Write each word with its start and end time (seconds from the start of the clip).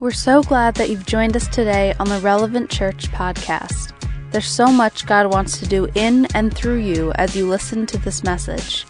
We're 0.00 0.12
so 0.12 0.44
glad 0.44 0.76
that 0.76 0.90
you've 0.90 1.06
joined 1.06 1.34
us 1.34 1.48
today 1.48 1.92
on 1.98 2.08
the 2.08 2.20
Relevant 2.20 2.70
Church 2.70 3.10
podcast. 3.10 3.92
There's 4.30 4.46
so 4.46 4.68
much 4.68 5.06
God 5.06 5.26
wants 5.26 5.58
to 5.58 5.66
do 5.66 5.88
in 5.96 6.26
and 6.36 6.54
through 6.54 6.76
you 6.76 7.10
as 7.16 7.34
you 7.34 7.48
listen 7.48 7.84
to 7.86 7.98
this 7.98 8.22
message. 8.22 8.86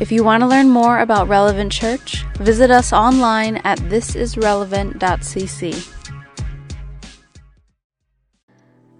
If 0.00 0.12
you 0.12 0.22
want 0.22 0.42
to 0.42 0.46
learn 0.46 0.68
more 0.68 0.98
about 0.98 1.28
Relevant 1.28 1.72
Church, 1.72 2.26
visit 2.40 2.70
us 2.70 2.92
online 2.92 3.56
at 3.64 3.78
thisisrelevant.cc. 3.78 5.92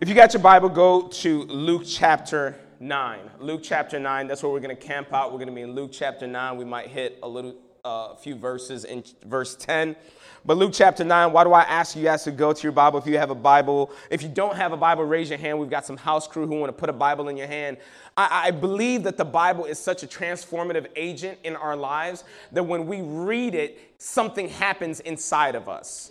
If 0.00 0.08
you 0.08 0.14
got 0.14 0.32
your 0.32 0.42
Bible, 0.42 0.70
go 0.70 1.08
to 1.08 1.42
Luke 1.42 1.82
chapter 1.84 2.58
9. 2.80 3.18
Luke 3.38 3.60
chapter 3.62 4.00
9, 4.00 4.28
that's 4.28 4.42
where 4.42 4.50
we're 4.50 4.60
going 4.60 4.74
to 4.74 4.82
camp 4.82 5.12
out. 5.12 5.30
We're 5.30 5.36
going 5.36 5.48
to 5.48 5.54
be 5.54 5.60
in 5.60 5.74
Luke 5.74 5.90
chapter 5.92 6.26
9. 6.26 6.56
We 6.56 6.64
might 6.64 6.86
hit 6.86 7.18
a 7.22 7.28
little 7.28 7.54
uh, 7.84 8.14
few 8.14 8.34
verses 8.34 8.84
in 8.84 9.04
verse 9.26 9.56
10. 9.56 9.96
But 10.44 10.56
Luke 10.56 10.72
chapter 10.72 11.04
9, 11.04 11.32
why 11.32 11.44
do 11.44 11.52
I 11.52 11.62
ask 11.62 11.94
you 11.94 12.02
guys 12.02 12.24
to 12.24 12.30
go 12.30 12.52
to 12.52 12.62
your 12.62 12.72
Bible 12.72 12.98
if 12.98 13.06
you 13.06 13.18
have 13.18 13.30
a 13.30 13.34
Bible? 13.34 13.92
If 14.10 14.22
you 14.22 14.28
don't 14.28 14.56
have 14.56 14.72
a 14.72 14.76
Bible, 14.76 15.04
raise 15.04 15.28
your 15.28 15.38
hand. 15.38 15.58
We've 15.58 15.68
got 15.68 15.84
some 15.84 15.98
house 15.98 16.26
crew 16.26 16.46
who 16.46 16.58
want 16.58 16.68
to 16.74 16.78
put 16.78 16.88
a 16.88 16.94
Bible 16.94 17.28
in 17.28 17.36
your 17.36 17.46
hand. 17.46 17.76
I, 18.16 18.46
I 18.46 18.50
believe 18.50 19.02
that 19.02 19.18
the 19.18 19.24
Bible 19.24 19.66
is 19.66 19.78
such 19.78 20.02
a 20.02 20.06
transformative 20.06 20.86
agent 20.96 21.38
in 21.44 21.56
our 21.56 21.76
lives 21.76 22.24
that 22.52 22.62
when 22.62 22.86
we 22.86 23.02
read 23.02 23.54
it, 23.54 23.94
something 23.98 24.48
happens 24.48 25.00
inside 25.00 25.54
of 25.54 25.68
us. 25.68 26.10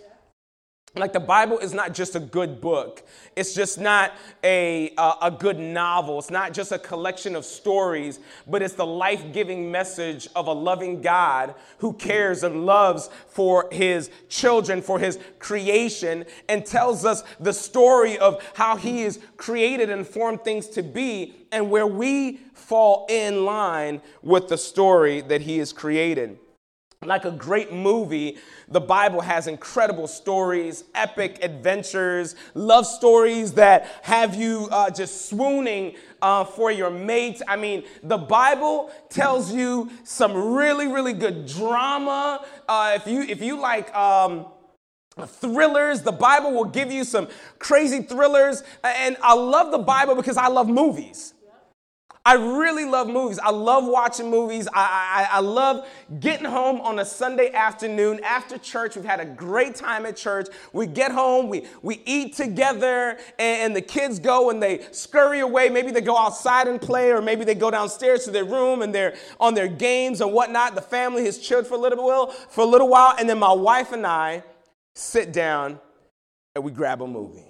Like 0.96 1.12
the 1.12 1.20
Bible 1.20 1.58
is 1.58 1.72
not 1.72 1.94
just 1.94 2.16
a 2.16 2.20
good 2.20 2.60
book. 2.60 3.04
It's 3.36 3.54
just 3.54 3.78
not 3.78 4.12
a, 4.42 4.92
uh, 4.98 5.14
a 5.22 5.30
good 5.30 5.56
novel. 5.56 6.18
It's 6.18 6.32
not 6.32 6.52
just 6.52 6.72
a 6.72 6.80
collection 6.80 7.36
of 7.36 7.44
stories, 7.44 8.18
but 8.48 8.60
it's 8.60 8.74
the 8.74 8.86
life 8.86 9.32
giving 9.32 9.70
message 9.70 10.26
of 10.34 10.48
a 10.48 10.52
loving 10.52 11.00
God 11.00 11.54
who 11.78 11.92
cares 11.92 12.42
and 12.42 12.66
loves 12.66 13.08
for 13.28 13.68
his 13.70 14.10
children, 14.28 14.82
for 14.82 14.98
his 14.98 15.20
creation, 15.38 16.24
and 16.48 16.66
tells 16.66 17.04
us 17.04 17.22
the 17.38 17.52
story 17.52 18.18
of 18.18 18.42
how 18.54 18.76
he 18.76 19.02
has 19.02 19.20
created 19.36 19.90
and 19.90 20.04
formed 20.04 20.42
things 20.42 20.66
to 20.70 20.82
be 20.82 21.36
and 21.52 21.70
where 21.70 21.86
we 21.86 22.40
fall 22.52 23.06
in 23.08 23.44
line 23.44 24.02
with 24.22 24.48
the 24.48 24.58
story 24.58 25.20
that 25.20 25.42
he 25.42 25.58
has 25.58 25.72
created. 25.72 26.36
Like 27.06 27.24
a 27.24 27.30
great 27.30 27.72
movie, 27.72 28.36
the 28.68 28.78
Bible 28.78 29.22
has 29.22 29.46
incredible 29.46 30.06
stories, 30.06 30.84
epic 30.94 31.38
adventures, 31.42 32.36
love 32.52 32.84
stories 32.84 33.52
that 33.54 33.86
have 34.02 34.34
you 34.34 34.68
uh, 34.70 34.90
just 34.90 35.30
swooning 35.30 35.94
uh, 36.20 36.44
for 36.44 36.70
your 36.70 36.90
mate. 36.90 37.40
I 37.48 37.56
mean, 37.56 37.84
the 38.02 38.18
Bible 38.18 38.92
tells 39.08 39.50
you 39.50 39.90
some 40.04 40.52
really, 40.52 40.88
really 40.88 41.14
good 41.14 41.46
drama. 41.46 42.44
Uh, 42.68 42.92
if 42.96 43.06
you 43.06 43.22
if 43.22 43.40
you 43.40 43.58
like. 43.58 43.94
Um, 43.96 44.44
thrillers. 45.26 46.00
The 46.00 46.12
Bible 46.12 46.52
will 46.52 46.64
give 46.64 46.90
you 46.90 47.04
some 47.04 47.28
crazy 47.58 48.00
thrillers. 48.00 48.62
And 48.82 49.18
I 49.20 49.34
love 49.34 49.70
the 49.70 49.78
Bible 49.78 50.14
because 50.14 50.38
I 50.38 50.46
love 50.46 50.66
movies. 50.66 51.34
I 52.24 52.34
really 52.34 52.84
love 52.84 53.08
movies. 53.08 53.38
I 53.38 53.50
love 53.50 53.86
watching 53.86 54.30
movies. 54.30 54.68
I, 54.74 55.26
I, 55.32 55.36
I, 55.38 55.40
love 55.40 55.88
getting 56.20 56.44
home 56.44 56.78
on 56.82 56.98
a 56.98 57.04
Sunday 57.04 57.50
afternoon 57.50 58.20
after 58.22 58.58
church. 58.58 58.94
We've 58.94 59.06
had 59.06 59.20
a 59.20 59.24
great 59.24 59.74
time 59.74 60.04
at 60.04 60.16
church. 60.16 60.48
We 60.74 60.86
get 60.86 61.12
home, 61.12 61.48
we, 61.48 61.66
we 61.80 62.02
eat 62.04 62.36
together, 62.36 63.16
and, 63.38 63.62
and 63.62 63.76
the 63.76 63.80
kids 63.80 64.18
go 64.18 64.50
and 64.50 64.62
they 64.62 64.84
scurry 64.90 65.40
away. 65.40 65.70
Maybe 65.70 65.92
they 65.92 66.02
go 66.02 66.16
outside 66.16 66.68
and 66.68 66.78
play, 66.78 67.10
or 67.10 67.22
maybe 67.22 67.44
they 67.44 67.54
go 67.54 67.70
downstairs 67.70 68.24
to 68.24 68.30
their 68.30 68.44
room 68.44 68.82
and 68.82 68.94
they're 68.94 69.16
on 69.38 69.54
their 69.54 69.68
games 69.68 70.20
and 70.20 70.30
whatnot. 70.30 70.74
The 70.74 70.82
family 70.82 71.24
has 71.24 71.38
chilled 71.38 71.66
for 71.66 71.74
a 71.74 71.78
little 71.78 72.04
while, 72.04 72.26
for 72.26 72.60
a 72.60 72.66
little 72.66 72.88
while, 72.88 73.14
and 73.18 73.30
then 73.30 73.38
my 73.38 73.52
wife 73.52 73.92
and 73.92 74.06
I 74.06 74.44
sit 74.94 75.32
down 75.32 75.80
and 76.54 76.64
we 76.64 76.70
grab 76.70 77.00
a 77.00 77.06
movie. 77.06 77.49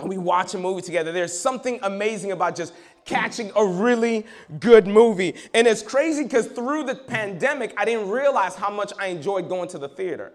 We 0.00 0.18
watch 0.18 0.54
a 0.54 0.58
movie 0.58 0.82
together. 0.82 1.12
There's 1.12 1.38
something 1.38 1.78
amazing 1.82 2.32
about 2.32 2.56
just 2.56 2.74
catching 3.04 3.52
a 3.54 3.64
really 3.64 4.26
good 4.58 4.86
movie. 4.86 5.34
And 5.52 5.66
it's 5.66 5.82
crazy 5.82 6.24
because 6.24 6.46
through 6.46 6.84
the 6.84 6.96
pandemic, 6.96 7.74
I 7.76 7.84
didn't 7.84 8.08
realize 8.08 8.56
how 8.56 8.70
much 8.70 8.92
I 8.98 9.06
enjoyed 9.06 9.48
going 9.48 9.68
to 9.68 9.78
the 9.78 9.88
theater. 9.88 10.32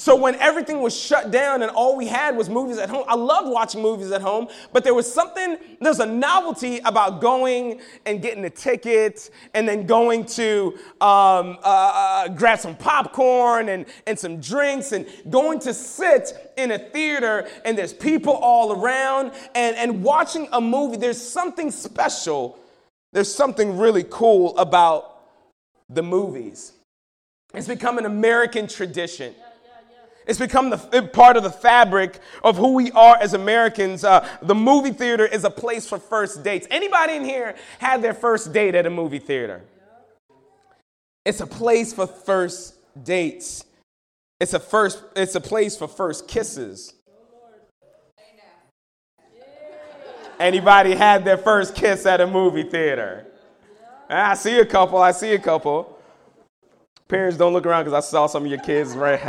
So 0.00 0.16
when 0.16 0.34
everything 0.36 0.80
was 0.80 0.98
shut 0.98 1.30
down 1.30 1.60
and 1.60 1.70
all 1.70 1.94
we 1.94 2.06
had 2.06 2.34
was 2.34 2.48
movies 2.48 2.78
at 2.78 2.88
home, 2.88 3.04
I 3.06 3.14
loved 3.14 3.50
watching 3.50 3.82
movies 3.82 4.10
at 4.12 4.22
home, 4.22 4.48
but 4.72 4.82
there 4.82 4.94
was 4.94 5.12
something, 5.12 5.58
there's 5.78 5.98
a 5.98 6.06
novelty 6.06 6.78
about 6.86 7.20
going 7.20 7.82
and 8.06 8.22
getting 8.22 8.42
a 8.46 8.48
ticket 8.48 9.28
and 9.52 9.68
then 9.68 9.84
going 9.84 10.24
to 10.24 10.78
um, 11.02 11.58
uh, 11.62 11.64
uh, 11.64 12.28
grab 12.28 12.60
some 12.60 12.76
popcorn 12.76 13.68
and, 13.68 13.84
and 14.06 14.18
some 14.18 14.40
drinks 14.40 14.92
and 14.92 15.06
going 15.28 15.58
to 15.58 15.74
sit 15.74 16.54
in 16.56 16.70
a 16.70 16.78
theater 16.78 17.46
and 17.66 17.76
there's 17.76 17.92
people 17.92 18.32
all 18.32 18.72
around 18.72 19.32
and, 19.54 19.76
and 19.76 20.02
watching 20.02 20.48
a 20.52 20.62
movie. 20.62 20.96
There's 20.96 21.20
something 21.20 21.70
special, 21.70 22.58
there's 23.12 23.32
something 23.32 23.76
really 23.76 24.06
cool 24.08 24.56
about 24.56 25.24
the 25.90 26.02
movies. 26.02 26.72
It's 27.52 27.68
become 27.68 27.98
an 27.98 28.06
American 28.06 28.66
tradition. 28.66 29.34
It's 30.26 30.38
become 30.38 30.70
the 30.70 31.10
part 31.12 31.36
of 31.36 31.42
the 31.42 31.50
fabric 31.50 32.18
of 32.44 32.56
who 32.56 32.74
we 32.74 32.90
are 32.92 33.16
as 33.20 33.34
Americans. 33.34 34.04
Uh, 34.04 34.26
the 34.42 34.54
movie 34.54 34.92
theater 34.92 35.26
is 35.26 35.44
a 35.44 35.50
place 35.50 35.88
for 35.88 35.98
first 35.98 36.44
dates. 36.44 36.66
Anybody 36.70 37.14
in 37.14 37.24
here 37.24 37.56
had 37.78 38.02
their 38.02 38.14
first 38.14 38.52
date 38.52 38.74
at 38.74 38.86
a 38.86 38.90
movie 38.90 39.18
theater? 39.18 39.62
It's 41.24 41.40
a 41.40 41.46
place 41.46 41.92
for 41.92 42.06
first 42.06 42.74
dates. 43.02 43.64
It's 44.40 44.54
a 44.54 44.60
first. 44.60 45.02
It's 45.16 45.34
a 45.34 45.40
place 45.40 45.76
for 45.76 45.88
first 45.88 46.28
kisses. 46.28 46.94
Anybody 50.38 50.94
had 50.94 51.24
their 51.24 51.36
first 51.36 51.74
kiss 51.74 52.06
at 52.06 52.22
a 52.22 52.26
movie 52.26 52.62
theater? 52.62 53.26
I 54.08 54.34
see 54.34 54.58
a 54.58 54.64
couple. 54.64 54.98
I 54.98 55.12
see 55.12 55.34
a 55.34 55.38
couple. 55.38 55.99
Parents, 57.10 57.36
don't 57.36 57.52
look 57.52 57.66
around 57.66 57.82
because 57.82 58.04
I 58.04 58.08
saw 58.08 58.28
some 58.28 58.44
of 58.44 58.50
your 58.52 58.60
kids 58.60 58.94
raise 58.96 59.20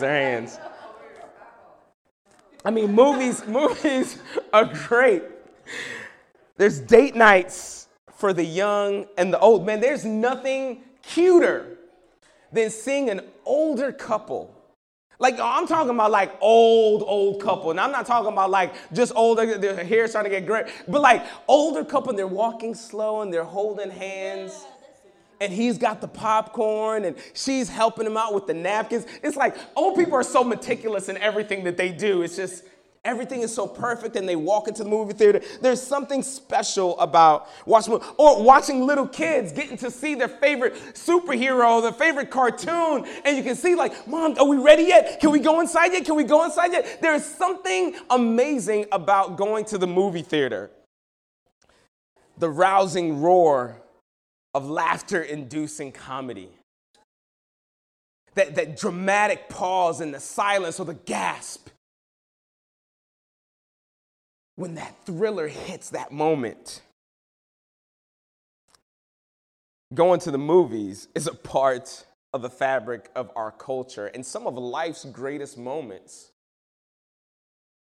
their 0.00 0.10
hands. 0.10 0.58
I 2.62 2.70
mean, 2.70 2.92
movies, 2.92 3.42
movies 3.48 4.18
are 4.52 4.66
great. 4.66 5.22
There's 6.58 6.80
date 6.80 7.14
nights 7.14 7.88
for 8.12 8.34
the 8.34 8.44
young 8.44 9.06
and 9.16 9.32
the 9.32 9.38
old. 9.38 9.64
Man, 9.64 9.80
there's 9.80 10.04
nothing 10.04 10.82
cuter 11.00 11.78
than 12.52 12.68
seeing 12.68 13.08
an 13.08 13.22
older 13.46 13.90
couple. 13.90 14.54
Like, 15.18 15.36
oh, 15.38 15.42
I'm 15.42 15.66
talking 15.66 15.94
about 15.94 16.10
like 16.10 16.36
old, 16.42 17.02
old 17.06 17.42
couple. 17.42 17.70
And 17.70 17.80
I'm 17.80 17.90
not 17.90 18.04
talking 18.04 18.34
about 18.34 18.50
like 18.50 18.74
just 18.92 19.14
older, 19.16 19.56
their 19.56 19.82
hair 19.82 20.08
starting 20.08 20.30
to 20.30 20.40
get 20.40 20.46
gray, 20.46 20.70
but 20.86 21.00
like 21.00 21.24
older 21.48 21.86
couple 21.86 22.10
and 22.10 22.18
they're 22.18 22.26
walking 22.26 22.74
slow 22.74 23.22
and 23.22 23.32
they're 23.32 23.44
holding 23.44 23.90
hands 23.90 24.66
and 25.40 25.52
he's 25.52 25.78
got 25.78 26.00
the 26.00 26.08
popcorn 26.08 27.04
and 27.04 27.16
she's 27.32 27.68
helping 27.68 28.06
him 28.06 28.16
out 28.16 28.34
with 28.34 28.46
the 28.46 28.54
napkins. 28.54 29.06
It's 29.22 29.36
like 29.36 29.56
old 29.74 29.96
people 29.96 30.14
are 30.14 30.22
so 30.22 30.44
meticulous 30.44 31.08
in 31.08 31.16
everything 31.16 31.64
that 31.64 31.76
they 31.76 31.90
do. 31.90 32.22
It's 32.22 32.36
just 32.36 32.64
everything 33.02 33.40
is 33.40 33.54
so 33.54 33.66
perfect 33.66 34.14
and 34.16 34.28
they 34.28 34.36
walk 34.36 34.68
into 34.68 34.84
the 34.84 34.90
movie 34.90 35.14
theater. 35.14 35.40
There's 35.62 35.80
something 35.80 36.22
special 36.22 37.00
about 37.00 37.48
watching 37.64 37.94
or 38.18 38.42
watching 38.42 38.86
little 38.86 39.08
kids 39.08 39.52
getting 39.52 39.78
to 39.78 39.90
see 39.90 40.14
their 40.14 40.28
favorite 40.28 40.74
superhero, 40.92 41.80
their 41.80 41.92
favorite 41.92 42.30
cartoon, 42.30 43.06
and 43.24 43.36
you 43.38 43.42
can 43.42 43.56
see 43.56 43.74
like, 43.74 44.06
"Mom, 44.06 44.36
are 44.38 44.46
we 44.46 44.58
ready 44.58 44.82
yet? 44.82 45.20
Can 45.20 45.30
we 45.30 45.38
go 45.38 45.60
inside 45.60 45.94
yet? 45.94 46.04
Can 46.04 46.16
we 46.16 46.24
go 46.24 46.44
inside 46.44 46.72
yet?" 46.72 47.00
There 47.00 47.14
is 47.14 47.24
something 47.24 47.94
amazing 48.10 48.84
about 48.92 49.36
going 49.36 49.64
to 49.66 49.78
the 49.78 49.86
movie 49.86 50.22
theater. 50.22 50.70
The 52.36 52.50
rousing 52.50 53.22
roar 53.22 53.80
of 54.54 54.68
laughter 54.68 55.22
inducing 55.22 55.92
comedy. 55.92 56.50
That, 58.34 58.54
that 58.54 58.76
dramatic 58.76 59.48
pause 59.48 60.00
in 60.00 60.12
the 60.12 60.20
silence 60.20 60.78
or 60.78 60.86
the 60.86 60.94
gasp 60.94 61.68
when 64.60 64.74
that 64.74 64.94
thriller 65.06 65.48
hits 65.48 65.90
that 65.90 66.12
moment. 66.12 66.82
Going 69.92 70.20
to 70.20 70.30
the 70.30 70.38
movies 70.38 71.08
is 71.14 71.26
a 71.26 71.34
part 71.34 72.04
of 72.32 72.42
the 72.42 72.50
fabric 72.50 73.10
of 73.16 73.30
our 73.34 73.50
culture, 73.50 74.06
and 74.06 74.24
some 74.24 74.46
of 74.46 74.54
life's 74.54 75.04
greatest 75.06 75.58
moments, 75.58 76.30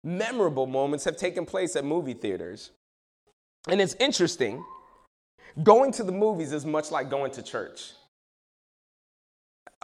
memorable 0.03 0.65
moments, 0.65 1.05
have 1.05 1.17
taken 1.17 1.45
place 1.45 1.75
at 1.75 1.85
movie 1.85 2.13
theaters. 2.13 2.71
And 3.67 3.79
it's 3.79 3.95
interesting 3.99 4.63
Going 5.63 5.91
to 5.93 6.03
the 6.03 6.11
movies 6.11 6.53
is 6.53 6.65
much 6.65 6.91
like 6.91 7.09
going 7.09 7.31
to 7.33 7.41
church. 7.41 7.91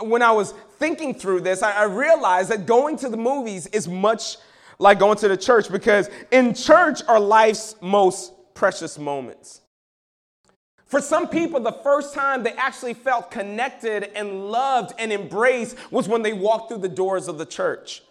When 0.01 0.21
I 0.21 0.31
was 0.31 0.53
thinking 0.77 1.13
through 1.13 1.41
this, 1.41 1.63
I, 1.63 1.83
realized 1.85 2.49
that 2.49 2.65
going 2.65 2.97
to 2.97 3.09
the 3.09 3.17
movies 3.17 3.67
is 3.67 3.87
much 3.87 4.37
like 4.77 4.99
going 4.99 5.17
to 5.19 5.27
the 5.29 5.37
church 5.37 5.71
because 5.71 6.09
in 6.31 6.53
church 6.53 7.01
are 7.07 7.19
life's 7.19 7.75
most 7.81 8.33
precious 8.53 8.97
moments. 8.97 9.61
For 10.85 11.01
some 11.01 11.27
people, 11.27 11.59
the 11.59 11.71
first 11.71 12.13
time 12.13 12.43
they 12.43 12.51
actually 12.53 12.93
felt 12.93 13.31
connected 13.31 14.11
and 14.15 14.51
loved 14.51 14.93
and 14.99 15.11
embraced 15.11 15.77
was 15.91 16.07
when 16.07 16.21
they 16.21 16.33
walked 16.33 16.69
through 16.69 16.79
the 16.79 16.89
doors 16.89 17.27
of 17.27 17.37
the 17.37 17.45
church. 17.45 18.03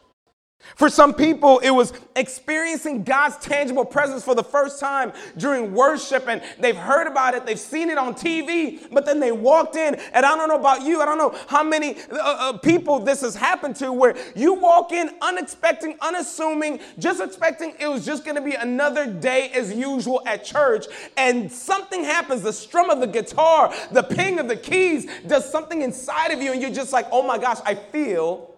For 0.76 0.88
some 0.88 1.14
people, 1.14 1.60
it 1.60 1.70
was 1.70 1.92
experiencing 2.16 3.04
God's 3.04 3.36
tangible 3.36 3.84
presence 3.84 4.24
for 4.24 4.34
the 4.34 4.42
first 4.42 4.80
time 4.80 5.12
during 5.36 5.72
worship, 5.72 6.26
and 6.28 6.42
they've 6.58 6.76
heard 6.76 7.06
about 7.06 7.34
it, 7.34 7.46
they've 7.46 7.58
seen 7.58 7.90
it 7.90 7.98
on 7.98 8.14
TV, 8.14 8.84
but 8.90 9.06
then 9.06 9.20
they 9.20 9.30
walked 9.30 9.76
in. 9.76 9.94
And 9.94 10.26
I 10.26 10.36
don't 10.36 10.48
know 10.48 10.58
about 10.58 10.82
you, 10.82 11.00
I 11.00 11.04
don't 11.04 11.18
know 11.18 11.38
how 11.46 11.62
many 11.62 11.96
uh, 12.10 12.16
uh, 12.18 12.58
people 12.58 12.98
this 12.98 13.20
has 13.20 13.36
happened 13.36 13.76
to, 13.76 13.92
where 13.92 14.16
you 14.34 14.54
walk 14.54 14.92
in 14.92 15.10
unexpecting, 15.22 15.96
unassuming, 16.00 16.80
just 16.98 17.20
expecting 17.20 17.74
it 17.78 17.86
was 17.86 18.04
just 18.04 18.24
gonna 18.24 18.42
be 18.42 18.54
another 18.54 19.06
day 19.06 19.50
as 19.54 19.72
usual 19.72 20.22
at 20.26 20.44
church, 20.44 20.86
and 21.16 21.50
something 21.50 22.02
happens 22.02 22.42
the 22.42 22.52
strum 22.52 22.90
of 22.90 23.00
the 23.00 23.06
guitar, 23.06 23.72
the 23.92 24.02
ping 24.02 24.40
of 24.40 24.48
the 24.48 24.56
keys 24.56 25.06
does 25.26 25.48
something 25.48 25.82
inside 25.82 26.32
of 26.32 26.42
you, 26.42 26.52
and 26.52 26.60
you're 26.60 26.70
just 26.70 26.92
like, 26.92 27.06
oh 27.12 27.22
my 27.22 27.38
gosh, 27.38 27.58
I 27.64 27.76
feel 27.76 28.53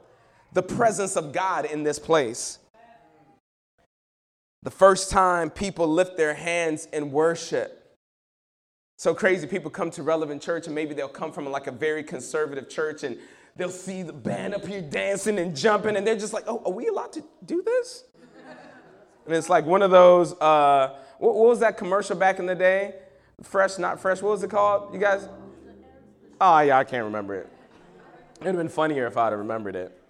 the 0.56 0.62
presence 0.62 1.16
of 1.16 1.34
God 1.34 1.66
in 1.66 1.82
this 1.82 1.98
place. 1.98 2.58
The 4.62 4.70
first 4.70 5.10
time 5.10 5.50
people 5.50 5.86
lift 5.86 6.16
their 6.16 6.32
hands 6.32 6.88
in 6.94 7.12
worship. 7.12 7.98
So 8.96 9.14
crazy, 9.14 9.46
people 9.46 9.70
come 9.70 9.90
to 9.90 10.02
Relevant 10.02 10.40
Church 10.40 10.64
and 10.64 10.74
maybe 10.74 10.94
they'll 10.94 11.08
come 11.08 11.30
from 11.30 11.44
like 11.50 11.66
a 11.66 11.70
very 11.70 12.02
conservative 12.02 12.70
church 12.70 13.04
and 13.04 13.18
they'll 13.54 13.68
see 13.68 14.02
the 14.02 14.14
band 14.14 14.54
up 14.54 14.64
here 14.64 14.80
dancing 14.80 15.38
and 15.38 15.54
jumping 15.54 15.94
and 15.94 16.06
they're 16.06 16.16
just 16.16 16.32
like, 16.32 16.44
oh, 16.46 16.62
are 16.64 16.72
we 16.72 16.88
allowed 16.88 17.12
to 17.12 17.22
do 17.44 17.62
this? 17.62 18.04
And 19.26 19.34
it's 19.34 19.50
like 19.50 19.66
one 19.66 19.82
of 19.82 19.90
those, 19.90 20.32
uh, 20.40 20.96
what, 21.18 21.34
what 21.34 21.48
was 21.48 21.60
that 21.60 21.76
commercial 21.76 22.16
back 22.16 22.38
in 22.38 22.46
the 22.46 22.54
day? 22.54 22.94
Fresh, 23.42 23.76
not 23.76 24.00
fresh, 24.00 24.22
what 24.22 24.30
was 24.30 24.42
it 24.42 24.48
called? 24.48 24.94
You 24.94 25.00
guys? 25.00 25.28
Oh, 26.40 26.60
yeah, 26.60 26.78
I 26.78 26.84
can't 26.84 27.04
remember 27.04 27.34
it. 27.34 27.48
It 28.36 28.44
would 28.44 28.46
have 28.46 28.56
been 28.56 28.70
funnier 28.70 29.06
if 29.06 29.18
I'd 29.18 29.32
have 29.32 29.38
remembered 29.38 29.76
it. 29.76 30.02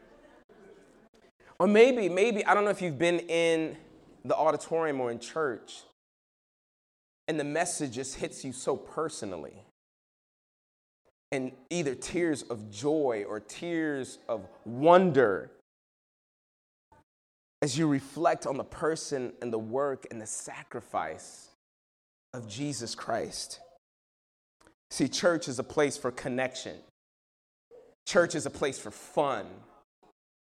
Or 1.58 1.66
maybe, 1.66 2.08
maybe, 2.08 2.44
I 2.44 2.54
don't 2.54 2.64
know 2.64 2.70
if 2.70 2.82
you've 2.82 2.98
been 2.98 3.20
in 3.20 3.76
the 4.24 4.36
auditorium 4.36 5.00
or 5.00 5.10
in 5.10 5.18
church 5.18 5.82
and 7.28 7.40
the 7.40 7.44
message 7.44 7.92
just 7.92 8.16
hits 8.16 8.44
you 8.44 8.52
so 8.52 8.76
personally. 8.76 9.64
And 11.32 11.52
either 11.70 11.94
tears 11.94 12.42
of 12.42 12.70
joy 12.70 13.24
or 13.28 13.40
tears 13.40 14.18
of 14.28 14.46
wonder 14.64 15.50
as 17.62 17.76
you 17.76 17.88
reflect 17.88 18.46
on 18.46 18.56
the 18.56 18.64
person 18.64 19.32
and 19.42 19.52
the 19.52 19.58
work 19.58 20.06
and 20.10 20.20
the 20.20 20.26
sacrifice 20.26 21.48
of 22.32 22.48
Jesus 22.48 22.94
Christ. 22.94 23.60
See, 24.90 25.08
church 25.08 25.48
is 25.48 25.58
a 25.58 25.64
place 25.64 25.96
for 25.96 26.12
connection, 26.12 26.76
church 28.06 28.34
is 28.34 28.46
a 28.46 28.50
place 28.50 28.78
for 28.78 28.92
fun. 28.92 29.46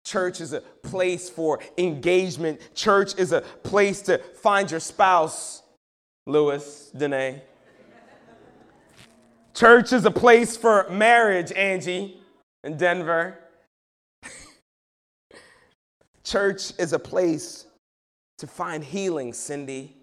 Church 0.05 0.41
is 0.41 0.53
a 0.53 0.61
place 0.61 1.29
for 1.29 1.61
engagement. 1.79 2.75
Church 2.75 3.19
is 3.19 3.33
a 3.33 3.41
place 3.41 4.03
to 4.03 4.19
find 4.19 4.71
your 4.71 4.81
spouse, 4.81 5.63
Lewis, 6.27 6.91
Danae. 6.97 7.43
Church 9.55 9.93
is 9.93 10.05
a 10.05 10.11
place 10.11 10.57
for 10.57 10.89
marriage, 10.91 11.53
Angie, 11.53 12.19
in 12.65 12.77
Denver. 12.77 13.39
Church 16.25 16.73
is 16.79 16.93
a 16.93 16.99
place 16.99 17.67
to 18.39 18.47
find 18.47 18.83
healing, 18.83 19.35
Cindy. 19.35 19.97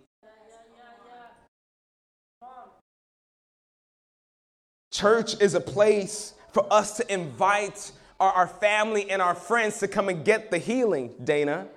Church 4.92 5.40
is 5.42 5.54
a 5.54 5.60
place 5.60 6.34
for 6.52 6.72
us 6.72 6.98
to 6.98 7.14
invite 7.14 7.92
our, 8.20 8.32
our 8.32 8.48
family 8.48 9.10
and 9.10 9.22
our 9.22 9.36
friends 9.36 9.80
to 9.80 9.88
come 9.88 10.10
and 10.10 10.26
get 10.26 10.52
the 10.52 10.58
healing, 10.58 11.14
Dana. 11.24 11.68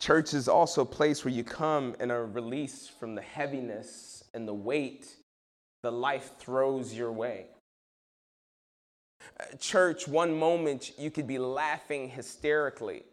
Church 0.00 0.34
is 0.34 0.48
also 0.48 0.82
a 0.82 0.86
place 0.86 1.24
where 1.24 1.32
you 1.32 1.44
come 1.44 1.94
and 2.00 2.10
are 2.10 2.26
released 2.26 2.98
from 2.98 3.14
the 3.14 3.22
heaviness 3.22 4.24
and 4.34 4.48
the 4.48 4.54
weight 4.54 5.06
that 5.84 5.92
life 5.92 6.32
throws 6.40 6.92
your 6.92 7.12
way. 7.12 7.46
Uh, 9.38 9.44
church, 9.60 10.08
one 10.08 10.36
moment 10.36 10.90
you 10.98 11.10
could 11.10 11.28
be 11.28 11.38
laughing 11.38 12.08
hysterically, 12.08 13.04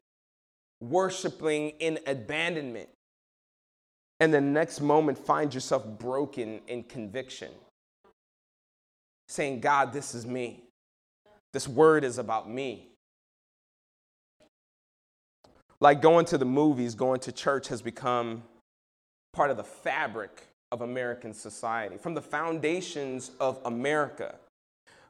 worshiping 0.81 1.69
in 1.79 1.99
abandonment, 2.07 2.89
and 4.19 4.33
the 4.33 4.41
next 4.41 4.81
moment 4.81 5.17
find 5.17 5.53
yourself 5.53 5.85
broken 5.85 6.61
in 6.67 6.83
conviction, 6.83 7.51
saying, 9.27 9.61
God, 9.61 9.93
this 9.93 10.13
is 10.13 10.25
me. 10.25 10.63
This 11.53 11.67
word 11.67 12.03
is 12.03 12.17
about 12.17 12.49
me. 12.49 12.87
Like 15.79 16.01
going 16.01 16.25
to 16.25 16.37
the 16.37 16.45
movies, 16.45 16.95
going 16.95 17.21
to 17.21 17.31
church 17.31 17.69
has 17.69 17.81
become 17.81 18.43
part 19.33 19.49
of 19.49 19.57
the 19.57 19.63
fabric 19.63 20.47
of 20.71 20.81
American 20.81 21.33
society, 21.33 21.97
from 21.97 22.13
the 22.13 22.21
foundations 22.21 23.31
of 23.39 23.59
America. 23.65 24.35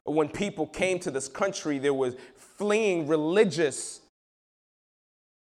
When 0.04 0.28
people 0.28 0.66
came 0.66 0.98
to 1.00 1.10
this 1.10 1.28
country, 1.28 1.78
there 1.78 1.92
was 1.92 2.14
fleeing 2.36 3.06
religious 3.06 4.00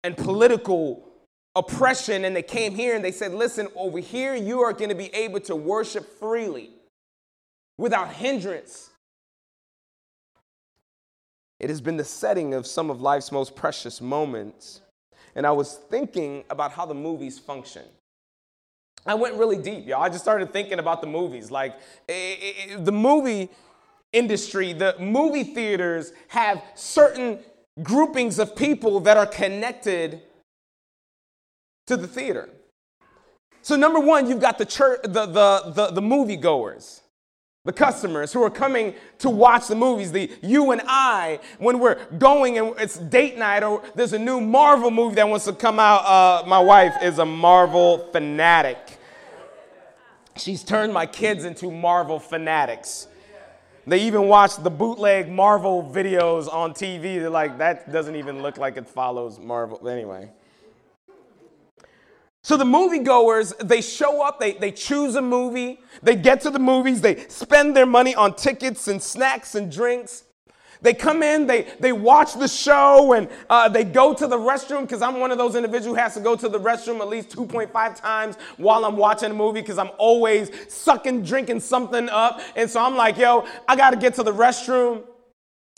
and 0.03 0.17
political 0.17 1.08
oppression 1.55 2.25
and 2.25 2.35
they 2.35 2.43
came 2.43 2.75
here 2.75 2.95
and 2.95 3.03
they 3.03 3.11
said, 3.11 3.33
listen, 3.33 3.67
over 3.75 3.99
here 3.99 4.35
you 4.35 4.61
are 4.61 4.73
going 4.73 4.89
to 4.89 4.95
be 4.95 5.13
able 5.13 5.39
to 5.41 5.55
worship 5.55 6.19
freely 6.19 6.69
without 7.77 8.13
hindrance. 8.13 8.89
It 11.59 11.69
has 11.69 11.81
been 11.81 11.97
the 11.97 12.05
setting 12.05 12.53
of 12.53 12.65
some 12.65 12.89
of 12.89 13.01
life's 13.01 13.31
most 13.31 13.55
precious 13.55 13.99
moments. 13.99 14.81
And 15.35 15.45
I 15.45 15.51
was 15.51 15.75
thinking 15.89 16.43
about 16.49 16.71
how 16.71 16.85
the 16.85 16.93
movies 16.93 17.37
function. 17.37 17.83
I 19.05 19.15
went 19.15 19.35
really 19.35 19.57
deep, 19.57 19.87
y'all. 19.87 20.01
I 20.01 20.09
just 20.09 20.23
started 20.23 20.51
thinking 20.51 20.79
about 20.79 21.01
the 21.01 21.07
movies. 21.07 21.51
Like, 21.51 21.75
it, 22.07 22.13
it, 22.73 22.85
the 22.85 22.91
movie 22.91 23.49
industry, 24.11 24.73
the 24.73 24.95
movie 24.99 25.43
theaters 25.43 26.11
have 26.29 26.61
certain 26.75 27.39
groupings 27.81 28.39
of 28.39 28.55
people 28.55 28.99
that 29.01 29.17
are 29.17 29.25
connected 29.25 30.21
to 31.89 31.97
the 31.97 32.07
theater. 32.07 32.49
So, 33.63 33.75
number 33.75 33.99
one, 33.99 34.29
you've 34.29 34.39
got 34.39 34.57
the 34.59 34.65
church, 34.65 35.01
the, 35.03 35.25
the, 35.25 35.71
the, 35.75 35.87
the 35.93 36.01
movie 36.01 36.37
goers, 36.37 37.01
the 37.65 37.73
customers 37.73 38.31
who 38.31 38.43
are 38.43 38.51
coming 38.51 38.93
to 39.17 39.29
watch 39.29 39.67
the 39.67 39.75
movies, 39.75 40.11
the 40.11 40.31
you 40.43 40.69
and 40.69 40.81
I, 40.85 41.39
when 41.57 41.79
we're 41.79 41.95
going 42.17 42.59
and 42.59 42.73
it's 42.79 42.97
date 42.97 43.37
night 43.37 43.63
or 43.63 43.83
there's 43.95 44.13
a 44.13 44.19
new 44.19 44.39
Marvel 44.39 44.91
movie 44.91 45.15
that 45.15 45.27
wants 45.27 45.45
to 45.45 45.53
come 45.53 45.79
out. 45.79 46.05
Uh, 46.05 46.47
my 46.47 46.59
wife 46.59 46.93
is 47.01 47.17
a 47.17 47.25
Marvel 47.25 48.07
fanatic. 48.11 48.77
She's 50.37 50.63
turned 50.63 50.93
my 50.93 51.07
kids 51.07 51.43
into 51.43 51.71
Marvel 51.71 52.19
fanatics. 52.19 53.07
They 53.87 54.01
even 54.03 54.27
watch 54.27 54.57
the 54.57 54.69
bootleg 54.69 55.27
Marvel 55.27 55.83
videos 55.83 56.53
on 56.53 56.73
TV. 56.73 57.19
They're 57.19 57.31
like, 57.31 57.57
that 57.57 57.91
doesn't 57.91 58.15
even 58.15 58.43
look 58.43 58.57
like 58.59 58.77
it 58.77 58.87
follows 58.87 59.39
Marvel. 59.39 59.89
Anyway. 59.89 60.29
So 62.41 62.55
the 62.55 62.63
moviegoers, 62.63 63.57
they 63.59 63.81
show 63.81 64.21
up, 64.21 64.39
they, 64.39 64.53
they 64.53 64.71
choose 64.71 65.15
a 65.15 65.21
movie, 65.21 65.81
they 66.01 66.15
get 66.15 66.41
to 66.41 66.49
the 66.49 66.59
movies, 66.59 67.01
they 67.01 67.27
spend 67.27 67.75
their 67.75 67.85
money 67.85 68.15
on 68.15 68.35
tickets 68.35 68.87
and 68.87 69.01
snacks 69.01 69.55
and 69.55 69.71
drinks. 69.71 70.23
They 70.81 70.93
come 70.93 71.21
in, 71.23 71.45
they, 71.45 71.67
they 71.81 71.91
watch 71.91 72.35
the 72.35 72.47
show, 72.47 73.11
and 73.11 73.27
uh, 73.49 73.67
they 73.67 73.83
go 73.83 74.13
to 74.13 74.27
the 74.27 74.37
restroom 74.37 74.83
because 74.83 75.01
I'm 75.01 75.19
one 75.19 75.29
of 75.29 75.37
those 75.37 75.55
individuals 75.55 75.97
who 75.97 76.01
has 76.01 76.13
to 76.13 76.21
go 76.21 76.37
to 76.37 76.47
the 76.47 76.59
restroom 76.59 77.01
at 77.01 77.09
least 77.09 77.35
2.5 77.35 77.95
times 77.99 78.37
while 78.55 78.85
I'm 78.85 78.95
watching 78.95 79.31
a 79.31 79.33
movie 79.33 79.59
because 79.59 79.77
I'm 79.77 79.91
always 79.97 80.49
sucking, 80.73 81.23
drinking 81.23 81.59
something 81.59 82.07
up. 82.07 82.39
And 82.55 82.69
so 82.69 82.81
I'm 82.81 82.95
like, 82.95 83.17
yo, 83.17 83.45
I 83.67 83.75
got 83.75 83.89
to 83.89 83.97
get 83.97 84.13
to 84.15 84.23
the 84.23 84.33
restroom. 84.33 85.03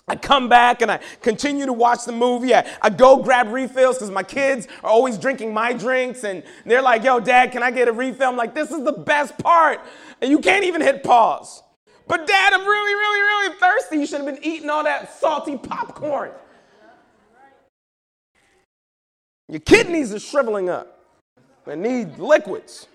I 0.07 0.15
come 0.15 0.49
back 0.49 0.81
and 0.81 0.91
I 0.91 0.99
continue 1.21 1.65
to 1.65 1.73
watch 1.73 2.05
the 2.05 2.11
movie. 2.11 2.53
I, 2.53 2.67
I 2.81 2.89
go 2.89 3.21
grab 3.21 3.47
refills 3.49 3.97
because 3.97 4.11
my 4.11 4.23
kids 4.23 4.67
are 4.83 4.89
always 4.89 5.17
drinking 5.17 5.53
my 5.53 5.73
drinks 5.73 6.23
and 6.23 6.43
they're 6.65 6.81
like, 6.81 7.03
yo, 7.03 7.19
dad, 7.19 7.51
can 7.51 7.63
I 7.63 7.71
get 7.71 7.87
a 7.87 7.93
refill? 7.93 8.29
I'm 8.29 8.35
like, 8.35 8.53
this 8.53 8.71
is 8.71 8.83
the 8.83 8.91
best 8.91 9.37
part. 9.37 9.79
And 10.21 10.29
you 10.29 10.39
can't 10.39 10.65
even 10.65 10.81
hit 10.81 11.03
pause. 11.03 11.63
But 12.07 12.27
dad, 12.27 12.53
I'm 12.53 12.65
really, 12.65 12.95
really, 12.95 13.21
really 13.21 13.55
thirsty. 13.57 13.97
You 13.97 14.05
should 14.05 14.21
have 14.21 14.25
been 14.25 14.43
eating 14.43 14.69
all 14.69 14.83
that 14.83 15.13
salty 15.13 15.57
popcorn. 15.57 16.31
Your 19.47 19.59
kidneys 19.61 20.13
are 20.13 20.19
shriveling 20.19 20.69
up. 20.69 21.05
They 21.65 21.75
need 21.75 22.17
liquids. 22.17 22.87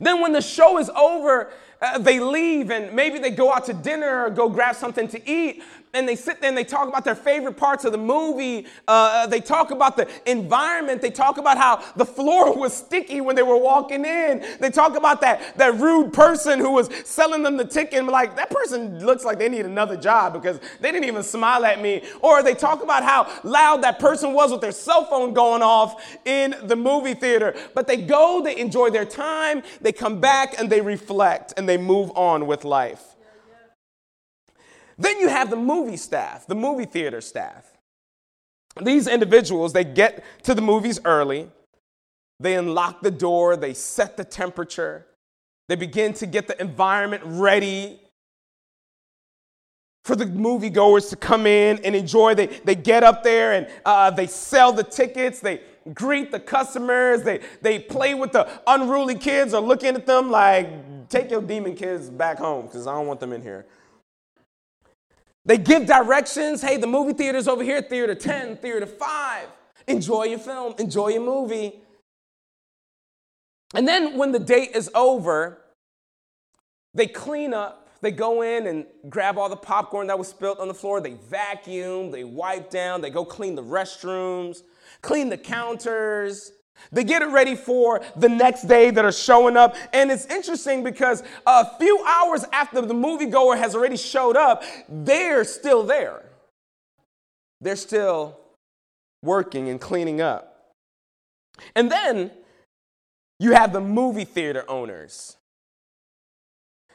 Then 0.00 0.20
when 0.20 0.32
the 0.32 0.40
show 0.40 0.78
is 0.78 0.90
over, 0.90 1.50
uh, 1.80 1.98
they 1.98 2.18
leave 2.18 2.70
and 2.70 2.92
maybe 2.94 3.18
they 3.18 3.30
go 3.30 3.52
out 3.52 3.64
to 3.66 3.72
dinner 3.72 4.24
or 4.24 4.30
go 4.30 4.48
grab 4.48 4.74
something 4.74 5.08
to 5.08 5.30
eat. 5.30 5.62
And 5.94 6.08
they 6.08 6.16
sit 6.16 6.40
there 6.40 6.48
and 6.48 6.56
they 6.56 6.64
talk 6.64 6.88
about 6.88 7.04
their 7.04 7.14
favorite 7.14 7.56
parts 7.56 7.84
of 7.84 7.92
the 7.92 7.98
movie. 7.98 8.66
Uh, 8.86 9.26
they 9.26 9.40
talk 9.40 9.70
about 9.70 9.96
the 9.96 10.08
environment. 10.26 11.00
They 11.00 11.10
talk 11.10 11.38
about 11.38 11.56
how 11.56 11.82
the 11.96 12.04
floor 12.04 12.56
was 12.58 12.74
sticky 12.74 13.20
when 13.20 13.36
they 13.36 13.42
were 13.42 13.56
walking 13.56 14.04
in. 14.04 14.44
They 14.60 14.70
talk 14.70 14.96
about 14.96 15.20
that, 15.22 15.56
that 15.56 15.74
rude 15.76 16.12
person 16.12 16.58
who 16.58 16.72
was 16.72 16.90
selling 17.04 17.42
them 17.42 17.56
the 17.56 17.64
ticket 17.64 17.98
and 17.98 18.08
like, 18.08 18.36
that 18.36 18.50
person 18.50 19.04
looks 19.04 19.24
like 19.24 19.38
they 19.38 19.48
need 19.48 19.66
another 19.66 19.96
job 19.96 20.32
because 20.32 20.60
they 20.80 20.92
didn't 20.92 21.08
even 21.08 21.22
smile 21.22 21.64
at 21.64 21.80
me. 21.80 22.02
Or 22.20 22.42
they 22.42 22.54
talk 22.54 22.82
about 22.82 23.02
how 23.02 23.30
loud 23.44 23.82
that 23.82 23.98
person 23.98 24.32
was 24.32 24.50
with 24.50 24.60
their 24.60 24.72
cell 24.72 25.04
phone 25.04 25.32
going 25.32 25.62
off 25.62 26.18
in 26.24 26.54
the 26.64 26.76
movie 26.76 27.14
theater. 27.14 27.54
But 27.74 27.86
they 27.86 27.96
go, 27.96 28.42
they 28.42 28.56
enjoy 28.58 28.90
their 28.90 29.04
time, 29.04 29.62
they 29.80 29.92
come 29.92 30.20
back 30.20 30.58
and 30.58 30.70
they 30.70 30.80
reflect 30.80 31.54
and 31.56 31.68
they 31.68 31.76
move 31.76 32.10
on 32.14 32.46
with 32.46 32.64
life. 32.64 33.16
Then 34.98 35.20
you 35.20 35.28
have 35.28 35.50
the 35.50 35.56
movie 35.56 35.96
staff, 35.96 36.46
the 36.46 36.56
movie 36.56 36.84
theater 36.84 37.20
staff. 37.20 37.72
These 38.82 39.06
individuals, 39.06 39.72
they 39.72 39.84
get 39.84 40.24
to 40.44 40.54
the 40.54 40.62
movies 40.62 41.00
early, 41.04 41.48
they 42.40 42.56
unlock 42.56 43.00
the 43.00 43.10
door, 43.10 43.56
they 43.56 43.74
set 43.74 44.16
the 44.16 44.24
temperature, 44.24 45.06
they 45.68 45.76
begin 45.76 46.12
to 46.14 46.26
get 46.26 46.48
the 46.48 46.60
environment 46.60 47.22
ready 47.24 48.00
for 50.04 50.16
the 50.16 50.24
moviegoers 50.24 51.10
to 51.10 51.16
come 51.16 51.46
in 51.46 51.78
and 51.84 51.94
enjoy. 51.94 52.34
They, 52.34 52.46
they 52.46 52.74
get 52.74 53.02
up 53.02 53.22
there 53.22 53.52
and 53.52 53.68
uh, 53.84 54.10
they 54.10 54.26
sell 54.26 54.72
the 54.72 54.84
tickets, 54.84 55.40
they 55.40 55.60
greet 55.92 56.30
the 56.30 56.40
customers, 56.40 57.22
they, 57.22 57.40
they 57.60 57.78
play 57.78 58.14
with 58.14 58.32
the 58.32 58.48
unruly 58.66 59.16
kids 59.16 59.52
or 59.52 59.60
looking 59.60 59.94
at 59.94 60.06
them 60.06 60.30
like, 60.30 61.08
take 61.08 61.30
your 61.30 61.42
demon 61.42 61.74
kids 61.74 62.08
back 62.08 62.38
home 62.38 62.66
because 62.66 62.86
I 62.86 62.94
don't 62.94 63.06
want 63.06 63.20
them 63.20 63.32
in 63.32 63.42
here. 63.42 63.66
They 65.48 65.56
give 65.56 65.86
directions. 65.86 66.60
Hey, 66.60 66.76
the 66.76 66.86
movie 66.86 67.14
theater's 67.14 67.48
over 67.48 67.64
here, 67.64 67.80
theater 67.80 68.14
10, 68.14 68.58
theater 68.58 68.84
5. 68.84 69.48
Enjoy 69.86 70.24
your 70.24 70.38
film, 70.38 70.74
enjoy 70.78 71.08
your 71.08 71.22
movie. 71.22 71.80
And 73.74 73.88
then 73.88 74.18
when 74.18 74.32
the 74.32 74.38
date 74.38 74.72
is 74.74 74.90
over, 74.94 75.62
they 76.92 77.06
clean 77.06 77.54
up. 77.54 77.88
They 78.02 78.10
go 78.10 78.42
in 78.42 78.66
and 78.66 78.84
grab 79.08 79.38
all 79.38 79.48
the 79.48 79.56
popcorn 79.56 80.08
that 80.08 80.18
was 80.18 80.28
spilled 80.28 80.58
on 80.58 80.68
the 80.68 80.74
floor. 80.74 81.00
They 81.00 81.14
vacuum, 81.14 82.10
they 82.10 82.24
wipe 82.24 82.68
down, 82.68 83.00
they 83.00 83.10
go 83.10 83.24
clean 83.24 83.54
the 83.54 83.64
restrooms, 83.64 84.62
clean 85.00 85.30
the 85.30 85.38
counters, 85.38 86.52
they 86.92 87.04
get 87.04 87.22
it 87.22 87.28
ready 87.28 87.54
for 87.54 88.00
the 88.16 88.28
next 88.28 88.62
day 88.62 88.90
that 88.90 89.04
are 89.04 89.12
showing 89.12 89.56
up. 89.56 89.76
And 89.92 90.10
it's 90.10 90.26
interesting 90.26 90.82
because 90.82 91.22
a 91.46 91.76
few 91.78 92.02
hours 92.06 92.44
after 92.52 92.80
the 92.80 92.94
moviegoer 92.94 93.58
has 93.58 93.74
already 93.74 93.96
showed 93.96 94.36
up, 94.36 94.62
they're 94.88 95.44
still 95.44 95.82
there. 95.82 96.22
They're 97.60 97.76
still 97.76 98.38
working 99.22 99.68
and 99.68 99.80
cleaning 99.80 100.20
up. 100.20 100.72
And 101.74 101.90
then 101.90 102.30
you 103.40 103.52
have 103.52 103.72
the 103.72 103.80
movie 103.80 104.24
theater 104.24 104.64
owners. 104.68 105.36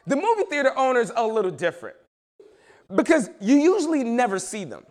The 0.06 0.16
movie 0.16 0.44
theater 0.44 0.76
owners 0.76 1.10
are 1.10 1.28
a 1.28 1.32
little 1.32 1.50
different 1.50 1.96
because 2.94 3.30
you 3.40 3.56
usually 3.56 4.04
never 4.04 4.38
see 4.38 4.64
them. 4.64 4.84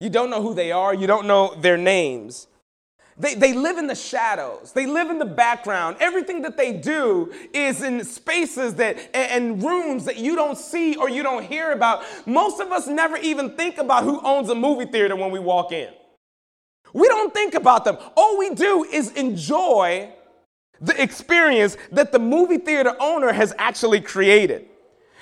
You 0.00 0.08
don't 0.08 0.30
know 0.30 0.40
who 0.40 0.54
they 0.54 0.72
are, 0.72 0.94
you 0.94 1.06
don't 1.06 1.26
know 1.26 1.54
their 1.56 1.76
names. 1.76 2.46
They, 3.20 3.34
they 3.34 3.52
live 3.52 3.76
in 3.76 3.86
the 3.86 3.94
shadows. 3.94 4.72
They 4.72 4.86
live 4.86 5.10
in 5.10 5.18
the 5.18 5.26
background. 5.26 5.98
Everything 6.00 6.40
that 6.42 6.56
they 6.56 6.72
do 6.72 7.30
is 7.52 7.82
in 7.82 8.02
spaces 8.02 8.74
that 8.76 9.14
and 9.14 9.62
rooms 9.62 10.06
that 10.06 10.16
you 10.16 10.34
don't 10.34 10.56
see 10.56 10.96
or 10.96 11.10
you 11.10 11.22
don't 11.22 11.44
hear 11.44 11.72
about. 11.72 12.02
Most 12.26 12.60
of 12.60 12.72
us 12.72 12.86
never 12.86 13.18
even 13.18 13.56
think 13.56 13.76
about 13.76 14.04
who 14.04 14.20
owns 14.22 14.48
a 14.48 14.54
movie 14.54 14.86
theater 14.86 15.16
when 15.16 15.30
we 15.30 15.38
walk 15.38 15.70
in. 15.70 15.92
We 16.94 17.08
don't 17.08 17.32
think 17.34 17.52
about 17.52 17.84
them. 17.84 17.98
All 18.16 18.38
we 18.38 18.54
do 18.54 18.84
is 18.84 19.12
enjoy 19.12 20.14
the 20.80 21.00
experience 21.00 21.76
that 21.92 22.12
the 22.12 22.18
movie 22.18 22.56
theater 22.56 22.96
owner 23.00 23.32
has 23.32 23.52
actually 23.58 24.00
created 24.00 24.66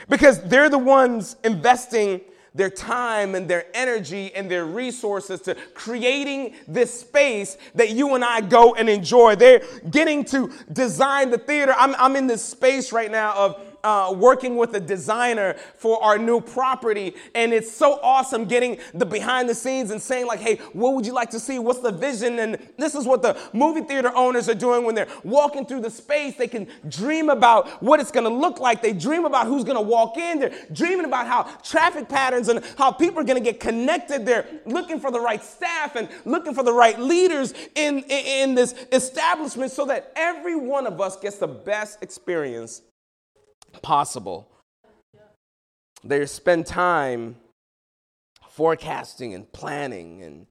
because 0.08 0.40
they're 0.42 0.70
the 0.70 0.78
ones 0.78 1.34
investing 1.42 2.20
their 2.54 2.70
time 2.70 3.34
and 3.34 3.48
their 3.48 3.66
energy 3.74 4.34
and 4.34 4.50
their 4.50 4.64
resources 4.64 5.40
to 5.42 5.54
creating 5.74 6.54
this 6.66 7.00
space 7.00 7.56
that 7.74 7.90
you 7.90 8.14
and 8.14 8.24
I 8.24 8.40
go 8.40 8.74
and 8.74 8.88
enjoy. 8.88 9.36
They're 9.36 9.62
getting 9.90 10.24
to 10.26 10.50
design 10.72 11.30
the 11.30 11.38
theater. 11.38 11.74
I'm, 11.76 11.94
I'm 11.96 12.16
in 12.16 12.26
this 12.26 12.44
space 12.44 12.92
right 12.92 13.10
now 13.10 13.32
of 13.34 13.67
uh, 13.84 14.14
working 14.16 14.56
with 14.56 14.74
a 14.74 14.80
designer 14.80 15.54
for 15.76 16.02
our 16.02 16.18
new 16.18 16.40
property. 16.40 17.14
And 17.34 17.52
it's 17.52 17.72
so 17.72 17.98
awesome 18.02 18.44
getting 18.46 18.78
the 18.94 19.06
behind 19.06 19.48
the 19.48 19.54
scenes 19.54 19.90
and 19.90 20.00
saying, 20.00 20.26
like, 20.26 20.40
hey, 20.40 20.56
what 20.72 20.94
would 20.94 21.06
you 21.06 21.12
like 21.12 21.30
to 21.30 21.40
see? 21.40 21.58
What's 21.58 21.80
the 21.80 21.92
vision? 21.92 22.38
And 22.38 22.58
this 22.76 22.94
is 22.94 23.06
what 23.06 23.22
the 23.22 23.38
movie 23.52 23.82
theater 23.82 24.10
owners 24.14 24.48
are 24.48 24.54
doing 24.54 24.84
when 24.84 24.94
they're 24.94 25.08
walking 25.24 25.66
through 25.66 25.80
the 25.80 25.90
space. 25.90 26.36
They 26.36 26.48
can 26.48 26.66
dream 26.88 27.28
about 27.28 27.82
what 27.82 28.00
it's 28.00 28.10
going 28.10 28.24
to 28.24 28.34
look 28.34 28.60
like. 28.60 28.82
They 28.82 28.92
dream 28.92 29.24
about 29.24 29.46
who's 29.46 29.64
going 29.64 29.76
to 29.76 29.82
walk 29.82 30.16
in. 30.16 30.40
They're 30.40 30.54
dreaming 30.72 31.04
about 31.04 31.26
how 31.26 31.44
traffic 31.62 32.08
patterns 32.08 32.48
and 32.48 32.64
how 32.76 32.92
people 32.92 33.20
are 33.20 33.24
going 33.24 33.42
to 33.42 33.44
get 33.44 33.60
connected. 33.60 34.26
They're 34.26 34.46
looking 34.66 35.00
for 35.00 35.10
the 35.10 35.20
right 35.20 35.42
staff 35.42 35.96
and 35.96 36.08
looking 36.24 36.54
for 36.54 36.62
the 36.62 36.72
right 36.72 36.98
leaders 36.98 37.54
in, 37.74 37.98
in, 38.00 38.48
in 38.50 38.54
this 38.54 38.74
establishment 38.92 39.72
so 39.72 39.86
that 39.86 40.12
every 40.16 40.56
one 40.56 40.86
of 40.86 41.00
us 41.00 41.16
gets 41.16 41.38
the 41.38 41.48
best 41.48 42.02
experience 42.02 42.82
possible. 43.82 44.48
They 46.04 46.24
spend 46.26 46.66
time 46.66 47.36
forecasting 48.48 49.34
and 49.34 49.50
planning 49.52 50.22
and 50.22 50.46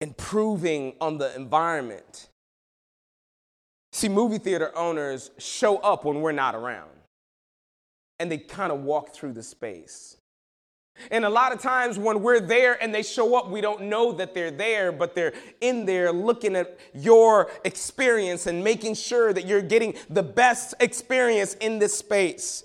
improving 0.00 0.94
on 1.00 1.18
the 1.18 1.34
environment. 1.34 2.28
See, 3.92 4.08
movie 4.08 4.38
theater 4.38 4.76
owners 4.76 5.30
show 5.38 5.78
up 5.78 6.04
when 6.04 6.20
we're 6.20 6.32
not 6.32 6.54
around, 6.54 6.90
and 8.18 8.30
they 8.30 8.38
kind 8.38 8.72
of 8.72 8.82
walk 8.82 9.12
through 9.12 9.32
the 9.32 9.42
space. 9.42 10.16
And 11.10 11.24
a 11.24 11.30
lot 11.30 11.52
of 11.52 11.60
times 11.60 11.98
when 11.98 12.22
we're 12.22 12.40
there 12.40 12.80
and 12.82 12.94
they 12.94 13.02
show 13.02 13.36
up, 13.36 13.50
we 13.50 13.60
don't 13.60 13.82
know 13.82 14.12
that 14.12 14.34
they're 14.34 14.50
there, 14.50 14.92
but 14.92 15.14
they're 15.14 15.32
in 15.60 15.86
there 15.86 16.12
looking 16.12 16.56
at 16.56 16.78
your 16.94 17.50
experience 17.64 18.46
and 18.46 18.62
making 18.62 18.94
sure 18.94 19.32
that 19.32 19.46
you're 19.46 19.62
getting 19.62 19.94
the 20.08 20.22
best 20.22 20.74
experience 20.80 21.54
in 21.54 21.78
this 21.78 21.96
space. 21.96 22.64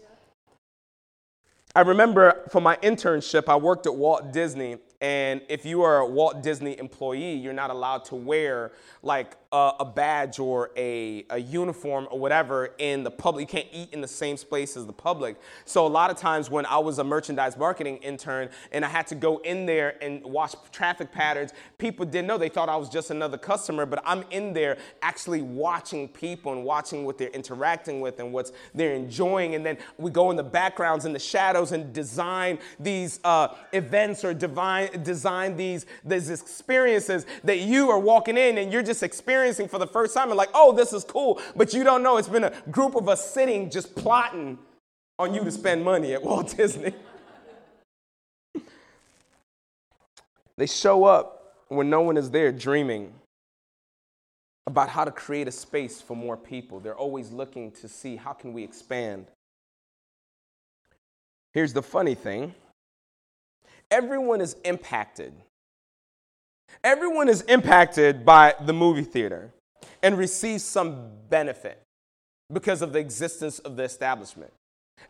I 1.76 1.82
remember 1.82 2.46
for 2.52 2.62
my 2.62 2.78
internship, 2.78 3.50
I 3.50 3.58
worked 3.58 3.86
at 3.86 3.96
Walt 3.96 4.32
Disney. 4.32 4.78
And 5.02 5.42
if 5.50 5.66
you 5.66 5.82
are 5.82 6.00
a 6.00 6.06
Walt 6.08 6.42
Disney 6.42 6.80
employee, 6.80 7.34
you're 7.34 7.54
not 7.54 7.70
allowed 7.70 8.06
to 8.06 8.16
wear 8.16 8.72
like 9.04 9.36
a, 9.56 9.86
badge 9.86 10.40
or 10.40 10.72
a, 10.76 11.26
a 11.30 11.38
uniform 11.38 12.08
or 12.12 12.20
whatever 12.20 12.74
in 12.78 13.04
the 13.04 13.12
public. 13.12 13.42
You 13.44 13.62
can't 13.62 13.74
eat 13.74 13.94
in 13.94 14.02
the 14.02 14.08
same 14.08 14.36
space 14.36 14.76
as 14.76 14.86
the 14.86 14.94
public. 14.94 15.38
So 15.64 15.86
a 15.86 15.88
lot 15.88 16.12
of 16.12 16.18
times 16.18 16.50
when 16.50 16.66
I 16.66 16.78
was 16.78 17.00
a 17.00 17.04
merchandise 17.04 17.56
marketing 17.56 17.98
intern 17.98 18.50
and 18.74 18.84
I 18.84 18.90
had 18.90 19.08
to 19.08 19.16
go 19.16 19.38
in 19.38 19.66
there 19.66 19.96
and 20.04 20.22
watch 20.24 20.56
traffic 20.74 21.12
patterns, 21.12 21.54
people 21.78 22.06
didn't 22.06 22.28
know. 22.28 22.38
They 22.38 22.50
thought 22.50 22.68
I 22.68 22.76
was 22.76 22.90
just 22.90 23.12
another 23.12 23.38
customer, 23.38 23.86
but 23.86 24.04
I'm 24.06 24.26
in 24.30 24.52
there 24.52 24.78
actually 25.02 25.42
watching 25.42 26.10
people 26.10 26.52
and 26.52 26.66
watching 26.66 27.06
what 27.06 27.18
they're 27.18 27.30
interacting 27.30 28.02
with 28.02 28.20
and 28.20 28.34
what 28.34 28.52
they're 28.74 28.94
enjoying. 28.94 29.56
And 29.56 29.66
then 29.66 29.78
we 29.98 30.12
go 30.12 30.32
in 30.32 30.38
the 30.38 30.44
backgrounds 30.44 31.06
and 31.06 31.16
the 31.16 31.20
shadows 31.20 31.72
and 31.72 31.94
design 31.94 32.60
these 32.78 33.22
uh, 33.24 33.50
events 33.72 34.26
or 34.26 34.34
divine, 34.34 35.04
design 35.04 35.56
these, 35.56 35.86
these 36.04 36.30
experiences 36.30 37.26
that 37.46 37.60
you 37.60 37.90
are 37.90 38.00
walking 38.00 38.38
in 38.38 38.58
and 38.58 38.74
you're 38.74 38.84
just 38.84 39.02
experiencing 39.02 39.45
for 39.54 39.80
the 39.80 39.88
first 39.88 40.14
time 40.14 40.30
and 40.30 40.38
like, 40.38 40.50
oh, 40.54 40.72
this 40.76 40.94
is 40.94 41.04
cool. 41.04 41.40
But 41.56 41.74
you 41.74 41.84
don't 41.84 42.04
know 42.04 42.18
it's 42.18 42.28
been 42.28 42.44
a 42.44 42.54
group 42.72 42.96
of 42.96 43.08
us 43.08 43.34
sitting 43.34 43.70
just 43.70 43.96
plotting 43.96 44.58
on 45.20 45.34
you 45.34 45.44
to 45.44 45.52
spend 45.52 45.84
money 45.84 46.14
at 46.14 46.24
Walt 46.24 46.56
Disney. 46.58 46.94
they 50.58 50.66
show 50.66 51.06
up 51.06 51.56
when 51.68 51.90
no 51.90 52.02
one 52.02 52.18
is 52.18 52.32
there 52.32 52.52
dreaming 52.52 53.14
about 54.68 54.90
how 54.90 55.06
to 55.06 55.12
create 55.12 55.48
a 55.48 55.52
space 55.52 56.02
for 56.02 56.16
more 56.16 56.36
people. 56.36 56.80
They're 56.80 56.98
always 56.98 57.32
looking 57.32 57.72
to 57.74 57.88
see 57.88 58.16
how 58.16 58.34
can 58.34 58.54
we 58.54 58.64
expand. 58.64 59.28
Here's 61.54 61.74
the 61.74 61.84
funny 61.84 62.16
thing. 62.16 62.54
Everyone 63.92 64.42
is 64.42 64.56
impacted 64.66 65.34
Everyone 66.84 67.30
is 67.30 67.42
impacted 67.44 68.26
by 68.26 68.56
the 68.66 68.74
movie 68.74 69.04
theater 69.04 69.52
and 70.04 70.18
receives 70.18 70.64
some 70.64 71.12
benefit 71.30 71.82
because 72.54 72.82
of 72.82 72.94
the 72.94 73.00
existence 73.00 73.60
of 73.60 73.76
the 73.76 73.84
establishment. 73.84 74.52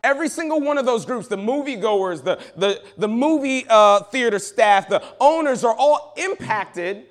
Every 0.04 0.30
single 0.30 0.62
one 0.62 0.78
of 0.78 0.86
those 0.86 1.06
groups, 1.06 1.28
the 1.28 1.38
moviegoers, 1.38 2.24
the, 2.24 2.40
the, 2.56 2.82
the 2.98 3.08
movie 3.08 3.66
uh, 3.70 4.02
theater 4.04 4.40
staff, 4.40 4.90
the 4.90 5.04
owners 5.20 5.64
are 5.64 5.76
all 5.78 6.14
impacted 6.18 7.06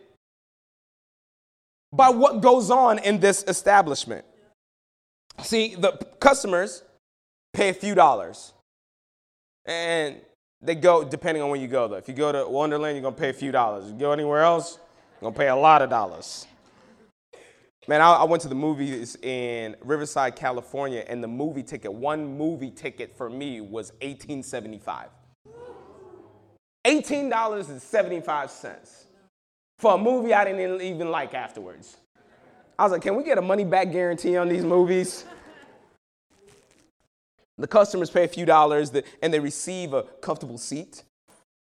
by 1.92 2.08
what 2.08 2.40
goes 2.40 2.70
on 2.70 2.98
in 2.98 3.20
this 3.20 3.44
establishment. 3.46 4.24
See, 5.42 5.74
the 5.74 5.92
customers 6.20 6.82
pay 7.52 7.68
a 7.68 7.74
few 7.74 7.94
dollars. 7.94 8.52
And 9.64 10.20
They 10.64 10.74
go 10.74 11.04
depending 11.04 11.42
on 11.42 11.50
when 11.50 11.60
you 11.60 11.68
go 11.68 11.86
though. 11.88 11.96
If 11.96 12.08
you 12.08 12.14
go 12.14 12.32
to 12.32 12.48
Wonderland, 12.48 12.96
you're 12.96 13.02
gonna 13.02 13.14
pay 13.14 13.28
a 13.28 13.34
few 13.34 13.52
dollars. 13.52 13.84
If 13.84 13.92
you 13.92 13.98
go 13.98 14.12
anywhere 14.12 14.40
else, 14.42 14.78
you're 15.20 15.30
gonna 15.30 15.38
pay 15.38 15.48
a 15.48 15.56
lot 15.56 15.82
of 15.82 15.90
dollars. 15.90 16.46
Man, 17.86 18.00
I, 18.00 18.14
I, 18.14 18.24
went 18.24 18.40
to 18.42 18.48
the 18.48 18.54
movies 18.54 19.16
in 19.16 19.76
Riverside, 19.82 20.36
California, 20.36 21.04
and 21.06 21.22
the 21.22 21.28
movie 21.28 21.62
ticket, 21.62 21.92
one 21.92 22.38
movie 22.38 22.70
ticket 22.70 23.14
for 23.14 23.28
me 23.28 23.60
was 23.60 23.92
$18.75. 24.00 25.08
$18.75 26.86 29.04
for 29.78 29.96
a 29.96 29.98
movie 29.98 30.32
I 30.32 30.46
didn't 30.46 30.80
even 30.80 31.10
like 31.10 31.34
afterwards. 31.34 31.98
I 32.78 32.84
was 32.84 32.92
like, 32.92 33.02
can 33.02 33.16
we 33.16 33.22
get 33.22 33.36
a 33.36 33.42
money 33.42 33.66
back 33.66 33.92
guarantee 33.92 34.38
on 34.38 34.48
these 34.48 34.64
movies? 34.64 35.26
The 37.58 37.66
customers 37.68 38.10
pay 38.10 38.24
a 38.24 38.28
few 38.28 38.46
dollars 38.46 38.92
and 39.22 39.32
they 39.32 39.40
receive 39.40 39.92
a 39.92 40.02
comfortable 40.02 40.58
seat. 40.58 41.04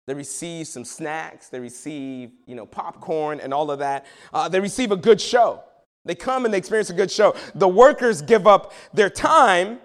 They 0.07 0.15
receive 0.15 0.67
some 0.67 0.85
snacks. 0.85 1.49
They 1.49 1.61
receive, 1.61 2.33
you 2.47 2.55
know, 2.55 2.67
popcorn 2.67 3.41
and 3.41 3.55
all 3.55 3.71
of 3.71 3.79
that. 3.79 4.07
Uh, 4.33 4.49
they 4.49 4.61
receive 4.61 4.93
a 4.93 4.97
good 4.97 5.21
show. 5.21 5.63
They 6.05 6.15
come 6.15 6.45
and 6.45 6.53
they 6.53 6.59
experience 6.59 6.91
a 6.91 6.95
good 6.95 7.11
show. 7.11 7.35
The 7.55 7.69
workers 7.69 8.21
give 8.21 8.47
up 8.47 8.73
their 8.93 9.09
time 9.09 9.79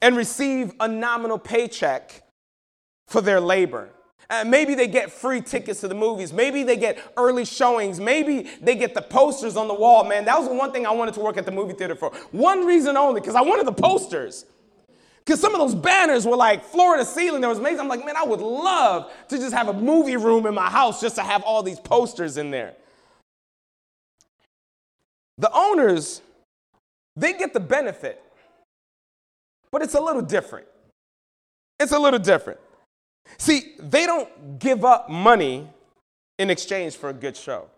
and 0.00 0.16
receive 0.16 0.72
a 0.78 0.86
nominal 0.86 1.38
paycheck 1.38 2.22
for 3.08 3.20
their 3.20 3.40
labor. 3.40 3.90
Uh, 4.30 4.44
maybe 4.46 4.74
they 4.74 4.86
get 4.86 5.10
free 5.10 5.40
tickets 5.40 5.80
to 5.80 5.88
the 5.88 5.94
movies. 5.94 6.32
Maybe 6.32 6.62
they 6.62 6.76
get 6.76 6.98
early 7.16 7.44
showings. 7.44 7.98
Maybe 7.98 8.48
they 8.60 8.76
get 8.76 8.94
the 8.94 9.02
posters 9.02 9.56
on 9.56 9.68
the 9.68 9.74
wall. 9.74 10.04
Man, 10.04 10.26
that 10.26 10.38
was 10.38 10.48
the 10.48 10.54
one 10.54 10.70
thing 10.70 10.86
I 10.86 10.90
wanted 10.90 11.14
to 11.14 11.20
work 11.20 11.38
at 11.38 11.46
the 11.46 11.50
movie 11.50 11.72
theater 11.72 11.94
for. 11.94 12.10
One 12.30 12.66
reason 12.66 12.96
only, 12.96 13.20
because 13.20 13.34
I 13.34 13.40
wanted 13.40 13.66
the 13.66 13.72
posters. 13.72 14.44
Because 15.28 15.42
some 15.42 15.54
of 15.54 15.60
those 15.60 15.74
banners 15.74 16.26
were 16.26 16.38
like 16.38 16.64
floor 16.64 16.96
to 16.96 17.04
ceiling. 17.04 17.42
That 17.42 17.48
was 17.48 17.58
amazing. 17.58 17.80
I'm 17.80 17.88
like, 17.88 18.02
man, 18.02 18.16
I 18.16 18.24
would 18.24 18.40
love 18.40 19.12
to 19.28 19.36
just 19.36 19.52
have 19.52 19.68
a 19.68 19.74
movie 19.74 20.16
room 20.16 20.46
in 20.46 20.54
my 20.54 20.70
house 20.70 21.02
just 21.02 21.16
to 21.16 21.22
have 21.22 21.42
all 21.42 21.62
these 21.62 21.78
posters 21.78 22.38
in 22.38 22.50
there. 22.50 22.72
The 25.36 25.50
owners, 25.52 26.22
they 27.14 27.34
get 27.34 27.52
the 27.52 27.60
benefit, 27.60 28.22
but 29.70 29.82
it's 29.82 29.92
a 29.92 30.00
little 30.00 30.22
different. 30.22 30.66
It's 31.78 31.92
a 31.92 31.98
little 31.98 32.18
different. 32.18 32.58
See, 33.36 33.74
they 33.78 34.06
don't 34.06 34.58
give 34.58 34.82
up 34.82 35.10
money 35.10 35.68
in 36.38 36.48
exchange 36.48 36.96
for 36.96 37.10
a 37.10 37.12
good 37.12 37.36
show. 37.36 37.68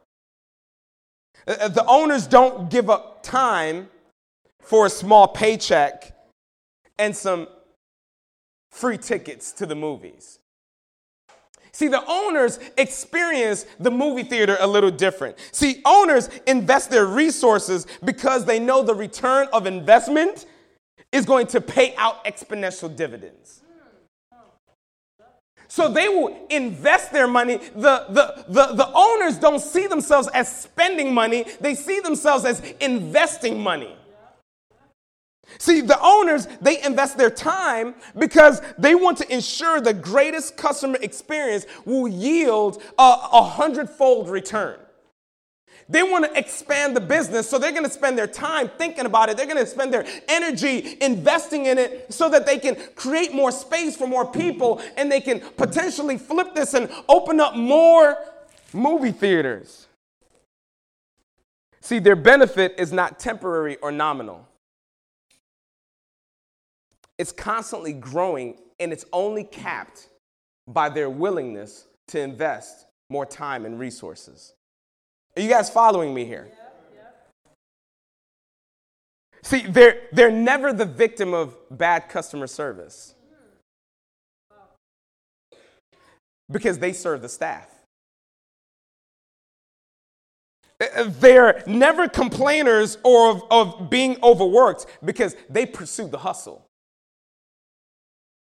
Uh, 1.48 1.56
uh, 1.62 1.66
the 1.68 1.84
owners 1.86 2.28
don't 2.28 2.70
give 2.70 2.88
up 2.88 3.24
time 3.24 3.88
for 4.62 4.86
a 4.86 4.90
small 4.90 5.26
paycheck 5.26 6.14
and 7.00 7.16
some 7.16 7.48
free 8.70 8.98
tickets 8.98 9.50
to 9.52 9.66
the 9.66 9.74
movies. 9.74 10.38
See, 11.72 11.88
the 11.88 12.04
owners 12.06 12.58
experience 12.76 13.64
the 13.78 13.90
movie 13.90 14.22
theater 14.22 14.56
a 14.60 14.66
little 14.66 14.90
different. 14.90 15.36
See, 15.52 15.80
owners 15.84 16.28
invest 16.46 16.90
their 16.90 17.06
resources 17.06 17.86
because 18.04 18.44
they 18.44 18.58
know 18.58 18.82
the 18.82 18.94
return 18.94 19.48
of 19.52 19.66
investment 19.66 20.46
is 21.10 21.24
going 21.24 21.46
to 21.48 21.60
pay 21.60 21.94
out 21.96 22.24
exponential 22.24 22.94
dividends. 22.94 23.62
So 25.68 25.88
they 25.88 26.08
will 26.08 26.36
invest 26.50 27.12
their 27.12 27.28
money. 27.28 27.58
The, 27.58 28.06
the, 28.08 28.44
the, 28.48 28.74
the 28.74 28.90
owners 28.92 29.38
don't 29.38 29.60
see 29.60 29.86
themselves 29.86 30.28
as 30.34 30.54
spending 30.62 31.14
money, 31.14 31.44
they 31.60 31.76
see 31.76 32.00
themselves 32.00 32.44
as 32.44 32.60
investing 32.80 33.60
money. 33.60 33.96
See, 35.58 35.80
the 35.80 35.98
owners, 36.00 36.46
they 36.60 36.82
invest 36.82 37.18
their 37.18 37.30
time 37.30 37.94
because 38.18 38.62
they 38.78 38.94
want 38.94 39.18
to 39.18 39.32
ensure 39.32 39.80
the 39.80 39.94
greatest 39.94 40.56
customer 40.56 40.98
experience 41.02 41.66
will 41.84 42.08
yield 42.08 42.82
a, 42.98 43.02
a 43.32 43.42
hundredfold 43.42 44.28
return. 44.28 44.78
They 45.88 46.04
want 46.04 46.24
to 46.24 46.38
expand 46.38 46.94
the 46.94 47.00
business, 47.00 47.50
so 47.50 47.58
they're 47.58 47.72
going 47.72 47.84
to 47.84 47.90
spend 47.90 48.16
their 48.16 48.28
time 48.28 48.70
thinking 48.78 49.06
about 49.06 49.28
it. 49.28 49.36
They're 49.36 49.46
going 49.46 49.58
to 49.58 49.66
spend 49.66 49.92
their 49.92 50.06
energy 50.28 50.96
investing 51.00 51.66
in 51.66 51.78
it 51.78 52.12
so 52.12 52.28
that 52.28 52.46
they 52.46 52.58
can 52.58 52.76
create 52.94 53.34
more 53.34 53.50
space 53.50 53.96
for 53.96 54.06
more 54.06 54.24
people 54.24 54.80
and 54.96 55.10
they 55.10 55.20
can 55.20 55.40
potentially 55.40 56.16
flip 56.16 56.54
this 56.54 56.74
and 56.74 56.88
open 57.08 57.40
up 57.40 57.56
more 57.56 58.16
movie 58.72 59.10
theaters. 59.10 59.88
See, 61.80 61.98
their 61.98 62.14
benefit 62.14 62.76
is 62.78 62.92
not 62.92 63.18
temporary 63.18 63.76
or 63.78 63.90
nominal 63.90 64.46
it's 67.20 67.32
constantly 67.32 67.92
growing 67.92 68.56
and 68.78 68.94
it's 68.94 69.04
only 69.12 69.44
capped 69.44 70.08
by 70.66 70.88
their 70.88 71.10
willingness 71.10 71.86
to 72.08 72.18
invest 72.18 72.86
more 73.10 73.26
time 73.26 73.66
and 73.66 73.78
resources. 73.78 74.54
Are 75.36 75.42
you 75.42 75.50
guys 75.50 75.68
following 75.68 76.14
me 76.14 76.24
here? 76.24 76.48
See, 79.42 79.66
they're, 79.66 80.00
they're 80.12 80.30
never 80.30 80.72
the 80.72 80.86
victim 80.86 81.34
of 81.34 81.54
bad 81.70 82.08
customer 82.08 82.46
service 82.46 83.14
because 86.50 86.78
they 86.78 86.94
serve 86.94 87.20
the 87.20 87.28
staff. 87.28 87.68
Uh, 90.80 90.86
uh, 90.96 91.04
they're 91.20 91.62
never 91.66 92.08
complainers 92.08 92.96
or 93.04 93.30
of, 93.30 93.42
of 93.50 93.90
being 93.90 94.16
overworked 94.22 94.86
because 95.04 95.36
they 95.50 95.66
pursue 95.66 96.08
the 96.08 96.18
hustle. 96.18 96.66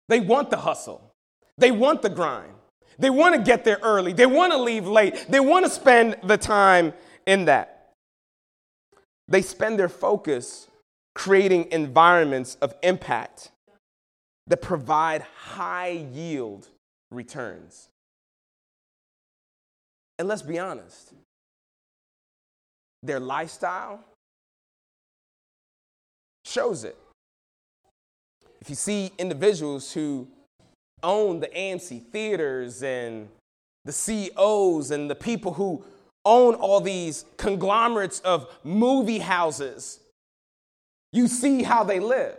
They 0.08 0.20
want 0.20 0.50
the 0.50 0.56
hustle, 0.58 1.12
they 1.56 1.70
want 1.70 2.02
the 2.02 2.10
grind. 2.10 2.52
They 2.98 3.10
want 3.10 3.36
to 3.36 3.40
get 3.40 3.62
there 3.62 3.78
early. 3.82 4.12
They 4.12 4.26
want 4.26 4.52
to 4.52 4.58
leave 4.58 4.86
late. 4.86 5.26
They 5.28 5.38
want 5.38 5.64
to 5.64 5.70
spend 5.70 6.16
the 6.24 6.36
time 6.36 6.92
in 7.26 7.44
that. 7.44 7.92
They 9.28 9.40
spend 9.40 9.78
their 9.78 9.88
focus 9.88 10.66
creating 11.14 11.70
environments 11.70 12.56
of 12.56 12.74
impact 12.82 13.52
that 14.48 14.62
provide 14.62 15.22
high 15.22 16.08
yield 16.12 16.68
returns. 17.10 17.88
And 20.18 20.26
let's 20.26 20.42
be 20.42 20.58
honest, 20.58 21.12
their 23.02 23.20
lifestyle 23.20 24.00
shows 26.44 26.82
it. 26.82 26.96
If 28.60 28.68
you 28.68 28.76
see 28.76 29.12
individuals 29.18 29.92
who 29.92 30.28
own 31.02 31.40
the 31.40 31.48
AMC 31.48 32.06
theaters 32.06 32.82
and 32.82 33.28
the 33.84 33.92
CEOs 33.92 34.90
and 34.90 35.08
the 35.10 35.14
people 35.14 35.54
who 35.54 35.84
own 36.24 36.54
all 36.54 36.80
these 36.80 37.24
conglomerates 37.36 38.20
of 38.20 38.52
movie 38.64 39.20
houses, 39.20 40.00
you 41.12 41.28
see 41.28 41.62
how 41.62 41.84
they 41.84 42.00
live. 42.00 42.36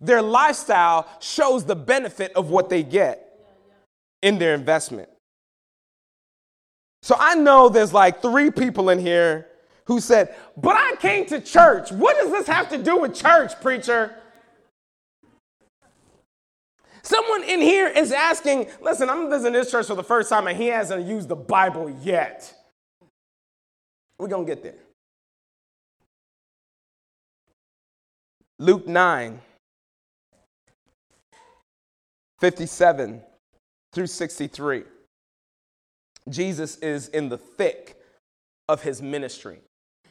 Their 0.00 0.22
lifestyle 0.22 1.08
shows 1.20 1.64
the 1.64 1.76
benefit 1.76 2.32
of 2.34 2.50
what 2.50 2.68
they 2.68 2.82
get 2.82 3.40
in 4.22 4.38
their 4.38 4.54
investment. 4.54 5.08
So 7.02 7.16
I 7.18 7.34
know 7.34 7.68
there's 7.68 7.92
like 7.92 8.22
three 8.22 8.50
people 8.50 8.90
in 8.90 8.98
here 8.98 9.48
who 9.84 10.00
said, 10.00 10.34
But 10.56 10.76
I 10.76 10.96
came 10.96 11.26
to 11.26 11.40
church. 11.40 11.92
What 11.92 12.16
does 12.16 12.30
this 12.30 12.46
have 12.46 12.68
to 12.70 12.78
do 12.78 13.00
with 13.00 13.14
church, 13.14 13.60
preacher? 13.60 14.14
Someone 17.04 17.44
in 17.44 17.60
here 17.60 17.86
is 17.86 18.12
asking, 18.12 18.66
listen, 18.80 19.10
I'm 19.10 19.28
visiting 19.28 19.52
this 19.52 19.70
church 19.70 19.86
for 19.86 19.94
the 19.94 20.02
first 20.02 20.30
time 20.30 20.46
and 20.46 20.56
he 20.56 20.68
hasn't 20.68 21.06
used 21.06 21.28
the 21.28 21.36
Bible 21.36 21.94
yet. 22.02 22.52
We're 24.18 24.28
going 24.28 24.46
to 24.46 24.50
get 24.50 24.62
there. 24.62 24.74
Luke 28.58 28.88
9, 28.88 29.38
57 32.40 33.22
through 33.92 34.06
63. 34.06 34.84
Jesus 36.30 36.76
is 36.78 37.08
in 37.08 37.28
the 37.28 37.36
thick 37.36 37.98
of 38.66 38.82
his 38.82 39.02
ministry. 39.02 39.58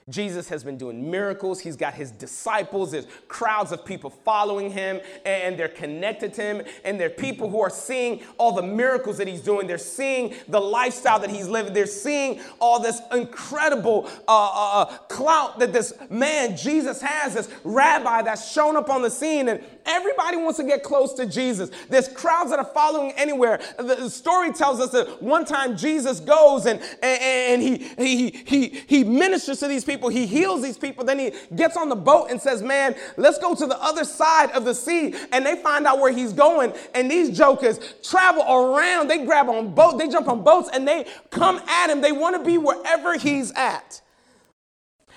Jesus 0.10 0.50
has 0.50 0.64
been 0.64 0.78
doing 0.78 1.10
miracles. 1.10 1.60
He's 1.60 1.76
got 1.76 1.94
his 1.94 2.12
disciples. 2.12 2.92
There's 2.92 3.08
crowds 3.28 3.72
of 3.72 3.86
people 3.86 4.10
following 4.10 4.72
him 4.72 5.00
and 5.26 5.58
they're 5.58 5.68
connected 5.70 6.34
to 6.36 6.42
him. 6.42 6.62
And 6.84 7.00
they're 7.00 7.10
people 7.10 7.50
who 7.50 7.62
are 7.62 7.70
seeing 7.70 8.22
all 8.38 8.52
the 8.52 8.64
miracles 8.64 9.18
that 9.18 9.28
he's 9.28 9.42
doing. 9.42 9.68
They're 9.68 9.78
seeing 9.78 10.36
the 10.48 10.60
lifestyle 10.60 11.20
that 11.20 11.30
he's 11.30 11.48
living. 11.48 11.74
They're 11.74 11.86
seeing 11.86 12.42
all 12.60 12.80
this 12.80 13.02
incredible 13.12 14.10
uh, 14.28 14.32
uh, 14.32 14.82
uh 14.82 14.86
clout 15.08 15.60
that 15.60 15.72
this 15.72 15.94
man, 16.10 16.58
Jesus, 16.58 17.02
has, 17.02 17.34
this 17.36 17.50
rabbi 17.64 18.22
that's 18.22 18.52
shown 18.52 18.76
up 18.76 18.90
on 18.90 19.02
the 19.02 19.10
scene. 19.10 19.48
And 19.48 19.64
Everybody 19.86 20.38
wants 20.38 20.58
to 20.60 20.64
get 20.64 20.84
close 20.84 21.14
to 21.14 21.26
Jesus. 21.26 21.70
There's 21.90 22.08
crowds 22.08 22.52
that 22.52 22.60
are 22.60 22.72
following 22.74 23.12
anywhere. 23.14 23.60
The, 23.78 24.10
story 24.10 24.54
tells 24.54 24.80
us 24.80 24.92
that 24.92 25.22
one 25.22 25.46
time 25.46 25.76
Jesus 25.76 26.20
goes 26.20 26.66
and, 26.66 26.80
and, 27.02 27.22
and 27.22 27.62
he, 27.62 27.78
he, 27.98 28.30
he, 28.46 28.68
he 28.88 29.04
ministers 29.04 29.60
to 29.60 29.68
these 29.68 29.84
people, 29.84 30.10
he 30.10 30.26
heals 30.26 30.62
these 30.62 30.78
people, 30.78 31.04
then 31.04 31.20
he 31.20 31.32
gets 31.56 31.76
on 31.76 31.90
the 31.90 31.96
boat 31.96 32.30
and 32.30 32.42
says, 32.42 32.62
Man, 32.62 32.96
let's 33.18 33.40
go 33.40 33.56
to 33.56 33.66
the 33.66 33.82
other 33.82 34.06
side 34.06 34.52
of 34.52 34.66
the 34.66 34.76
sea. 34.76 35.16
And 35.32 35.46
they 35.46 35.56
find 35.58 35.86
out 35.86 36.00
where 36.00 36.12
he's 36.12 36.34
going. 36.34 36.74
And 36.94 37.10
these 37.10 37.36
jokers 37.36 37.80
travel 38.04 38.44
around, 38.44 39.10
they 39.10 39.26
grab 39.26 39.50
on 39.50 39.74
boat, 39.74 39.98
they 39.98 40.08
jump 40.08 40.28
on 40.28 40.44
boats, 40.44 40.70
and 40.72 40.88
they 40.88 41.08
come 41.32 41.58
at 41.68 41.90
him. 41.90 42.02
They 42.02 42.12
want 42.12 42.38
to 42.38 42.44
be 42.44 42.58
wherever 42.58 43.18
he's 43.18 43.52
at. 43.54 44.03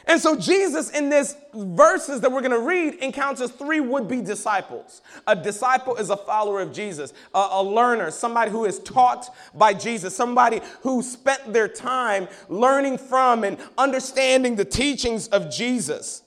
And 0.09 0.21
so 0.21 0.37
Jesus 0.37 0.91
in 0.91 1.09
this 1.09 1.35
verses 1.53 2.21
that 2.21 2.31
we're 2.31 2.41
going 2.41 2.53
to 2.53 2.61
read 2.61 2.95
encounters 2.95 3.51
three 3.51 3.81
would-be 3.81 4.21
disciples. 4.23 5.03
A 5.27 5.35
disciple 5.35 5.97
is 5.97 6.11
a 6.11 6.17
follower 6.17 6.61
of 6.61 6.73
Jesus, 6.73 7.13
a, 7.35 7.49
a, 7.53 7.63
learner, 7.63 8.13
somebody 8.13 8.53
who 8.53 8.65
is 8.65 8.79
taught 8.79 9.35
by 9.53 9.75
Jesus, 9.75 10.15
somebody 10.15 10.61
who 10.83 11.03
spent 11.03 11.53
their 11.53 11.67
time 11.67 12.29
learning 12.49 12.99
from 12.99 13.43
and 13.43 13.59
understanding 13.77 14.55
the 14.55 14.65
teachings 14.65 15.27
of 15.29 15.51
Jesus. 15.51 16.23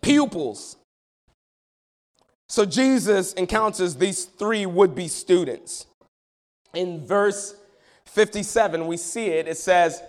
Pupils. 0.00 0.76
So 2.48 2.64
Jesus 2.64 3.34
encounters 3.34 3.96
these 3.96 4.24
three 4.24 4.64
would-be 4.64 5.08
students. 5.08 5.86
In 6.74 7.06
verse 7.06 7.54
57, 8.06 8.86
we 8.86 8.96
see 8.96 9.26
it. 9.26 9.46
It 9.46 9.58
says, 9.58 10.02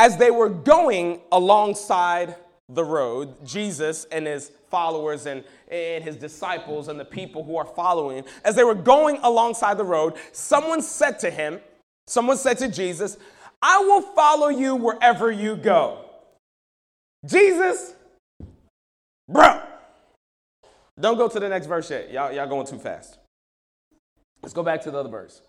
as 0.00 0.16
they 0.16 0.30
were 0.30 0.48
going 0.48 1.20
alongside 1.30 2.34
the 2.70 2.82
road, 2.82 3.34
Jesus 3.44 4.06
and 4.06 4.26
his 4.26 4.50
followers 4.70 5.26
and, 5.26 5.44
and 5.70 6.02
his 6.02 6.16
disciples 6.16 6.88
and 6.88 6.98
the 6.98 7.04
people 7.04 7.44
who 7.44 7.58
are 7.58 7.66
following, 7.66 8.24
as 8.42 8.54
they 8.54 8.64
were 8.64 8.74
going 8.74 9.18
alongside 9.22 9.76
the 9.76 9.84
road, 9.84 10.14
someone 10.32 10.80
said 10.80 11.18
to 11.18 11.30
him, 11.30 11.60
someone 12.06 12.38
said 12.38 12.56
to 12.58 12.68
Jesus, 12.68 13.18
I 13.60 13.80
will 13.80 14.00
follow 14.00 14.48
you 14.48 14.74
wherever 14.74 15.30
you 15.30 15.54
go. 15.54 16.06
Jesus, 17.26 17.92
bro, 19.28 19.60
don't 20.98 21.18
go 21.18 21.28
to 21.28 21.38
the 21.38 21.48
next 21.50 21.66
verse 21.66 21.90
yet. 21.90 22.10
Y'all, 22.10 22.32
y'all 22.32 22.48
going 22.48 22.66
too 22.66 22.78
fast. 22.78 23.18
Let's 24.42 24.54
go 24.54 24.62
back 24.62 24.80
to 24.84 24.90
the 24.90 24.96
other 24.96 25.10
verse. 25.10 25.42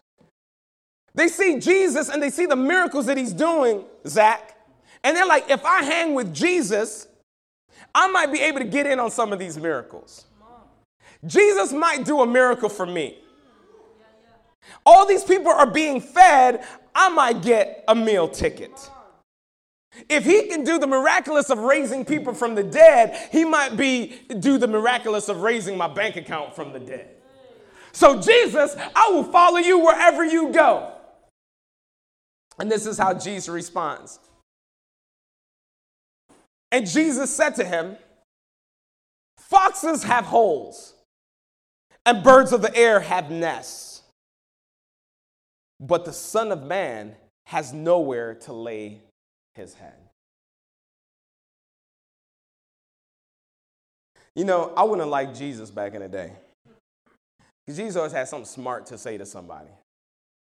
They 1.13 1.27
see 1.27 1.59
Jesus 1.59 2.09
and 2.09 2.21
they 2.21 2.29
see 2.29 2.45
the 2.45 2.55
miracles 2.55 3.05
that 3.07 3.17
he's 3.17 3.33
doing, 3.33 3.83
Zach, 4.07 4.57
and 5.03 5.15
they're 5.15 5.25
like, 5.25 5.49
if 5.49 5.65
I 5.65 5.83
hang 5.83 6.13
with 6.13 6.33
Jesus, 6.33 7.07
I 7.93 8.07
might 8.11 8.31
be 8.31 8.39
able 8.39 8.59
to 8.59 8.65
get 8.65 8.85
in 8.85 8.99
on 8.99 9.11
some 9.11 9.33
of 9.33 9.39
these 9.39 9.57
miracles. 9.57 10.25
Jesus 11.25 11.73
might 11.73 12.05
do 12.05 12.21
a 12.21 12.27
miracle 12.27 12.69
for 12.69 12.85
me. 12.85 13.17
All 14.85 15.05
these 15.05 15.23
people 15.23 15.51
are 15.51 15.69
being 15.69 15.99
fed, 15.99 16.63
I 16.95 17.09
might 17.09 17.41
get 17.41 17.83
a 17.87 17.95
meal 17.95 18.27
ticket. 18.27 18.89
If 20.07 20.23
he 20.23 20.47
can 20.47 20.63
do 20.63 20.79
the 20.79 20.87
miraculous 20.87 21.49
of 21.49 21.59
raising 21.59 22.05
people 22.05 22.33
from 22.33 22.55
the 22.55 22.63
dead, 22.63 23.29
he 23.31 23.43
might 23.43 23.75
be 23.75 24.21
do 24.39 24.57
the 24.57 24.67
miraculous 24.67 25.27
of 25.27 25.41
raising 25.41 25.77
my 25.77 25.87
bank 25.87 26.15
account 26.15 26.55
from 26.55 26.71
the 26.71 26.79
dead. 26.79 27.09
So 27.91 28.19
Jesus, 28.19 28.75
I 28.95 29.09
will 29.11 29.25
follow 29.25 29.57
you 29.57 29.79
wherever 29.79 30.23
you 30.23 30.51
go. 30.53 30.93
And 32.59 32.71
this 32.71 32.85
is 32.85 32.97
how 32.97 33.13
Jesus 33.13 33.49
responds. 33.49 34.19
And 36.71 36.87
Jesus 36.87 37.35
said 37.35 37.55
to 37.55 37.65
him, 37.65 37.97
Foxes 39.37 40.03
have 40.03 40.25
holes, 40.25 40.93
and 42.05 42.23
birds 42.23 42.53
of 42.53 42.61
the 42.61 42.73
air 42.75 43.01
have 43.01 43.29
nests, 43.29 44.03
but 45.79 46.05
the 46.05 46.13
Son 46.13 46.51
of 46.51 46.63
Man 46.63 47.15
has 47.47 47.73
nowhere 47.73 48.35
to 48.35 48.53
lay 48.53 49.01
his 49.55 49.73
head. 49.73 49.97
You 54.35 54.45
know, 54.45 54.73
I 54.77 54.83
wouldn't 54.83 55.09
like 55.09 55.33
Jesus 55.33 55.69
back 55.69 55.93
in 55.93 56.01
the 56.01 56.07
day. 56.07 56.31
Because 57.65 57.77
Jesus 57.77 57.97
always 57.97 58.13
had 58.13 58.27
something 58.29 58.45
smart 58.45 58.85
to 58.87 58.97
say 58.97 59.17
to 59.17 59.25
somebody. 59.25 59.69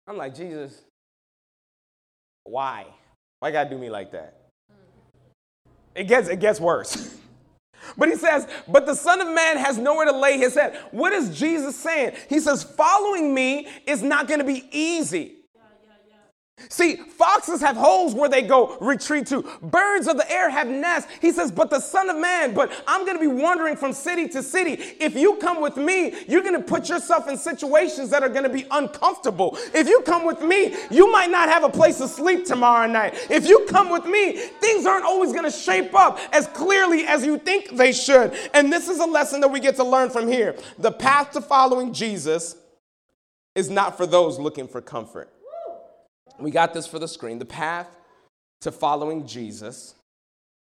I'm 0.06 0.18
like, 0.18 0.34
Jesus, 0.34 0.82
why? 2.44 2.86
Why 3.40 3.50
God 3.50 3.70
do 3.70 3.78
me 3.78 3.90
like 3.90 4.12
that? 4.12 4.36
It 5.94 6.04
gets, 6.04 6.28
it 6.28 6.40
gets 6.40 6.60
worse. 6.60 7.16
but 7.98 8.08
he 8.08 8.16
says, 8.16 8.46
but 8.68 8.86
the 8.86 8.94
Son 8.94 9.20
of 9.20 9.28
Man 9.28 9.56
has 9.56 9.78
nowhere 9.78 10.06
to 10.06 10.16
lay 10.16 10.38
his 10.38 10.54
head. 10.54 10.78
What 10.90 11.12
is 11.12 11.38
Jesus 11.38 11.76
saying? 11.76 12.14
He 12.28 12.38
says, 12.38 12.62
following 12.62 13.34
me 13.34 13.68
is 13.86 14.02
not 14.02 14.28
gonna 14.28 14.44
be 14.44 14.68
easy. 14.70 15.39
See, 16.68 16.96
foxes 16.96 17.60
have 17.60 17.76
holes 17.76 18.14
where 18.14 18.28
they 18.28 18.42
go 18.42 18.76
retreat 18.80 19.26
to. 19.28 19.42
Birds 19.62 20.06
of 20.06 20.16
the 20.16 20.30
air 20.30 20.50
have 20.50 20.68
nests. 20.68 21.10
He 21.20 21.32
says, 21.32 21.50
but 21.50 21.70
the 21.70 21.80
Son 21.80 22.10
of 22.10 22.16
Man, 22.16 22.54
but 22.54 22.70
I'm 22.86 23.04
going 23.04 23.16
to 23.16 23.20
be 23.20 23.42
wandering 23.42 23.76
from 23.76 23.92
city 23.92 24.28
to 24.28 24.42
city. 24.42 24.72
If 25.00 25.14
you 25.14 25.36
come 25.36 25.60
with 25.60 25.76
me, 25.76 26.14
you're 26.28 26.42
going 26.42 26.54
to 26.54 26.62
put 26.62 26.88
yourself 26.88 27.28
in 27.28 27.36
situations 27.36 28.10
that 28.10 28.22
are 28.22 28.28
going 28.28 28.44
to 28.44 28.50
be 28.50 28.66
uncomfortable. 28.70 29.56
If 29.74 29.88
you 29.88 30.02
come 30.02 30.24
with 30.24 30.42
me, 30.42 30.76
you 30.90 31.10
might 31.10 31.30
not 31.30 31.48
have 31.48 31.64
a 31.64 31.70
place 31.70 31.98
to 31.98 32.08
sleep 32.08 32.44
tomorrow 32.44 32.86
night. 32.86 33.14
If 33.30 33.46
you 33.46 33.66
come 33.68 33.90
with 33.90 34.04
me, 34.04 34.36
things 34.36 34.86
aren't 34.86 35.04
always 35.04 35.32
going 35.32 35.44
to 35.44 35.50
shape 35.50 35.94
up 35.94 36.18
as 36.32 36.46
clearly 36.48 37.06
as 37.06 37.24
you 37.24 37.38
think 37.38 37.70
they 37.76 37.92
should. 37.92 38.34
And 38.54 38.72
this 38.72 38.88
is 38.88 38.98
a 38.98 39.06
lesson 39.06 39.40
that 39.40 39.48
we 39.48 39.60
get 39.60 39.76
to 39.76 39.84
learn 39.84 40.10
from 40.10 40.28
here. 40.28 40.56
The 40.78 40.92
path 40.92 41.32
to 41.32 41.40
following 41.40 41.92
Jesus 41.92 42.56
is 43.54 43.68
not 43.70 43.96
for 43.96 44.06
those 44.06 44.38
looking 44.38 44.68
for 44.68 44.80
comfort. 44.80 45.32
We 46.40 46.50
got 46.50 46.74
this 46.74 46.86
for 46.86 46.98
the 46.98 47.08
screen. 47.08 47.38
The 47.38 47.44
path 47.44 47.88
to 48.62 48.72
following 48.72 49.26
Jesus 49.26 49.94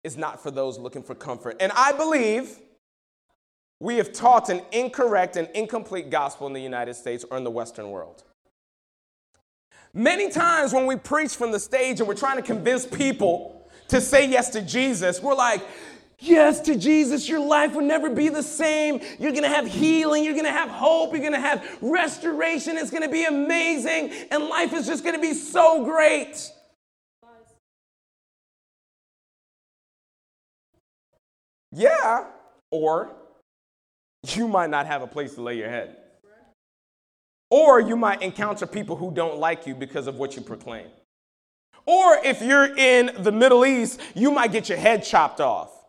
is 0.05 0.17
not 0.17 0.43
for 0.43 0.51
those 0.51 0.79
looking 0.79 1.03
for 1.03 1.15
comfort. 1.15 1.57
And 1.61 1.73
I 1.73 1.93
believe 1.93 2.59
we 3.81 3.97
have 3.97 4.13
taught 4.13 4.49
an 4.49 4.63
incorrect 4.73 5.37
and 5.37 5.49
incomplete 5.55 6.11
gospel 6.11 6.47
in 6.47 6.53
the 6.53 6.61
United 6.61 6.95
States 6.95 7.25
or 7.31 7.39
in 7.39 7.45
the 7.45 7.51
Western 7.51 7.91
world. 7.91 8.25
Many 9.93 10.31
times 10.31 10.73
when 10.73 10.87
we 10.87 10.97
preach 10.97 11.35
from 11.35 11.51
the 11.51 11.59
stage 11.59 11.99
and 11.99 12.09
we're 12.09 12.15
trying 12.15 12.37
to 12.37 12.43
convince 12.43 12.87
people 12.87 13.69
to 13.89 14.01
say 14.01 14.29
yes 14.29 14.51
to 14.51 14.63
Jesus, 14.63 15.21
we're 15.21 15.35
like, 15.35 15.63
yes 16.21 16.61
to 16.61 16.77
Jesus, 16.77 17.29
your 17.29 17.41
life 17.41 17.75
will 17.75 17.83
never 17.83 18.11
be 18.11 18.29
the 18.29 18.43
same. 18.43 19.01
You're 19.19 19.33
going 19.33 19.43
to 19.43 19.49
have 19.49 19.67
healing. 19.67 20.25
You're 20.25 20.35
going 20.35 20.45
to 20.45 20.53
have 20.53 20.69
hope. 20.69 21.13
You're 21.13 21.21
going 21.21 21.33
to 21.33 21.41
have 21.41 21.79
restoration. 21.81 22.79
It's 22.79 22.91
going 22.91 23.03
to 23.03 23.09
be 23.09 23.25
amazing. 23.25 24.13
And 24.31 24.45
life 24.45 24.73
is 24.73 24.87
just 24.87 25.03
going 25.03 25.17
to 25.17 25.21
be 25.21 25.35
so 25.35 25.85
great. 25.85 26.51
Yeah, 31.73 32.25
or 32.71 33.13
you 34.27 34.49
might 34.49 34.71
not 34.71 34.87
have 34.87 35.03
a 35.03 35.07
place 35.07 35.35
to 35.37 35.43
lay 35.43 35.57
your 35.57 35.69
head. 35.69 35.97
Or 37.49 37.81
you 37.81 37.97
might 37.97 38.23
encounter 38.23 38.67
people 38.67 38.97
who 38.97 39.13
don't 39.13 39.39
like 39.39 39.67
you 39.67 39.75
because 39.75 40.07
of 40.07 40.17
what 40.17 40.37
you 40.37 40.43
proclaim. 40.43 40.87
Or 41.87 42.19
if 42.25 42.43
you're 42.43 42.77
in 42.77 43.11
the 43.23 43.33
Middle 43.33 43.65
East, 43.65 44.01
you 44.15 44.31
might 44.31 44.53
get 44.53 44.69
your 44.69 44.79
head 44.79 45.05
chopped 45.05 45.41
off. 45.41 45.80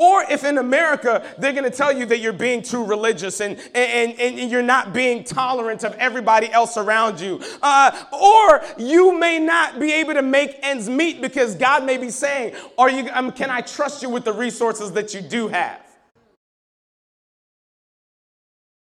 Or 0.00 0.24
if 0.30 0.44
in 0.44 0.56
America, 0.56 1.22
they're 1.36 1.52
to 1.52 1.70
tell 1.70 1.92
you 1.92 2.06
that 2.06 2.20
you're 2.20 2.32
being 2.32 2.62
too 2.62 2.82
religious 2.82 3.42
and, 3.42 3.58
and, 3.74 4.18
and 4.18 4.50
you're 4.50 4.62
not 4.62 4.94
being 4.94 5.24
tolerant 5.24 5.84
of 5.84 5.94
everybody 5.96 6.50
else 6.50 6.78
around 6.78 7.20
you. 7.20 7.38
Uh, 7.60 8.04
or 8.10 8.62
you 8.78 9.18
may 9.18 9.38
not 9.38 9.78
be 9.78 9.92
able 9.92 10.14
to 10.14 10.22
make 10.22 10.58
ends 10.62 10.88
meet 10.88 11.20
because 11.20 11.54
God 11.54 11.84
may 11.84 11.98
be 11.98 12.08
saying, 12.08 12.54
Are 12.78 12.88
you, 12.88 13.10
um, 13.12 13.30
Can 13.30 13.50
I 13.50 13.60
trust 13.60 14.02
you 14.02 14.08
with 14.08 14.24
the 14.24 14.32
resources 14.32 14.90
that 14.92 15.12
you 15.12 15.20
do 15.20 15.48
have? 15.48 15.82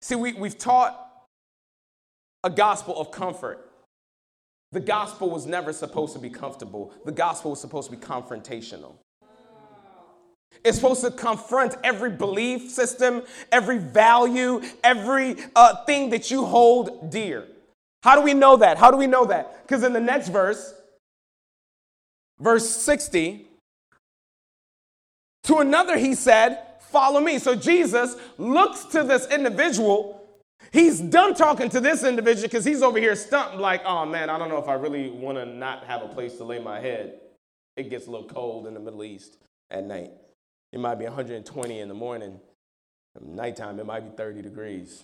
See, 0.03 0.17
we, 0.17 0.35
we've 0.35 0.59
taught 0.59 1.01
a 2.45 2.51
gospel 2.51 3.01
of 3.01 3.11
comfort. 3.11 3.71
The 4.73 4.81
gospel 4.81 5.31
was 5.31 5.47
never 5.47 5.73
supposed 5.73 6.13
to 6.13 6.19
be 6.19 6.29
comfortable, 6.29 6.93
the 7.07 7.13
gospel 7.13 7.53
was 7.53 7.61
supposed 7.61 7.91
to 7.91 7.97
be 7.97 8.03
confrontational. 8.03 8.97
It's 10.65 10.77
supposed 10.77 11.01
to 11.03 11.11
confront 11.11 11.77
every 11.83 12.11
belief 12.11 12.71
system, 12.71 13.23
every 13.51 13.79
value, 13.79 14.63
every 14.85 15.37
uh, 15.57 15.85
thing 15.85 16.11
that 16.11 16.31
you 16.31 16.45
hold 16.45 17.11
dear. 17.11 17.47
How 18.03 18.15
do 18.15 18.23
we 18.23 18.35
know 18.35 18.57
that? 18.57 18.79
How 18.79 18.91
do 18.91 18.97
we 18.97 19.07
know 19.07 19.25
that? 19.27 19.63
Because 19.63 19.83
in 19.83 19.93
the 19.93 20.01
next 20.01 20.29
verse, 20.29 20.75
verse 22.39 22.69
60, 22.69 23.47
to 25.45 25.57
another 25.59 25.99
he 25.99 26.15
said, 26.15 26.67
Follow 26.91 27.21
me. 27.21 27.39
So 27.39 27.55
Jesus 27.55 28.17
looks 28.37 28.85
to 28.87 29.05
this 29.05 29.29
individual. 29.29 30.29
He's 30.73 31.01
done 31.01 31.35
talking 31.35 31.69
to 31.71 31.81
this 31.81 32.03
individual 32.03 32.49
because 32.49 32.65
he's 32.65 32.83
over 32.83 32.99
here 32.99 33.15
stumped, 33.15 33.57
like, 33.57 33.83
oh 33.85 34.05
man, 34.05 34.29
I 34.29 34.39
don't 34.39 34.49
know 34.49 34.59
if 34.59 34.69
I 34.69 34.75
really 34.75 35.09
want 35.09 35.39
to 35.39 35.47
not 35.47 35.85
have 35.85 36.03
a 36.03 36.09
place 36.09 36.37
to 36.39 36.45
lay 36.45 36.59
my 36.59 36.81
head. 36.81 37.21
It 37.77 37.91
gets 37.91 38.09
a 38.09 38.11
little 38.11 38.27
cold 38.27 38.67
in 38.67 38.75
the 38.75 38.81
Middle 38.81 39.05
East 39.05 39.37
at 39.71 39.85
night. 39.85 40.11
It 40.73 40.81
might 40.81 40.97
be 40.97 41.05
120 41.05 41.81
in 41.81 41.89
the 41.89 41.95
morning. 41.95 42.41
Nighttime, 43.21 43.81
it 43.81 43.87
might 43.87 44.01
be 44.01 44.17
30 44.17 44.43
degrees. 44.43 45.03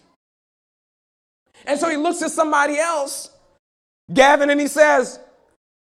And 1.66 1.78
so 1.78 1.88
he 1.88 1.96
looks 1.96 2.22
at 2.22 2.30
somebody 2.30 2.78
else, 2.78 3.30
Gavin, 4.12 4.50
and 4.50 4.60
he 4.60 4.68
says, 4.68 5.18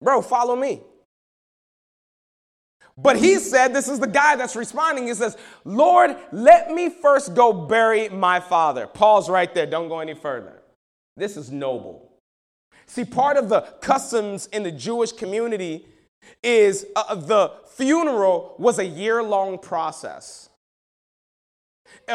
Bro, 0.02 0.22
follow 0.22 0.56
me. 0.56 0.82
But 2.96 3.16
he 3.16 3.36
said, 3.36 3.72
This 3.72 3.88
is 3.88 4.00
the 4.00 4.08
guy 4.08 4.34
that's 4.34 4.56
responding. 4.56 5.06
He 5.06 5.14
says, 5.14 5.36
Lord, 5.64 6.16
let 6.32 6.72
me 6.72 6.88
first 6.90 7.34
go 7.34 7.52
bury 7.52 8.08
my 8.08 8.40
father. 8.40 8.86
Pause 8.86 9.30
right 9.30 9.54
there. 9.54 9.66
Don't 9.66 9.88
go 9.88 10.00
any 10.00 10.14
further. 10.14 10.62
This 11.16 11.36
is 11.36 11.50
noble. 11.50 12.12
See, 12.86 13.04
part 13.04 13.36
of 13.36 13.48
the 13.48 13.60
customs 13.80 14.46
in 14.46 14.62
the 14.62 14.72
Jewish 14.72 15.12
community 15.12 15.86
is 16.42 16.86
uh, 16.96 17.14
the 17.14 17.52
funeral 17.76 18.54
was 18.58 18.78
a 18.78 18.86
year 18.86 19.22
long 19.22 19.58
process 19.58 20.48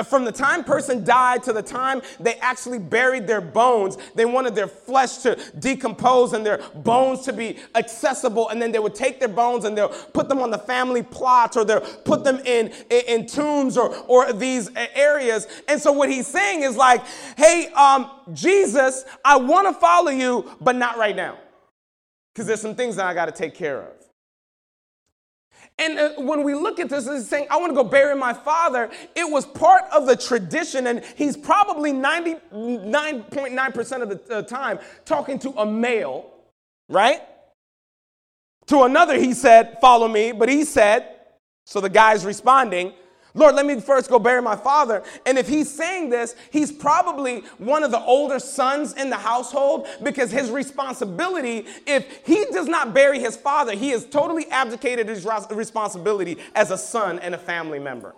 from 0.02 0.26
the 0.26 0.32
time 0.32 0.64
person 0.64 1.04
died 1.04 1.44
to 1.44 1.54
the 1.54 1.62
time 1.62 2.02
they 2.20 2.36
actually 2.36 2.80
buried 2.80 3.28
their 3.28 3.42
bones, 3.42 3.98
they 4.16 4.26
wanted 4.26 4.56
their 4.56 4.68
flesh 4.68 5.18
to 5.18 5.38
decompose 5.60 6.34
and 6.34 6.44
their 6.46 6.58
bones 6.76 7.22
to 7.22 7.34
be 7.34 7.58
accessible. 7.76 8.50
And 8.50 8.62
then 8.62 8.72
they 8.72 8.80
would 8.80 8.96
take 8.96 9.20
their 9.20 9.30
bones 9.30 9.66
and 9.66 9.78
they'll 9.78 9.90
put 9.90 10.30
them 10.30 10.40
on 10.40 10.50
the 10.50 10.58
family 10.58 11.04
plots 11.04 11.56
or 11.56 11.64
they'll 11.66 11.82
put 11.82 12.24
them 12.24 12.40
in, 12.46 12.74
in, 12.90 13.28
tombs 13.28 13.78
or, 13.78 13.96
or 14.08 14.34
these 14.34 14.72
areas. 14.96 15.48
And 15.68 15.80
so 15.80 15.92
what 15.92 16.10
he's 16.10 16.28
saying 16.28 16.64
is 16.64 16.76
like, 16.76 17.04
hey, 17.38 17.68
um, 17.76 18.10
Jesus, 18.34 19.06
I 19.24 19.38
want 19.38 19.68
to 19.68 19.74
follow 19.80 20.12
you, 20.12 20.50
but 20.60 20.76
not 20.76 20.98
right 20.98 21.16
now. 21.16 21.38
Because 22.34 22.48
there's 22.48 22.62
some 22.62 22.76
things 22.76 22.96
that 22.96 23.06
I 23.06 23.14
got 23.14 23.26
to 23.26 23.32
take 23.32 23.54
care 23.54 23.82
of. 23.82 23.94
And 25.80 25.98
uh, 25.98 26.10
when 26.18 26.44
we 26.44 26.56
look 26.56 26.80
at 26.80 26.90
this, 26.90 27.08
it's 27.08 27.28
saying, 27.28 27.48
I 27.50 27.58
want 27.58 27.72
to 27.72 27.76
go 27.76 27.84
bury 27.84 28.16
my 28.16 28.34
father. 28.34 28.92
It 29.16 29.30
was 29.30 29.46
part 29.46 29.86
of 29.92 30.06
the 30.06 30.16
tradition, 30.16 30.88
and 30.88 31.04
he's 31.16 31.36
probably 31.36 31.94
99.9% 31.94 34.02
of 34.02 34.10
the 34.10 34.36
uh, 34.36 34.42
time 34.44 34.80
talking 35.06 35.40
to 35.40 35.50
a 35.52 35.66
male, 35.66 36.30
right? 36.90 37.22
To 38.68 38.84
another, 38.84 39.18
he 39.18 39.34
said, 39.34 39.78
Follow 39.82 40.08
me. 40.08 40.32
But 40.32 40.50
he 40.50 40.64
said, 40.64 41.10
so 41.66 41.80
the 41.80 41.90
guy's 41.90 42.26
responding, 42.26 42.94
Lord, 43.36 43.56
let 43.56 43.66
me 43.66 43.80
first 43.80 44.10
go 44.10 44.20
bury 44.20 44.42
my 44.42 44.56
father. 44.56 45.04
And 45.26 45.40
if 45.40 45.48
he's 45.48 45.74
saying 45.74 46.10
this, 46.10 46.36
he's 46.52 46.72
probably 46.72 47.40
one 47.58 47.84
of 47.84 47.90
the 47.90 48.00
older 48.00 48.38
sons 48.40 48.94
in 48.94 49.10
the 49.10 49.18
household 49.18 49.88
because 50.04 50.32
his 50.32 50.52
responsibility, 50.52 51.66
if 51.88 52.26
he 52.26 52.46
does 52.52 52.68
not 52.68 52.94
bury 52.94 53.20
his 53.20 53.36
father, 53.36 53.74
he 53.76 53.90
has 53.90 54.06
totally 54.06 54.46
abdicated 54.52 55.08
his 55.08 55.28
responsibility 55.50 56.38
as 56.54 56.70
a 56.70 56.78
son 56.78 57.18
and 57.20 57.34
a 57.34 57.40
family 57.40 57.80
member. 57.80 58.14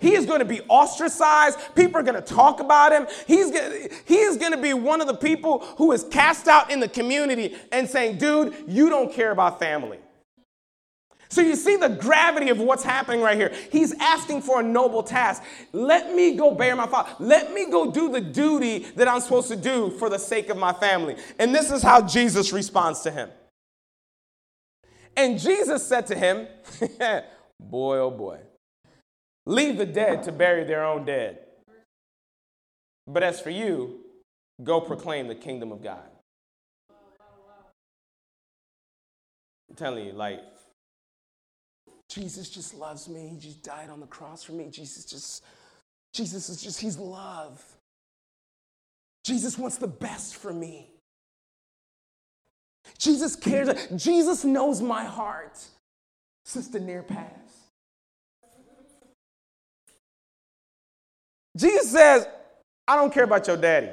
He 0.00 0.14
is 0.14 0.26
going 0.26 0.40
to 0.40 0.44
be 0.44 0.60
ostracized. 0.68 1.58
People 1.74 2.00
are 2.00 2.04
going 2.04 2.14
to 2.14 2.20
talk 2.20 2.60
about 2.60 2.92
him. 2.92 3.06
He's 3.26 3.50
going 3.50 3.88
he 4.04 4.18
is 4.18 4.36
going 4.36 4.52
to 4.52 4.60
be 4.60 4.72
one 4.72 5.00
of 5.00 5.06
the 5.06 5.16
people 5.16 5.60
who 5.76 5.92
is 5.92 6.04
cast 6.04 6.46
out 6.46 6.70
in 6.70 6.78
the 6.78 6.88
community 6.88 7.56
and 7.72 7.88
saying, 7.88 8.18
dude, 8.18 8.54
you 8.68 8.88
don't 8.88 9.12
care 9.12 9.32
about 9.32 9.58
family. 9.58 9.98
So 11.28 11.42
you 11.42 11.56
see 11.56 11.76
the 11.76 11.90
gravity 11.90 12.48
of 12.48 12.58
what's 12.58 12.82
happening 12.82 13.20
right 13.20 13.36
here. 13.36 13.52
He's 13.70 13.92
asking 14.00 14.42
for 14.42 14.60
a 14.60 14.62
noble 14.62 15.02
task. 15.02 15.42
Let 15.72 16.14
me 16.14 16.34
go 16.36 16.52
bear 16.52 16.74
my 16.74 16.86
father. 16.86 17.10
Let 17.18 17.52
me 17.52 17.70
go 17.70 17.90
do 17.90 18.10
the 18.10 18.20
duty 18.20 18.80
that 18.96 19.08
I'm 19.08 19.20
supposed 19.20 19.48
to 19.48 19.56
do 19.56 19.90
for 19.90 20.08
the 20.08 20.18
sake 20.18 20.48
of 20.48 20.56
my 20.56 20.72
family. 20.72 21.16
And 21.38 21.54
this 21.54 21.70
is 21.70 21.82
how 21.82 22.00
Jesus 22.00 22.52
responds 22.52 23.00
to 23.00 23.10
him. 23.10 23.28
And 25.16 25.38
Jesus 25.38 25.86
said 25.86 26.06
to 26.06 26.14
him, 26.14 26.46
Boy, 27.60 27.98
oh 27.98 28.10
boy, 28.10 28.38
leave 29.44 29.76
the 29.76 29.86
dead 29.86 30.22
to 30.22 30.32
bury 30.32 30.64
their 30.64 30.84
own 30.84 31.04
dead. 31.04 31.40
But 33.06 33.22
as 33.22 33.40
for 33.40 33.50
you, 33.50 34.00
go 34.62 34.80
proclaim 34.80 35.26
the 35.26 35.34
kingdom 35.34 35.72
of 35.72 35.82
God. 35.82 36.08
I'm 39.68 39.76
telling 39.76 40.06
you, 40.06 40.12
like, 40.12 40.40
Jesus 42.18 42.50
just 42.50 42.74
loves 42.74 43.08
me. 43.08 43.28
He 43.28 43.36
just 43.36 43.62
died 43.62 43.90
on 43.90 44.00
the 44.00 44.06
cross 44.06 44.42
for 44.42 44.50
me. 44.50 44.68
Jesus 44.70 45.04
just, 45.04 45.44
Jesus 46.12 46.48
is 46.48 46.60
just, 46.60 46.80
he's 46.80 46.98
love. 46.98 47.62
Jesus 49.22 49.56
wants 49.56 49.76
the 49.76 49.86
best 49.86 50.34
for 50.34 50.52
me. 50.52 50.90
Jesus 52.98 53.36
cares. 53.36 53.86
Jesus 53.94 54.44
knows 54.44 54.82
my 54.82 55.04
heart. 55.04 55.64
Sister 56.44 56.80
Near 56.80 57.04
Pass. 57.04 57.28
Jesus 61.56 61.92
says, 61.92 62.26
I 62.88 62.96
don't 62.96 63.14
care 63.14 63.24
about 63.24 63.46
your 63.46 63.56
daddy. 63.56 63.90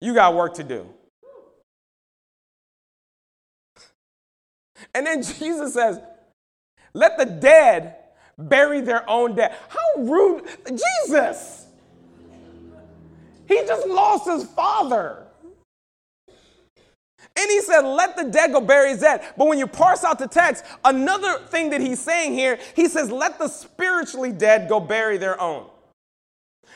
You 0.00 0.14
got 0.14 0.34
work 0.34 0.54
to 0.54 0.64
do. 0.64 0.88
And 4.94 5.06
then 5.06 5.22
Jesus 5.38 5.74
says, 5.74 6.00
Let 6.94 7.18
the 7.18 7.26
dead 7.26 7.96
bury 8.38 8.80
their 8.80 9.08
own 9.08 9.34
dead. 9.34 9.54
How 9.68 10.02
rude. 10.02 10.44
Jesus! 11.06 11.66
He 13.46 13.56
just 13.66 13.86
lost 13.88 14.28
his 14.28 14.44
father. 14.44 15.26
And 17.36 17.50
he 17.50 17.60
said, 17.60 17.80
Let 17.80 18.16
the 18.16 18.24
dead 18.24 18.52
go 18.52 18.60
bury 18.60 18.90
his 18.90 19.00
dead. 19.00 19.22
But 19.36 19.48
when 19.48 19.58
you 19.58 19.66
parse 19.66 20.04
out 20.04 20.18
the 20.18 20.28
text, 20.28 20.64
another 20.84 21.38
thing 21.46 21.70
that 21.70 21.80
he's 21.80 22.00
saying 22.00 22.34
here, 22.34 22.58
he 22.74 22.88
says, 22.88 23.10
Let 23.10 23.38
the 23.38 23.48
spiritually 23.48 24.32
dead 24.32 24.68
go 24.68 24.80
bury 24.80 25.18
their 25.18 25.40
own. 25.40 25.66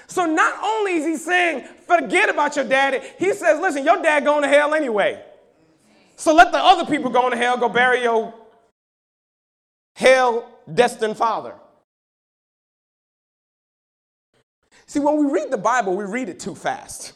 So 0.07 0.27
not 0.27 0.62
only 0.62 0.94
is 0.94 1.07
he 1.07 1.16
saying, 1.16 1.64
Forget 1.87 2.29
about 2.29 2.57
your 2.57 2.64
daddy, 2.64 3.00
he 3.18 3.33
says, 3.33 3.61
Listen, 3.61 3.85
your 3.85 4.03
dad 4.03 4.24
going 4.24 4.42
to 4.42 4.48
hell 4.48 4.74
anyway. 4.74 5.22
So 6.16 6.35
let 6.35 6.53
the 6.53 6.59
other 6.59 6.85
people 6.85 7.11
go 7.11 7.27
into 7.27 7.37
hell, 7.37 7.57
go 7.57 7.68
bury 7.68 8.03
your 8.03 8.33
hell 9.96 10.48
destined 10.72 11.16
father. 11.16 11.55
See, 14.87 15.00
when 15.00 15.24
we 15.24 15.33
read 15.33 15.50
the 15.50 15.59
Bible, 15.59 15.96
we 15.96 16.05
read 16.05 16.29
it 16.29 16.38
too 16.38 16.55
fast. 16.55 17.14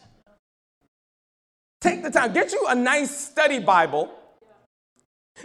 Take 1.80 2.02
the 2.02 2.10
time, 2.10 2.32
get 2.32 2.52
you 2.52 2.66
a 2.68 2.74
nice 2.74 3.16
study 3.16 3.60
Bible 3.60 4.12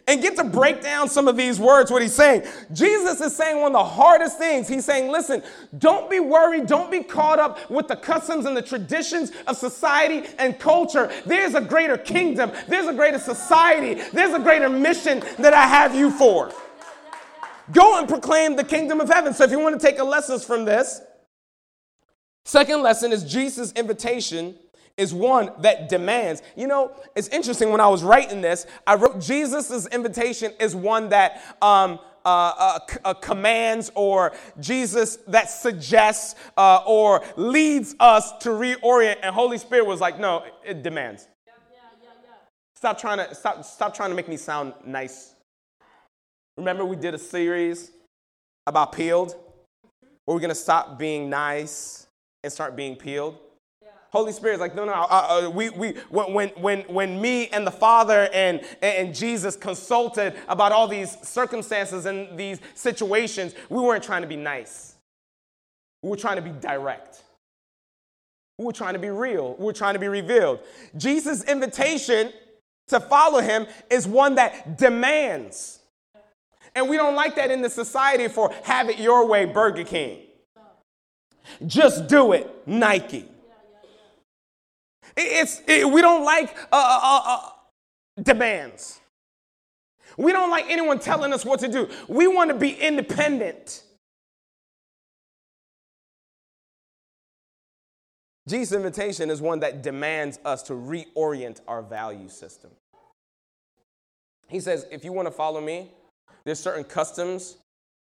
and 0.07 0.21
get 0.21 0.35
to 0.37 0.43
break 0.43 0.81
down 0.81 1.07
some 1.09 1.27
of 1.27 1.37
these 1.37 1.59
words, 1.59 1.91
what 1.91 2.01
he's 2.01 2.13
saying. 2.13 2.43
Jesus 2.71 3.21
is 3.21 3.35
saying 3.35 3.61
one 3.61 3.67
of 3.67 3.73
the 3.73 3.83
hardest 3.83 4.37
things. 4.37 4.67
He's 4.67 4.85
saying, 4.85 5.11
listen, 5.11 5.43
don't 5.77 6.09
be 6.09 6.19
worried, 6.19 6.67
don't 6.67 6.91
be 6.91 7.03
caught 7.03 7.39
up 7.39 7.69
with 7.69 7.87
the 7.87 7.95
customs 7.95 8.45
and 8.45 8.55
the 8.55 8.61
traditions 8.61 9.31
of 9.47 9.57
society 9.57 10.23
and 10.39 10.59
culture. 10.59 11.11
There's 11.25 11.55
a 11.55 11.61
greater 11.61 11.97
kingdom, 11.97 12.51
there's 12.67 12.87
a 12.87 12.93
greater 12.93 13.19
society, 13.19 14.01
there's 14.11 14.33
a 14.33 14.39
greater 14.39 14.69
mission 14.69 15.23
that 15.39 15.53
I 15.53 15.67
have 15.67 15.95
you 15.95 16.11
for. 16.11 16.51
Go 17.71 17.97
and 17.99 18.07
proclaim 18.07 18.55
the 18.55 18.63
kingdom 18.63 18.99
of 18.99 19.07
heaven. 19.07 19.33
So 19.33 19.45
if 19.45 19.51
you 19.51 19.59
want 19.59 19.79
to 19.79 19.85
take 19.85 19.99
a 19.99 20.03
lessons 20.03 20.43
from 20.43 20.65
this, 20.65 21.01
second 22.45 22.81
lesson 22.81 23.11
is 23.11 23.23
Jesus' 23.23 23.71
invitation 23.73 24.55
is 24.97 25.13
one 25.13 25.51
that 25.59 25.89
demands. 25.89 26.41
You 26.55 26.67
know, 26.67 26.91
it's 27.15 27.27
interesting 27.29 27.71
when 27.71 27.81
I 27.81 27.87
was 27.87 28.03
writing 28.03 28.41
this, 28.41 28.65
I 28.85 28.95
wrote 28.95 29.19
Jesus' 29.19 29.87
invitation 29.87 30.53
is 30.59 30.75
one 30.75 31.09
that 31.09 31.41
um, 31.61 31.99
uh, 32.25 32.53
uh, 32.57 32.79
uh, 33.03 33.13
commands 33.15 33.91
or 33.95 34.33
Jesus 34.59 35.17
that 35.27 35.49
suggests 35.49 36.35
uh, 36.57 36.83
or 36.85 37.23
leads 37.35 37.95
us 37.99 38.31
to 38.39 38.49
reorient. 38.49 39.17
And 39.23 39.33
Holy 39.33 39.57
Spirit 39.57 39.85
was 39.85 39.99
like, 39.99 40.19
no, 40.19 40.45
it 40.63 40.83
demands. 40.83 41.27
Yeah, 41.45 41.53
yeah, 41.71 41.77
yeah, 42.03 42.33
stop 42.75 42.99
trying 42.99 43.17
to 43.17 43.35
stop, 43.35 43.65
stop 43.65 43.93
trying 43.93 44.09
to 44.09 44.15
make 44.15 44.29
me 44.29 44.37
sound 44.37 44.73
nice. 44.85 45.35
Remember, 46.55 46.85
we 46.85 46.95
did 46.95 47.13
a 47.13 47.19
series 47.19 47.91
about 48.67 48.93
peeled. 48.93 49.35
Where 50.25 50.35
we're 50.35 50.41
gonna 50.41 50.55
stop 50.55 50.97
being 50.97 51.29
nice 51.29 52.07
and 52.43 52.53
start 52.53 52.77
being 52.77 52.95
peeled. 52.95 53.37
Holy 54.13 54.31
Spirit 54.31 54.53
is 54.53 54.59
like, 54.59 54.75
no, 54.75 54.85
no, 54.85 54.93
uh, 54.93 55.07
uh, 55.45 55.49
we, 55.49 55.71
we, 55.71 55.93
when, 56.09 56.51
when, 56.53 56.81
when 56.81 57.19
me 57.19 57.47
and 57.47 57.65
the 57.65 57.71
Father 57.71 58.29
and, 58.31 58.61
and 58.83 59.13
Jesus 59.13 59.55
consulted 59.55 60.35
about 60.47 60.71
all 60.71 60.87
these 60.87 61.17
circumstances 61.27 62.05
and 62.05 62.37
these 62.37 62.59
situations, 62.75 63.55
we 63.69 63.81
weren't 63.81 64.03
trying 64.03 64.21
to 64.21 64.27
be 64.27 64.35
nice. 64.35 64.93
We 66.03 66.11
were 66.11 66.15
trying 66.15 66.35
to 66.35 66.43
be 66.43 66.51
direct. 66.51 67.23
We 68.59 68.65
were 68.65 68.71
trying 68.71 68.93
to 68.93 68.99
be 68.99 69.09
real. 69.09 69.55
We 69.57 69.65
were 69.65 69.73
trying 69.73 69.95
to 69.95 69.99
be 69.99 70.07
revealed. 70.07 70.59
Jesus' 70.95 71.43
invitation 71.45 72.31
to 72.89 72.99
follow 72.99 73.41
him 73.41 73.65
is 73.89 74.07
one 74.07 74.35
that 74.35 74.77
demands. 74.77 75.79
And 76.75 76.87
we 76.87 76.97
don't 76.97 77.15
like 77.15 77.33
that 77.37 77.49
in 77.49 77.63
the 77.63 77.69
society 77.69 78.27
for 78.27 78.53
have 78.61 78.89
it 78.89 78.99
your 78.99 79.25
way, 79.25 79.45
Burger 79.45 79.83
King. 79.83 80.19
Just 81.65 82.07
do 82.07 82.33
it, 82.33 82.67
Nike. 82.67 83.25
It's, 85.15 85.61
it, 85.67 85.89
we 85.89 86.01
don't 86.01 86.23
like 86.23 86.55
uh, 86.71 86.75
uh, 86.75 86.99
uh, 87.03 87.21
uh, 87.25 88.21
demands. 88.21 88.99
We 90.17 90.31
don't 90.31 90.49
like 90.49 90.65
anyone 90.69 90.99
telling 90.99 91.33
us 91.33 91.45
what 91.45 91.59
to 91.61 91.67
do. 91.67 91.89
We 92.07 92.27
want 92.27 92.49
to 92.51 92.55
be 92.55 92.71
independent. 92.71 93.83
Jesus' 98.47 98.75
invitation 98.75 99.29
is 99.29 99.41
one 99.41 99.61
that 99.61 99.81
demands 99.81 100.39
us 100.43 100.63
to 100.63 100.73
reorient 100.73 101.61
our 101.67 101.81
value 101.81 102.29
system. 102.29 102.71
He 104.47 104.59
says, 104.59 104.85
if 104.91 105.05
you 105.05 105.13
want 105.13 105.27
to 105.27 105.31
follow 105.31 105.61
me, 105.61 105.91
there's 106.45 106.59
certain 106.59 106.83
customs 106.83 107.57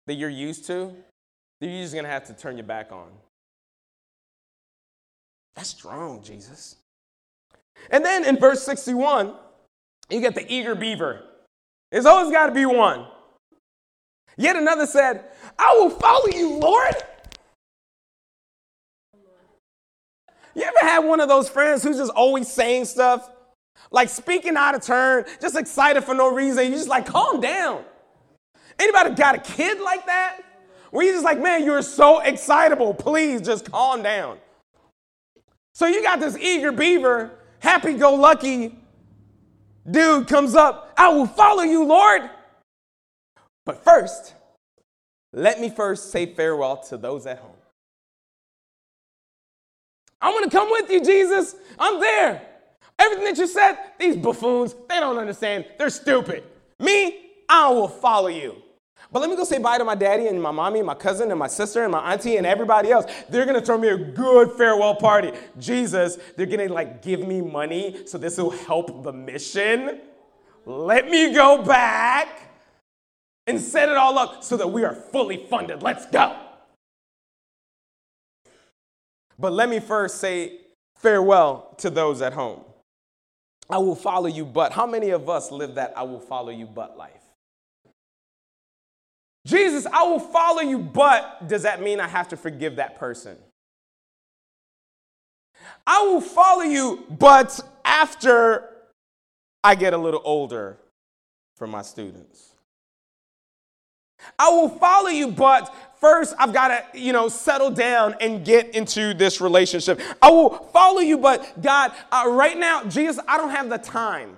that 0.08 0.14
you're 0.16 0.30
used 0.30 0.66
to 0.68 0.96
that 1.60 1.68
you're 1.68 1.82
just 1.82 1.94
going 1.94 2.06
to 2.06 2.10
have 2.10 2.26
to 2.26 2.34
turn 2.34 2.58
your 2.58 2.66
back 2.66 2.92
on. 2.92 3.10
That's 5.56 5.70
strong, 5.70 6.24
Jesus. 6.24 6.78
And 7.90 8.06
then 8.06 8.26
in 8.26 8.38
verse 8.38 8.64
61, 8.64 9.34
you 10.10 10.22
get 10.22 10.36
the 10.36 10.46
eager 10.52 10.76
beaver. 10.76 11.24
There's 11.92 12.06
always 12.06 12.32
got 12.32 12.48
to 12.48 12.54
be 12.54 12.66
one. 12.66 13.06
Yet 14.38 14.56
another 14.56 14.86
said, 14.86 15.26
I 15.60 15.76
will 15.80 15.90
follow 15.90 16.28
you, 16.28 16.58
Lord. 16.58 16.96
You 20.54 20.64
ever 20.64 20.80
had 20.82 21.00
one 21.00 21.20
of 21.20 21.30
those 21.30 21.50
friends 21.50 21.84
who's 21.84 21.98
just 21.98 22.12
always 22.12 22.52
saying 22.52 22.86
stuff? 22.86 23.30
Like 23.90 24.10
speaking 24.10 24.56
out 24.56 24.76
of 24.76 24.82
turn, 24.82 25.26
just 25.42 25.58
excited 25.58 26.04
for 26.04 26.14
no 26.14 26.34
reason. 26.34 26.66
You're 26.68 26.78
just 26.78 26.90
like, 26.90 27.06
calm 27.06 27.42
down. 27.42 27.84
Anybody 28.80 29.16
got 29.16 29.36
a 29.36 29.40
kid 29.40 29.80
like 29.80 30.06
that? 30.06 30.42
Where 30.92 31.06
you 31.06 31.14
just 31.14 31.24
like, 31.24 31.42
man, 31.42 31.64
you're 31.64 31.82
so 31.82 32.20
excitable. 32.20 32.94
Please 32.94 33.42
just 33.42 33.72
calm 33.72 34.04
down. 34.04 34.38
So 35.74 35.88
you 35.88 36.04
got 36.04 36.20
this 36.20 36.38
eager 36.38 36.72
beaver, 36.72 37.32
happy 37.62 37.94
go 37.94 38.16
lucky 38.16 38.78
dude 39.90 40.28
comes 40.28 40.56
up. 40.56 40.94
I 40.98 41.10
will 41.10 41.28
follow 41.28 41.64
you, 41.64 41.84
Lord. 41.84 42.30
But 43.66 43.84
first, 43.84 44.36
let 45.34 45.60
me 45.60 45.70
first 45.70 46.12
say 46.12 46.26
farewell 46.26 46.78
to 46.84 46.98
those 46.98 47.26
at 47.26 47.40
home. 47.40 47.52
I'm 50.22 50.44
to 50.44 50.50
come 50.50 50.70
with 50.70 50.90
you, 50.92 51.04
Jesus. 51.04 51.56
I'm 51.80 52.00
there. 52.00 52.42
Everything 53.00 53.26
that 53.26 53.38
you 53.38 53.48
said, 53.48 53.78
these 54.00 54.16
buffoons, 54.16 54.76
they 54.88 55.00
don't 55.00 55.18
understand. 55.18 55.66
They're 55.80 55.90
stupid. 55.90 56.44
Me, 56.80 57.32
I 57.50 57.70
will 57.70 57.88
follow 57.88 58.28
you. 58.28 58.62
But 59.12 59.20
let 59.20 59.30
me 59.30 59.36
go 59.36 59.44
say 59.44 59.58
bye 59.58 59.78
to 59.78 59.84
my 59.84 59.96
daddy 59.96 60.28
and 60.28 60.42
my 60.42 60.52
mommy 60.52 60.80
and 60.80 60.88
my 60.88 60.96
cousin 60.96 61.32
and 61.32 61.40
my 61.40 61.48
sister 61.48 61.84
and 61.84 61.92
my 61.92 62.14
auntie 62.14 62.38
and 62.38 62.48
everybody 62.48 62.92
else. 62.92 63.06
They're 63.30 63.46
gonna 63.46 63.62
throw 63.62 63.78
me 63.78 63.90
a 63.90 63.98
good 63.98 64.54
farewell 64.54 64.96
party. 64.96 65.34
Jesus, 65.60 66.18
they're 66.38 66.46
gonna 66.46 66.70
like 66.70 67.02
give 67.02 67.28
me 67.28 67.42
money 67.42 68.08
so 68.08 68.18
this 68.18 68.38
will 68.38 68.52
help 68.52 69.04
the 69.04 69.12
mission. 69.12 70.00
Let 70.66 71.10
me 71.10 71.34
go 71.34 71.62
back 71.62 72.30
and 73.48 73.60
set 73.60 73.90
it 73.90 73.98
all 73.98 74.18
up 74.18 74.44
so 74.44 74.56
that 74.56 74.68
we 74.68 74.86
are 74.86 74.94
fully 74.94 75.46
funded. 75.50 75.84
Let's 75.84 76.06
go. 76.06 76.38
But 79.38 79.52
let 79.52 79.68
me 79.68 79.80
first 79.80 80.20
say 80.20 80.60
farewell 80.96 81.76
to 81.80 81.90
those 81.90 82.22
at 82.22 82.32
home. 82.34 82.62
I 83.70 83.80
will 83.80 83.96
follow 83.96 84.28
you, 84.28 84.46
but 84.46 84.72
how 84.72 84.86
many 84.86 85.10
of 85.10 85.30
us 85.30 85.52
live 85.52 85.76
that 85.76 85.94
I 85.98 86.04
will 86.04 86.20
follow 86.20 86.52
you, 86.52 86.66
but 86.66 86.98
life? 86.98 87.21
Jesus, 89.46 89.86
I 89.92 90.04
will 90.04 90.20
follow 90.20 90.62
you, 90.62 90.78
but 90.78 91.48
does 91.48 91.64
that 91.64 91.82
mean 91.82 92.00
I 92.00 92.08
have 92.08 92.28
to 92.30 92.38
forgive 92.38 92.76
that 92.76 93.00
person? 93.00 93.38
I 95.86 96.04
will 96.04 96.22
follow 96.22 96.64
you, 96.64 97.06
but 97.10 97.60
after 97.84 98.70
I 99.64 99.76
get 99.76 99.94
a 99.94 99.98
little 99.98 100.22
older 100.24 100.78
for 101.56 101.68
my 101.68 101.82
students. 101.82 102.50
I 104.38 104.50
will 104.50 104.70
follow 104.70 105.10
you, 105.10 105.30
but 105.30 105.74
first 106.00 106.36
I've 106.38 106.54
got 106.54 106.68
to, 106.68 107.00
you 107.00 107.14
know, 107.14 107.28
settle 107.28 107.72
down 107.72 108.16
and 108.22 108.46
get 108.46 108.76
into 108.76 109.14
this 109.14 109.42
relationship. 109.42 110.00
I 110.22 110.30
will 110.30 110.50
follow 110.50 111.00
you, 111.00 111.18
but 111.18 111.62
God, 111.62 111.92
uh, 112.12 112.26
right 112.30 112.58
now, 112.58 112.84
Jesus, 112.86 113.20
I 113.28 113.38
don't 113.38 113.50
have 113.50 113.70
the 113.70 113.78
time. 113.78 114.38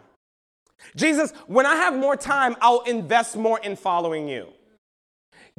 Jesus, 0.95 1.31
when 1.47 1.65
I 1.65 1.75
have 1.75 1.95
more 1.95 2.15
time, 2.15 2.55
I'll 2.61 2.81
invest 2.81 3.35
more 3.35 3.59
in 3.59 3.75
following 3.75 4.27
you. 4.27 4.47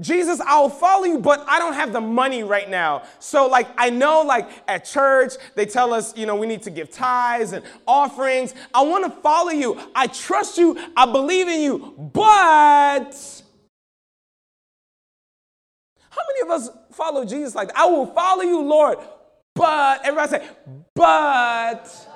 Jesus, 0.00 0.40
I'll 0.40 0.68
follow 0.68 1.04
you, 1.04 1.18
but 1.18 1.44
I 1.48 1.60
don't 1.60 1.74
have 1.74 1.92
the 1.92 2.00
money 2.00 2.42
right 2.42 2.68
now. 2.68 3.04
So, 3.20 3.46
like, 3.46 3.68
I 3.78 3.90
know, 3.90 4.22
like, 4.22 4.50
at 4.66 4.84
church, 4.84 5.34
they 5.54 5.66
tell 5.66 5.94
us, 5.94 6.16
you 6.16 6.26
know, 6.26 6.34
we 6.34 6.48
need 6.48 6.62
to 6.62 6.70
give 6.70 6.90
tithes 6.90 7.52
and 7.52 7.64
offerings. 7.86 8.54
I 8.74 8.82
want 8.82 9.04
to 9.04 9.20
follow 9.20 9.50
you. 9.50 9.80
I 9.94 10.08
trust 10.08 10.58
you. 10.58 10.76
I 10.96 11.06
believe 11.06 11.46
in 11.46 11.60
you. 11.60 11.94
But 12.12 13.42
how 16.10 16.22
many 16.28 16.40
of 16.42 16.50
us 16.50 16.70
follow 16.90 17.24
Jesus 17.24 17.54
like? 17.54 17.70
I 17.76 17.86
will 17.86 18.06
follow 18.06 18.42
you, 18.42 18.62
Lord. 18.62 18.98
But, 19.54 20.04
everybody 20.04 20.30
say, 20.30 20.48
but. 20.96 22.08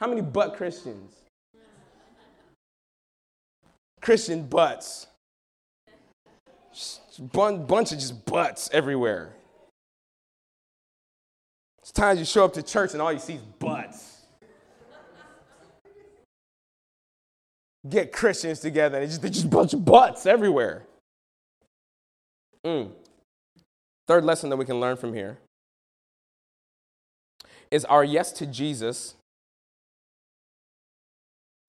How 0.00 0.08
many 0.08 0.22
but 0.22 0.56
Christians? 0.56 1.21
Christian 4.02 4.42
butts. 4.42 5.06
bunch 7.32 7.92
of 7.92 7.98
just 7.98 8.26
butts 8.26 8.68
everywhere. 8.72 9.32
It's 11.80 11.92
times 11.92 12.18
you 12.18 12.24
show 12.24 12.44
up 12.44 12.52
to 12.54 12.62
church 12.62 12.92
and 12.92 13.00
all 13.00 13.12
you 13.12 13.18
see 13.18 13.34
is 13.34 13.42
butts. 13.42 14.18
Get 17.88 18.12
Christians 18.12 18.60
together 18.60 18.96
and 18.96 19.04
it's 19.04 19.18
just, 19.18 19.32
just 19.32 19.46
a 19.46 19.48
bunch 19.48 19.72
of 19.72 19.84
butts 19.84 20.26
everywhere. 20.26 20.84
Mm. 22.64 22.90
Third 24.06 24.24
lesson 24.24 24.50
that 24.50 24.56
we 24.56 24.64
can 24.64 24.78
learn 24.78 24.96
from 24.96 25.14
here 25.14 25.38
is 27.70 27.84
our 27.86 28.04
yes 28.04 28.30
to 28.32 28.46
Jesus. 28.46 29.14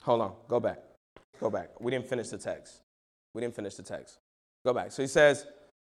Hold 0.01 0.21
on, 0.21 0.33
go 0.47 0.59
back. 0.59 0.82
Go 1.43 1.49
back. 1.49 1.77
We 1.81 1.91
didn't 1.91 2.07
finish 2.07 2.29
the 2.29 2.37
text. 2.37 2.79
We 3.33 3.41
didn't 3.41 3.53
finish 3.53 3.75
the 3.75 3.83
text. 3.83 4.19
Go 4.65 4.73
back. 4.73 4.93
So 4.93 5.03
he 5.03 5.07
says, 5.09 5.45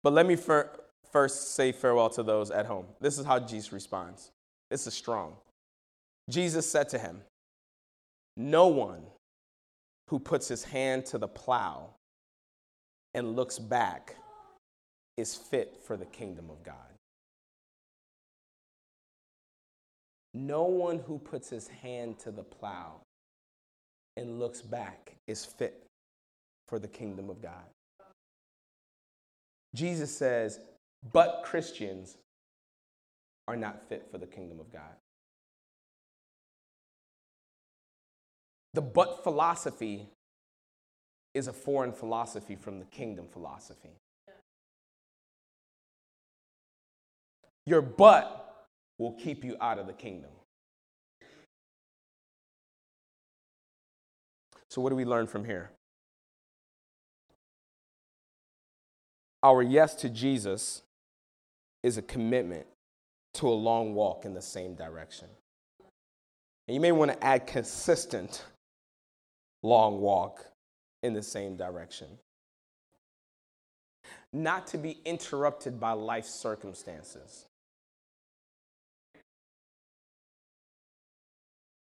But 0.01 0.13
let 0.13 0.25
me 0.25 0.35
fir- 0.35 0.71
first 1.11 1.53
say 1.53 1.71
farewell 1.71 2.09
to 2.09 2.23
those 2.23 2.49
at 2.49 2.65
home. 2.65 2.87
This 2.99 3.19
is 3.19 3.27
how 3.27 3.37
Jesus 3.39 3.71
responds. 3.71 4.31
This 4.71 4.87
is 4.87 4.95
strong. 4.95 5.35
Jesus 6.31 6.67
said 6.67 6.89
to 6.89 6.97
him, 6.97 7.21
No 8.35 8.65
one 8.65 9.03
who 10.09 10.17
puts 10.17 10.47
his 10.47 10.63
hand 10.63 11.05
to 11.07 11.19
the 11.19 11.27
plow 11.27 11.91
and 13.13 13.35
looks 13.35 13.59
back 13.59 14.15
is 15.15 15.35
fit 15.35 15.77
for 15.85 15.95
the 15.95 16.05
kingdom 16.05 16.49
of 16.49 16.63
God. 16.63 16.75
No 20.33 20.63
one 20.63 20.97
who 20.97 21.19
puts 21.19 21.51
his 21.51 21.67
hand 21.67 22.17
to 22.19 22.31
the 22.31 22.43
plow 22.43 23.01
and 24.17 24.39
looks 24.39 24.61
back 24.61 25.15
is 25.27 25.45
fit 25.45 25.85
for 26.67 26.79
the 26.79 26.87
kingdom 26.87 27.29
of 27.29 27.41
God. 27.41 27.65
Jesus 29.75 30.15
says, 30.15 30.59
but 31.11 31.43
Christians 31.43 32.17
are 33.47 33.55
not 33.55 33.87
fit 33.87 34.07
for 34.09 34.17
the 34.17 34.25
kingdom 34.25 34.59
of 34.59 34.71
God. 34.71 34.81
The 38.73 38.81
but 38.81 39.23
philosophy 39.23 40.09
is 41.33 41.47
a 41.47 41.53
foreign 41.53 41.91
philosophy 41.91 42.55
from 42.55 42.79
the 42.79 42.85
kingdom 42.85 43.27
philosophy. 43.31 43.91
Your 47.65 47.81
but 47.81 48.65
will 48.97 49.13
keep 49.13 49.43
you 49.43 49.55
out 49.59 49.79
of 49.79 49.87
the 49.87 49.93
kingdom. 49.93 50.31
So, 54.75 54.81
what 54.81 54.89
do 54.89 54.97
we 54.97 55.05
learn 55.05 55.25
from 55.25 55.45
here? 55.45 55.71
Our 59.41 59.61
yes 59.61 59.95
to 59.95 60.09
Jesus 60.09 60.81
is 61.81 61.97
a 61.97 62.01
commitment 62.01 62.65
to 63.35 63.47
a 63.47 63.55
long 63.55 63.95
walk 63.95 64.25
in 64.25 64.33
the 64.33 64.41
same 64.41 64.75
direction. 64.75 65.29
And 66.67 66.75
you 66.75 66.81
may 66.81 66.91
want 66.91 67.09
to 67.09 67.23
add 67.23 67.47
consistent 67.47 68.43
long 69.63 70.01
walk 70.01 70.45
in 71.03 71.13
the 71.13 71.23
same 71.23 71.55
direction. 71.55 72.09
Not 74.33 74.67
to 74.67 74.77
be 74.77 74.97
interrupted 75.05 75.79
by 75.79 75.93
life 75.93 76.25
circumstances. 76.25 77.45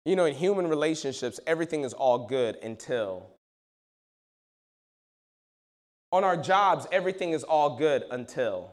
You 0.06 0.14
know, 0.14 0.24
in 0.24 0.36
human 0.36 0.68
relationships, 0.68 1.40
everything 1.48 1.82
is 1.82 1.92
all 1.92 2.28
good 2.28 2.56
until. 2.62 3.26
On 6.12 6.22
our 6.22 6.36
jobs, 6.36 6.86
everything 6.92 7.32
is 7.32 7.42
all 7.42 7.76
good 7.76 8.04
until. 8.12 8.72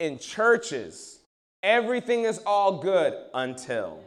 In 0.00 0.18
churches, 0.18 1.18
everything 1.62 2.22
is 2.24 2.40
all 2.46 2.78
good 2.78 3.12
until. 3.34 4.00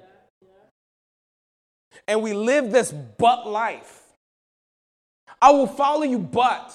and 2.08 2.24
we 2.24 2.34
live 2.34 2.72
this 2.72 2.92
but 2.92 3.48
life. 3.48 4.02
I 5.40 5.52
will 5.52 5.68
follow 5.68 6.04
you, 6.04 6.18
but. 6.18 6.74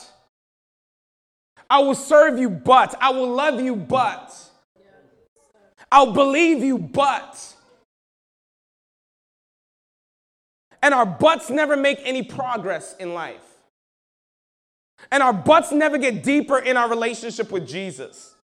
I 1.68 1.80
will 1.80 1.96
serve 1.96 2.38
you, 2.38 2.48
but. 2.48 2.94
I 3.00 3.10
will 3.10 3.28
love 3.28 3.60
you, 3.60 3.74
but. 3.74 4.43
I'll 5.94 6.12
believe 6.12 6.64
you, 6.64 6.76
but. 6.76 7.54
And 10.82 10.92
our 10.92 11.06
butts 11.06 11.50
never 11.50 11.76
make 11.76 12.00
any 12.02 12.24
progress 12.24 12.96
in 12.98 13.14
life. 13.14 13.46
And 15.12 15.22
our 15.22 15.32
butts 15.32 15.70
never 15.70 15.96
get 15.96 16.24
deeper 16.24 16.58
in 16.58 16.76
our 16.76 16.90
relationship 16.90 17.52
with 17.52 17.68
Jesus. 17.68 18.34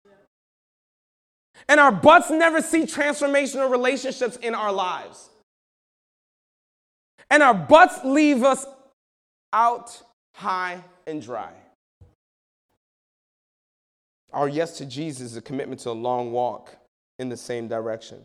And 1.68 1.80
our 1.80 1.90
butts 1.90 2.30
never 2.30 2.62
see 2.62 2.82
transformational 2.82 3.68
relationships 3.68 4.36
in 4.36 4.54
our 4.54 4.70
lives. 4.72 5.28
And 7.32 7.42
our 7.42 7.54
butts 7.54 7.98
leave 8.04 8.44
us 8.44 8.64
out 9.52 10.00
high 10.34 10.84
and 11.04 11.20
dry. 11.20 11.50
Our 14.32 14.48
yes 14.48 14.78
to 14.78 14.86
Jesus 14.86 15.32
is 15.32 15.36
a 15.36 15.42
commitment 15.42 15.80
to 15.80 15.90
a 15.90 15.98
long 15.98 16.30
walk 16.30 16.76
in 17.20 17.28
the 17.28 17.36
same 17.36 17.68
direction. 17.68 18.22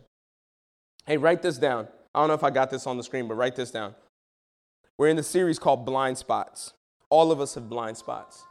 Hey, 1.06 1.18
write 1.18 1.42
this 1.42 1.58
down. 1.58 1.86
I 2.14 2.20
don't 2.20 2.28
know 2.28 2.34
if 2.34 2.42
I 2.42 2.50
got 2.50 2.70
this 2.70 2.86
on 2.86 2.96
the 2.96 3.02
screen, 3.02 3.28
but 3.28 3.34
write 3.34 3.54
this 3.54 3.70
down. 3.70 3.94
We're 4.96 5.08
in 5.08 5.16
the 5.16 5.22
series 5.22 5.58
called 5.58 5.84
Blind 5.84 6.16
Spots. 6.16 6.72
All 7.10 7.30
of 7.30 7.38
us 7.38 7.54
have 7.54 7.68
blind 7.68 7.98
spots. 7.98 8.42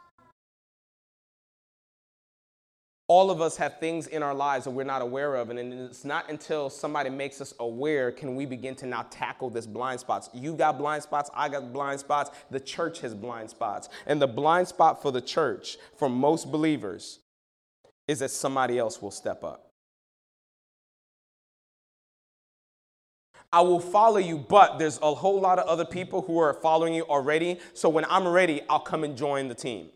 All 3.08 3.30
of 3.30 3.40
us 3.40 3.56
have 3.56 3.78
things 3.80 4.06
in 4.06 4.22
our 4.22 4.34
lives 4.34 4.64
that 4.64 4.70
we're 4.70 4.84
not 4.84 5.02
aware 5.02 5.34
of, 5.34 5.50
and 5.50 5.58
it's 5.58 6.04
not 6.04 6.30
until 6.30 6.70
somebody 6.70 7.10
makes 7.10 7.40
us 7.40 7.52
aware 7.58 8.10
can 8.12 8.36
we 8.36 8.46
begin 8.46 8.74
to 8.76 8.86
now 8.86 9.06
tackle 9.10 9.50
this 9.50 9.66
blind 9.66 10.00
spots. 10.00 10.30
You 10.32 10.54
got 10.54 10.78
blind 10.78 11.02
spots, 11.02 11.28
I 11.34 11.48
got 11.48 11.72
blind 11.72 12.00
spots, 12.00 12.30
the 12.50 12.60
church 12.60 13.00
has 13.00 13.14
blind 13.14 13.50
spots. 13.50 13.88
And 14.06 14.22
the 14.22 14.26
blind 14.28 14.68
spot 14.68 15.02
for 15.02 15.10
the 15.10 15.20
church, 15.20 15.76
for 15.96 16.08
most 16.08 16.50
believers, 16.50 17.20
is 18.08 18.20
that 18.20 18.30
somebody 18.30 18.78
else 18.78 19.02
will 19.02 19.10
step 19.10 19.42
up. 19.42 19.65
I 23.52 23.60
will 23.60 23.80
follow 23.80 24.18
you, 24.18 24.38
but 24.38 24.78
there's 24.78 24.98
a 25.02 25.14
whole 25.14 25.40
lot 25.40 25.58
of 25.58 25.66
other 25.66 25.84
people 25.84 26.22
who 26.22 26.38
are 26.38 26.54
following 26.54 26.94
you 26.94 27.04
already. 27.04 27.58
So 27.74 27.88
when 27.88 28.04
I'm 28.06 28.26
ready, 28.26 28.62
I'll 28.68 28.80
come 28.80 29.04
and 29.04 29.16
join 29.16 29.48
the 29.48 29.54
team. 29.54 29.90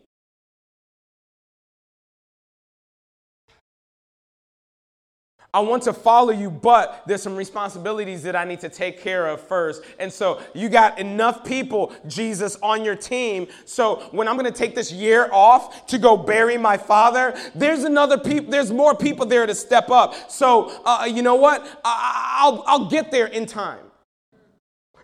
I 5.53 5.59
want 5.59 5.83
to 5.83 5.93
follow 5.93 6.31
you, 6.31 6.49
but 6.49 7.03
there's 7.05 7.21
some 7.21 7.35
responsibilities 7.35 8.23
that 8.23 8.37
I 8.37 8.45
need 8.45 8.61
to 8.61 8.69
take 8.69 9.01
care 9.01 9.27
of 9.27 9.41
first. 9.41 9.83
And 9.99 10.11
so 10.11 10.41
you 10.53 10.69
got 10.69 10.97
enough 10.97 11.43
people, 11.43 11.93
Jesus, 12.07 12.55
on 12.63 12.85
your 12.85 12.95
team. 12.95 13.47
So 13.65 13.97
when 14.11 14.29
I'm 14.29 14.37
going 14.37 14.51
to 14.51 14.57
take 14.57 14.75
this 14.75 14.93
year 14.93 15.27
off 15.31 15.87
to 15.87 15.97
go 15.97 16.15
bury 16.15 16.57
my 16.57 16.77
father, 16.77 17.37
there's 17.53 17.83
another 17.83 18.17
people, 18.17 18.49
there's 18.49 18.71
more 18.71 18.95
people 18.95 19.25
there 19.25 19.45
to 19.45 19.53
step 19.53 19.89
up. 19.89 20.31
So 20.31 20.81
uh, 20.85 21.05
you 21.11 21.21
know 21.21 21.35
what? 21.35 21.61
I- 21.83 22.37
I'll, 22.43 22.63
I'll 22.65 22.89
get 22.89 23.11
there 23.11 23.27
in 23.27 23.45
time. 23.45 23.85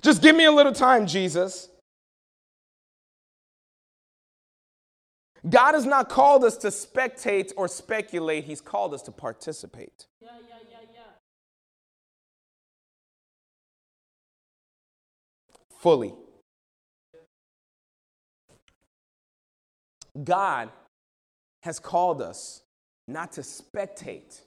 Just 0.02 0.22
give 0.22 0.36
me 0.36 0.46
a 0.46 0.52
little 0.52 0.72
time, 0.72 1.08
Jesus. 1.08 1.70
God 5.50 5.74
has 5.74 5.86
not 5.86 6.10
called 6.10 6.44
us 6.44 6.58
to 6.58 6.68
spectate 6.68 7.52
or 7.56 7.68
speculate, 7.68 8.44
He's 8.46 8.62
called 8.62 8.94
us 8.94 9.02
to 9.04 9.12
participate. 9.12 10.08
Yeah, 10.22 10.30
yeah, 10.48 10.56
yeah, 10.70 10.78
yeah. 10.94 11.02
Fully. 15.80 16.14
God 20.24 20.70
has 21.64 21.80
called 21.80 22.22
us 22.22 22.64
not 23.08 23.32
to 23.34 23.42
spectate 23.42 24.42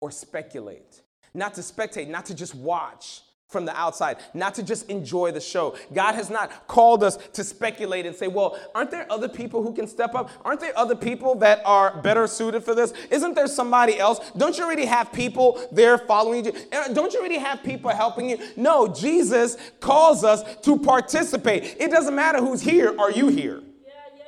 or 0.00 0.10
speculate, 0.10 1.02
not 1.34 1.54
to 1.54 1.60
spectate, 1.60 2.08
not 2.08 2.24
to 2.26 2.34
just 2.34 2.54
watch, 2.54 3.22
from 3.50 3.64
the 3.64 3.76
outside, 3.76 4.16
not 4.32 4.54
to 4.54 4.62
just 4.62 4.88
enjoy 4.88 5.32
the 5.32 5.40
show. 5.40 5.76
God 5.92 6.14
has 6.14 6.30
not 6.30 6.68
called 6.68 7.02
us 7.02 7.16
to 7.34 7.42
speculate 7.42 8.06
and 8.06 8.14
say, 8.14 8.28
well, 8.28 8.58
aren't 8.74 8.92
there 8.92 9.10
other 9.10 9.28
people 9.28 9.62
who 9.62 9.74
can 9.74 9.88
step 9.88 10.14
up? 10.14 10.30
Aren't 10.44 10.60
there 10.60 10.76
other 10.78 10.94
people 10.94 11.34
that 11.36 11.60
are 11.64 12.00
better 12.00 12.28
suited 12.28 12.62
for 12.62 12.76
this? 12.76 12.92
Isn't 13.10 13.34
there 13.34 13.48
somebody 13.48 13.98
else? 13.98 14.30
Don't 14.36 14.56
you 14.56 14.64
already 14.64 14.84
have 14.84 15.12
people 15.12 15.60
there 15.72 15.98
following 15.98 16.44
you? 16.44 16.52
Uh, 16.72 16.92
don't 16.92 17.12
you 17.12 17.18
already 17.18 17.38
have 17.38 17.62
people 17.64 17.90
helping 17.90 18.30
you? 18.30 18.38
No, 18.56 18.86
Jesus 18.86 19.56
calls 19.80 20.22
us 20.22 20.44
to 20.62 20.78
participate. 20.78 21.76
It 21.80 21.90
doesn't 21.90 22.14
matter 22.14 22.38
who's 22.38 22.60
here, 22.60 22.94
are 23.00 23.10
you 23.10 23.28
here? 23.28 23.62
Yeah, 23.84 23.92
yeah. 24.16 24.24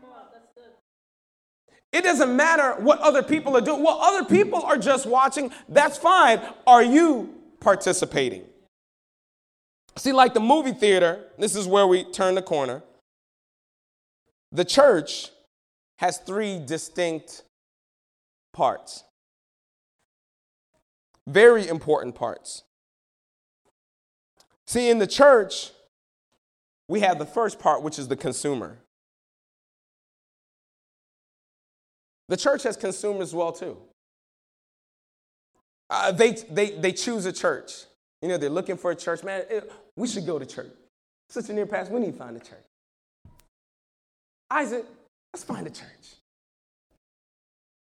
Come 0.00 0.10
on. 0.10 0.24
It 1.92 2.04
doesn't 2.04 2.34
matter 2.34 2.80
what 2.80 3.00
other 3.00 3.22
people 3.22 3.54
are 3.54 3.60
doing. 3.60 3.82
Well, 3.82 3.98
other 4.00 4.24
people 4.24 4.62
are 4.62 4.78
just 4.78 5.04
watching. 5.04 5.52
That's 5.68 5.98
fine. 5.98 6.40
Are 6.66 6.82
you 6.82 7.34
participating. 7.60 8.44
See, 9.96 10.12
like 10.12 10.34
the 10.34 10.40
movie 10.40 10.72
theater, 10.72 11.26
this 11.38 11.54
is 11.54 11.66
where 11.66 11.86
we 11.86 12.04
turn 12.04 12.34
the 12.34 12.42
corner. 12.42 12.82
The 14.52 14.64
church 14.64 15.30
has 15.98 16.18
three 16.18 16.58
distinct 16.58 17.42
parts, 18.52 19.04
very 21.26 21.68
important 21.68 22.14
parts. 22.14 22.64
See, 24.66 24.88
in 24.88 24.98
the 24.98 25.06
church, 25.06 25.72
we 26.88 27.00
have 27.00 27.18
the 27.18 27.26
first 27.26 27.58
part, 27.58 27.82
which 27.82 27.98
is 27.98 28.08
the 28.08 28.16
consumer. 28.16 28.78
The 32.28 32.36
church 32.36 32.62
has 32.62 32.76
consumers 32.76 33.34
well, 33.34 33.52
too. 33.52 33.76
Uh, 35.90 36.12
they, 36.12 36.32
they, 36.50 36.70
they 36.70 36.92
choose 36.92 37.26
a 37.26 37.32
church. 37.32 37.72
You 38.22 38.28
know, 38.28 38.36
they're 38.36 38.48
looking 38.48 38.76
for 38.76 38.92
a 38.92 38.96
church. 38.96 39.24
Man, 39.24 39.42
it, 39.50 39.72
we 39.96 40.06
should 40.06 40.24
go 40.24 40.38
to 40.38 40.46
church. 40.46 40.70
Sister 41.28 41.52
near 41.52 41.66
past, 41.66 41.90
we 41.90 42.00
need 42.00 42.12
to 42.12 42.18
find 42.18 42.36
a 42.36 42.40
church. 42.40 42.64
Isaac, 44.50 44.84
let's 45.32 45.44
find 45.44 45.66
a 45.66 45.70
church. 45.70 46.16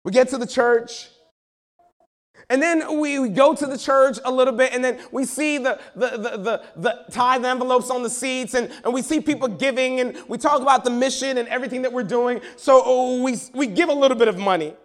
We 0.03 0.11
get 0.11 0.29
to 0.29 0.37
the 0.37 0.47
church. 0.47 1.09
And 2.49 2.61
then 2.61 2.99
we, 2.99 3.17
we 3.17 3.29
go 3.29 3.55
to 3.55 3.65
the 3.65 3.77
church 3.77 4.19
a 4.23 4.31
little 4.31 4.53
bit, 4.53 4.71
and 4.71 4.83
then 4.83 4.99
we 5.11 5.25
see 5.25 5.57
the, 5.57 5.79
the, 5.95 6.09
the, 6.09 6.37
the, 6.37 6.63
the 6.75 7.05
tithe 7.11 7.43
envelopes 7.43 7.89
on 7.89 8.03
the 8.03 8.09
seats, 8.09 8.53
and, 8.53 8.71
and 8.83 8.93
we 8.93 9.01
see 9.01 9.19
people 9.19 9.47
giving, 9.47 9.99
and 9.99 10.15
we 10.27 10.37
talk 10.37 10.61
about 10.61 10.83
the 10.83 10.91
mission 10.91 11.39
and 11.39 11.47
everything 11.47 11.81
that 11.81 11.91
we're 11.91 12.03
doing. 12.03 12.41
So 12.55 12.83
oh, 12.85 13.23
we, 13.23 13.37
we 13.55 13.65
give 13.65 13.89
a 13.89 13.93
little 13.93 14.17
bit 14.17 14.27
of 14.27 14.37
money. 14.37 14.75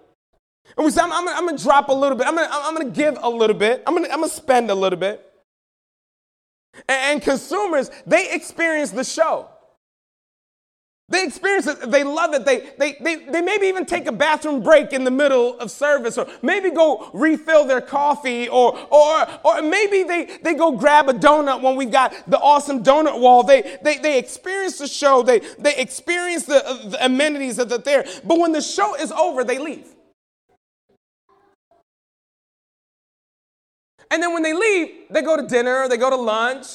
And 0.77 0.85
we 0.85 0.91
say, 0.91 1.01
I'm, 1.03 1.13
I'm, 1.13 1.29
I'm 1.29 1.45
going 1.47 1.57
to 1.57 1.63
drop 1.63 1.89
a 1.89 1.93
little 1.93 2.17
bit. 2.17 2.27
I'm 2.27 2.35
going 2.35 2.49
to 2.49 2.55
I'm 2.55 2.75
gonna 2.75 2.91
give 2.91 3.19
a 3.23 3.29
little 3.29 3.57
bit. 3.57 3.83
I'm 3.87 3.95
going 3.95 4.09
to 4.09 4.29
spend 4.29 4.71
a 4.71 4.75
little 4.75 4.99
bit. 4.99 5.27
And, 6.89 7.13
and 7.13 7.23
consumers, 7.23 7.91
they 8.07 8.33
experience 8.33 8.91
the 8.91 9.05
show. 9.05 9.49
They 11.11 11.25
experience 11.25 11.67
it. 11.67 11.91
They 11.91 12.05
love 12.05 12.35
it. 12.35 12.45
They, 12.45 12.71
they, 12.79 12.97
they, 13.01 13.17
they 13.25 13.43
maybe 13.43 13.67
even 13.67 13.85
take 13.85 14.07
a 14.07 14.13
bathroom 14.13 14.63
break 14.63 14.93
in 14.93 15.03
the 15.03 15.11
middle 15.11 15.59
of 15.59 15.69
service 15.73 16.17
or 16.17 16.29
maybe 16.41 16.71
go 16.71 17.11
refill 17.13 17.67
their 17.67 17.81
coffee 17.81 18.49
or, 18.49 18.79
or, 18.93 19.27
or 19.45 19.61
maybe 19.61 20.05
they, 20.05 20.39
they 20.45 20.55
go 20.55 20.71
grab 20.71 21.09
a 21.09 21.13
donut 21.13 21.63
when 21.63 21.75
we've 21.75 21.91
got 21.91 22.15
the 22.31 22.39
awesome 22.39 22.85
donut 22.85 23.19
wall. 23.19 23.43
They, 23.43 23.79
they, 23.83 23.99
they 23.99 24.19
experience 24.21 24.79
the 24.79 24.87
show. 24.87 25.23
They, 25.23 25.41
they 25.59 25.75
experience 25.77 26.45
the, 26.45 26.63
the 26.91 27.05
amenities 27.05 27.57
that 27.57 27.73
are 27.73 27.79
there. 27.79 28.05
But 28.25 28.39
when 28.39 28.53
the 28.53 28.63
show 28.63 28.95
is 28.95 29.11
over, 29.11 29.43
they 29.43 29.59
leave. 29.59 29.89
And 34.11 34.23
then 34.23 34.33
when 34.33 34.43
they 34.43 34.53
leave, 34.53 34.89
they 35.11 35.23
go 35.23 35.37
to 35.37 35.47
dinner, 35.47 35.89
they 35.89 35.97
go 35.97 36.11
to 36.11 36.17
lunch, 36.17 36.67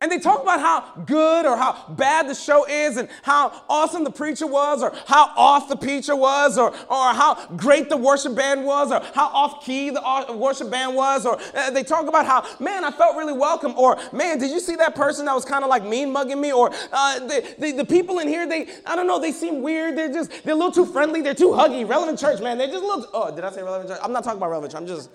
and 0.00 0.12
they 0.12 0.18
talk 0.18 0.42
about 0.42 0.60
how 0.60 1.02
good 1.04 1.44
or 1.44 1.56
how 1.56 1.84
bad 1.90 2.28
the 2.28 2.34
show 2.34 2.66
is 2.66 2.96
and 2.96 3.08
how 3.22 3.62
awesome 3.68 4.04
the 4.04 4.10
preacher 4.10 4.46
was 4.46 4.82
or 4.82 4.92
how 5.06 5.32
off 5.36 5.68
the 5.68 5.76
preacher 5.76 6.14
was 6.14 6.56
or, 6.56 6.70
or 6.88 7.12
how 7.14 7.46
great 7.56 7.88
the 7.88 7.96
worship 7.96 8.34
band 8.34 8.64
was 8.64 8.92
or 8.92 9.00
how 9.14 9.26
off 9.28 9.64
key 9.64 9.90
the 9.90 10.00
worship 10.36 10.70
band 10.70 10.94
was 10.94 11.26
or 11.26 11.38
uh, 11.54 11.70
they 11.70 11.82
talk 11.82 12.06
about 12.06 12.26
how 12.26 12.44
man 12.60 12.84
i 12.84 12.90
felt 12.90 13.16
really 13.16 13.32
welcome 13.32 13.74
or 13.76 13.98
man 14.12 14.38
did 14.38 14.50
you 14.50 14.60
see 14.60 14.76
that 14.76 14.94
person 14.94 15.26
that 15.26 15.34
was 15.34 15.44
kind 15.44 15.64
of 15.64 15.70
like 15.70 15.84
mean 15.84 16.12
mugging 16.12 16.40
me 16.40 16.52
or 16.52 16.70
uh, 16.92 17.18
the, 17.20 17.54
the, 17.58 17.72
the 17.72 17.84
people 17.84 18.18
in 18.20 18.28
here 18.28 18.46
they 18.48 18.68
i 18.86 18.94
don't 18.94 19.06
know 19.06 19.18
they 19.20 19.32
seem 19.32 19.62
weird. 19.62 19.96
They're 19.96 20.12
just 20.12 20.30
they're 20.44 20.54
a 20.54 20.56
little 20.56 20.72
too 20.72 20.86
friendly. 20.86 21.22
They're 21.22 21.34
too 21.34 21.50
huggy. 21.50 21.88
Relevant 21.88 22.18
church 22.18 22.40
man 22.40 22.58
they're 22.58 22.68
just 22.68 22.82
a 22.82 22.86
little 22.86 23.06
oh 23.12 23.34
did 23.34 23.44
i 23.44 23.50
say 23.50 23.62
relevant 23.62 23.90
church? 23.90 24.00
I'm 24.02 24.12
not 24.12 24.24
talking 24.24 24.38
about 24.38 24.50
relevant 24.50 24.72
church. 24.72 24.80
I'm 24.80 24.86
just 24.86 25.10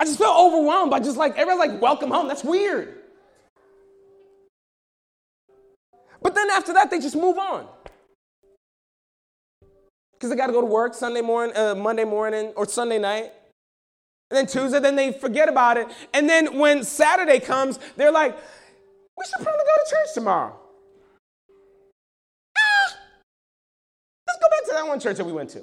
I 0.00 0.04
just 0.04 0.16
felt 0.16 0.34
overwhelmed 0.40 0.90
by 0.90 0.98
just 0.98 1.18
like, 1.18 1.36
everyone's 1.36 1.72
like, 1.72 1.82
welcome 1.82 2.10
home. 2.10 2.26
That's 2.26 2.42
weird. 2.42 2.94
But 6.22 6.34
then 6.34 6.48
after 6.48 6.72
that, 6.72 6.90
they 6.90 7.00
just 7.00 7.14
move 7.14 7.36
on. 7.36 7.66
Because 10.14 10.30
they 10.30 10.36
got 10.36 10.46
to 10.46 10.54
go 10.54 10.62
to 10.62 10.66
work 10.66 10.94
Sunday 10.94 11.20
morning, 11.20 11.54
uh, 11.54 11.74
Monday 11.74 12.04
morning, 12.04 12.54
or 12.56 12.66
Sunday 12.66 12.98
night. 12.98 13.30
And 14.30 14.38
then 14.38 14.46
Tuesday, 14.46 14.80
then 14.80 14.96
they 14.96 15.12
forget 15.12 15.50
about 15.50 15.76
it. 15.76 15.86
And 16.14 16.26
then 16.26 16.58
when 16.58 16.82
Saturday 16.82 17.38
comes, 17.38 17.78
they're 17.96 18.12
like, 18.12 18.34
we 19.18 19.24
should 19.26 19.44
probably 19.44 19.64
go 19.64 19.84
to 19.84 19.90
church 19.90 20.14
tomorrow. 20.14 20.58
Ah, 22.56 22.96
let's 24.26 24.38
go 24.40 24.48
back 24.48 24.64
to 24.64 24.72
that 24.72 24.88
one 24.88 24.98
church 24.98 25.18
that 25.18 25.26
we 25.26 25.32
went 25.32 25.50
to. 25.50 25.62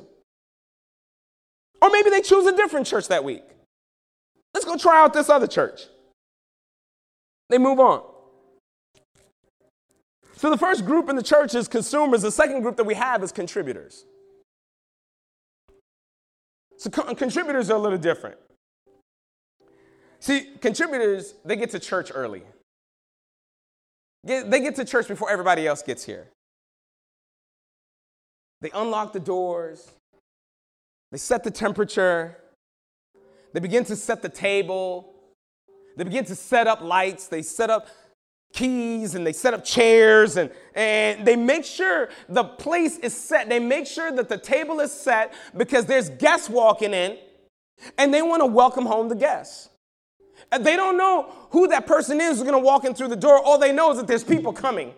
Or 1.81 1.89
maybe 1.89 2.11
they 2.11 2.21
choose 2.21 2.45
a 2.45 2.55
different 2.55 2.85
church 2.85 3.07
that 3.07 3.23
week. 3.23 3.43
Go 4.67 4.75
try 4.75 5.01
out 5.01 5.13
this 5.13 5.29
other 5.29 5.47
church. 5.47 5.83
They 7.49 7.57
move 7.57 7.79
on. 7.79 8.03
So 10.35 10.49
the 10.49 10.57
first 10.57 10.85
group 10.85 11.09
in 11.09 11.15
the 11.15 11.23
church 11.23 11.55
is 11.55 11.69
consumers. 11.69 12.21
The 12.21 12.31
second 12.31 12.63
group 12.63 12.75
that 12.75 12.83
we 12.83 12.93
have 12.93 13.23
is 13.23 13.31
contributors. 13.31 14.05
So 16.75 16.89
co- 16.89 17.15
contributors 17.15 17.69
are 17.71 17.77
a 17.77 17.79
little 17.79 17.97
different. 17.97 18.37
See, 20.19 20.49
contributors, 20.59 21.33
they 21.45 21.55
get 21.55 21.69
to 21.71 21.79
church 21.79 22.11
early. 22.13 22.43
Get, 24.25 24.51
they 24.51 24.59
get 24.59 24.75
to 24.75 24.83
church 24.83 25.07
before 25.07 25.31
everybody 25.31 25.65
else 25.65 25.81
gets 25.81 26.03
here. 26.03 26.27
They 28.59 28.71
unlock 28.71 29.13
the 29.13 29.21
doors, 29.21 29.91
they 31.13 31.17
set 31.17 31.45
the 31.45 31.51
temperature, 31.51 32.37
they 33.53 33.59
begin 33.59 33.83
to 33.85 33.95
set 33.95 34.21
the 34.21 34.29
table, 34.29 35.13
they 35.95 36.03
begin 36.03 36.25
to 36.25 36.35
set 36.35 36.67
up 36.67 36.81
lights, 36.81 37.27
they 37.27 37.41
set 37.41 37.69
up 37.69 37.87
keys 38.53 39.15
and 39.15 39.25
they 39.25 39.33
set 39.33 39.53
up 39.53 39.63
chairs 39.63 40.37
and, 40.37 40.51
and 40.73 41.25
they 41.27 41.35
make 41.35 41.65
sure 41.65 42.09
the 42.29 42.43
place 42.43 42.97
is 42.99 43.15
set. 43.15 43.49
They 43.49 43.59
make 43.59 43.85
sure 43.85 44.11
that 44.11 44.29
the 44.29 44.37
table 44.37 44.79
is 44.79 44.91
set 44.91 45.33
because 45.55 45.85
there's 45.85 46.09
guests 46.09 46.49
walking 46.49 46.93
in 46.93 47.17
and 47.97 48.13
they 48.13 48.21
want 48.21 48.41
to 48.41 48.45
welcome 48.45 48.85
home 48.85 49.09
the 49.09 49.15
guests. 49.15 49.69
They 50.59 50.75
don't 50.75 50.97
know 50.97 51.31
who 51.49 51.67
that 51.67 51.87
person 51.87 52.21
is 52.21 52.37
who's 52.37 52.43
going 52.47 52.53
to 52.53 52.59
walk 52.59 52.85
in 52.85 52.93
through 52.93 53.09
the 53.09 53.15
door. 53.15 53.41
All 53.41 53.57
they 53.57 53.73
know 53.73 53.91
is 53.91 53.97
that 53.97 54.07
there's 54.07 54.23
people 54.23 54.53
coming. 54.53 54.93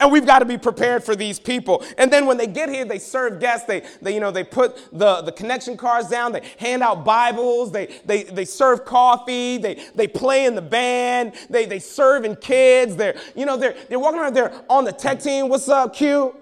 And 0.00 0.10
we've 0.12 0.26
got 0.26 0.40
to 0.40 0.44
be 0.44 0.58
prepared 0.58 1.04
for 1.04 1.14
these 1.14 1.38
people. 1.38 1.84
And 1.98 2.12
then 2.12 2.26
when 2.26 2.36
they 2.36 2.46
get 2.46 2.68
here, 2.68 2.84
they 2.84 2.98
serve 2.98 3.40
guests. 3.40 3.66
They, 3.66 3.82
they, 4.00 4.14
you 4.14 4.20
know, 4.20 4.30
they 4.30 4.44
put 4.44 4.76
the, 4.92 5.22
the 5.22 5.32
connection 5.32 5.76
cards 5.76 6.08
down. 6.08 6.32
They 6.32 6.42
hand 6.58 6.82
out 6.82 7.04
Bibles. 7.04 7.72
They, 7.72 7.86
they, 8.04 8.24
they 8.24 8.44
serve 8.44 8.84
coffee. 8.84 9.58
They, 9.58 9.82
they 9.94 10.08
play 10.08 10.46
in 10.46 10.54
the 10.54 10.62
band. 10.62 11.34
They, 11.50 11.66
they 11.66 11.78
serve 11.78 12.24
in 12.24 12.36
kids. 12.36 12.96
They're, 12.96 13.16
you 13.36 13.46
know, 13.46 13.56
they're, 13.56 13.76
they're 13.88 13.98
walking 13.98 14.20
around. 14.20 14.34
They're 14.34 14.64
on 14.68 14.84
the 14.84 14.92
tech 14.92 15.20
team. 15.20 15.48
What's 15.48 15.68
up, 15.68 15.94
Q? 15.94 16.36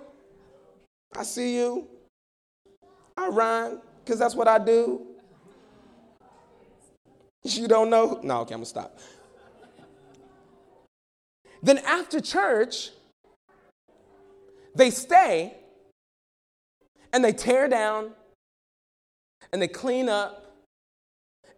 I 1.17 1.23
see 1.23 1.57
you. 1.57 1.89
I 3.17 3.29
rhyme 3.29 3.81
because 4.05 4.19
that's 4.19 4.35
what 4.35 4.49
I 4.49 4.59
do. 4.59 5.07
You 7.43 7.69
don't 7.69 7.91
know? 7.91 8.21
No, 8.23 8.41
okay, 8.41 8.55
I'm 8.55 8.61
gonna 8.61 8.67
stop. 8.67 8.99
Then 11.63 11.79
after 11.79 12.21
church, 12.21 12.91
they 14.75 14.91
stay 14.91 15.55
and 17.13 17.25
they 17.25 17.33
tear 17.33 17.69
down 17.69 18.13
and 19.53 19.61
they 19.61 19.69
clean 19.69 20.09
up 20.09 20.55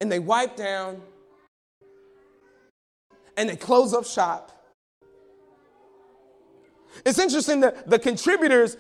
and 0.01 0.11
they 0.11 0.19
wipe 0.19 0.57
down 0.57 1.03
and 3.37 3.49
they 3.49 3.57
close 3.57 3.95
up 3.95 4.05
shop. 4.05 4.51
It's 7.07 7.19
interesting 7.19 7.61
that 7.61 7.89
the 7.89 7.99
contributors, 7.99 8.77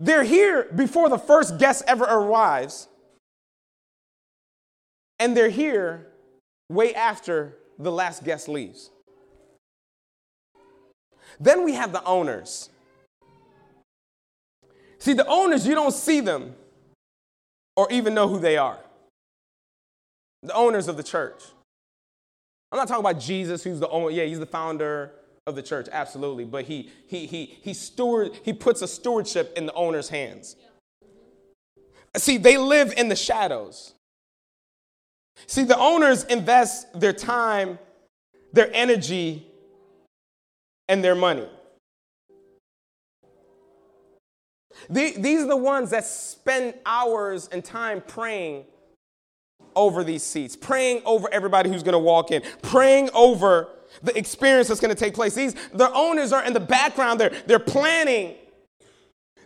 they're 0.00 0.24
here 0.24 0.68
before 0.74 1.08
the 1.08 1.18
first 1.18 1.58
guest 1.58 1.84
ever 1.86 2.04
arrives 2.04 2.88
and 5.18 5.36
they're 5.36 5.50
here 5.50 6.06
way 6.68 6.94
after 6.94 7.56
the 7.78 7.92
last 7.92 8.24
guest 8.24 8.48
leaves. 8.48 8.90
Then 11.40 11.64
we 11.64 11.74
have 11.74 11.92
the 11.92 12.02
owners. 12.04 12.70
See, 14.98 15.12
the 15.12 15.26
owners, 15.26 15.66
you 15.66 15.74
don't 15.74 15.92
see 15.92 16.20
them 16.20 16.54
or 17.76 17.90
even 17.90 18.14
know 18.14 18.28
who 18.28 18.38
they 18.38 18.56
are. 18.56 18.78
The 20.42 20.54
owners 20.54 20.88
of 20.88 20.96
the 20.96 21.02
church. 21.02 21.42
I'm 22.70 22.78
not 22.78 22.88
talking 22.88 23.04
about 23.04 23.20
Jesus, 23.20 23.62
who's 23.62 23.80
the 23.80 23.88
owner. 23.88 24.10
Yeah, 24.10 24.24
he's 24.24 24.38
the 24.38 24.46
founder 24.46 25.12
of 25.46 25.54
the 25.54 25.62
church, 25.62 25.88
absolutely. 25.90 26.44
But 26.44 26.64
he 26.66 26.90
he 27.06 27.26
he 27.26 27.58
he 27.62 27.72
steward 27.72 28.32
he 28.44 28.52
puts 28.52 28.82
a 28.82 28.88
stewardship 28.88 29.54
in 29.56 29.66
the 29.66 29.72
owner's 29.72 30.08
hands. 30.08 30.56
See, 32.16 32.36
they 32.36 32.56
live 32.56 32.92
in 32.96 33.08
the 33.08 33.16
shadows. 33.16 33.94
See, 35.46 35.64
the 35.64 35.78
owners 35.78 36.24
invest 36.24 36.98
their 36.98 37.12
time, 37.12 37.78
their 38.52 38.70
energy, 38.74 39.46
and 40.88 41.02
their 41.02 41.14
money. 41.14 41.48
These 44.88 45.42
are 45.42 45.48
the 45.48 45.56
ones 45.56 45.90
that 45.90 46.04
spend 46.04 46.74
hours 46.86 47.48
and 47.48 47.64
time 47.64 48.02
praying 48.06 48.64
over 49.76 50.02
these 50.02 50.22
seats, 50.22 50.56
praying 50.56 51.02
over 51.04 51.28
everybody 51.32 51.70
who's 51.70 51.82
going 51.82 51.92
to 51.92 51.98
walk 51.98 52.30
in, 52.30 52.42
praying 52.62 53.10
over 53.14 53.68
the 54.02 54.16
experience 54.16 54.68
that's 54.68 54.80
going 54.80 54.94
to 54.94 54.98
take 54.98 55.14
place. 55.14 55.34
These 55.34 55.54
the 55.72 55.92
owners 55.92 56.32
are 56.32 56.44
in 56.44 56.52
the 56.52 56.60
background. 56.60 57.20
They're 57.20 57.32
they're 57.46 57.58
planning 57.58 58.34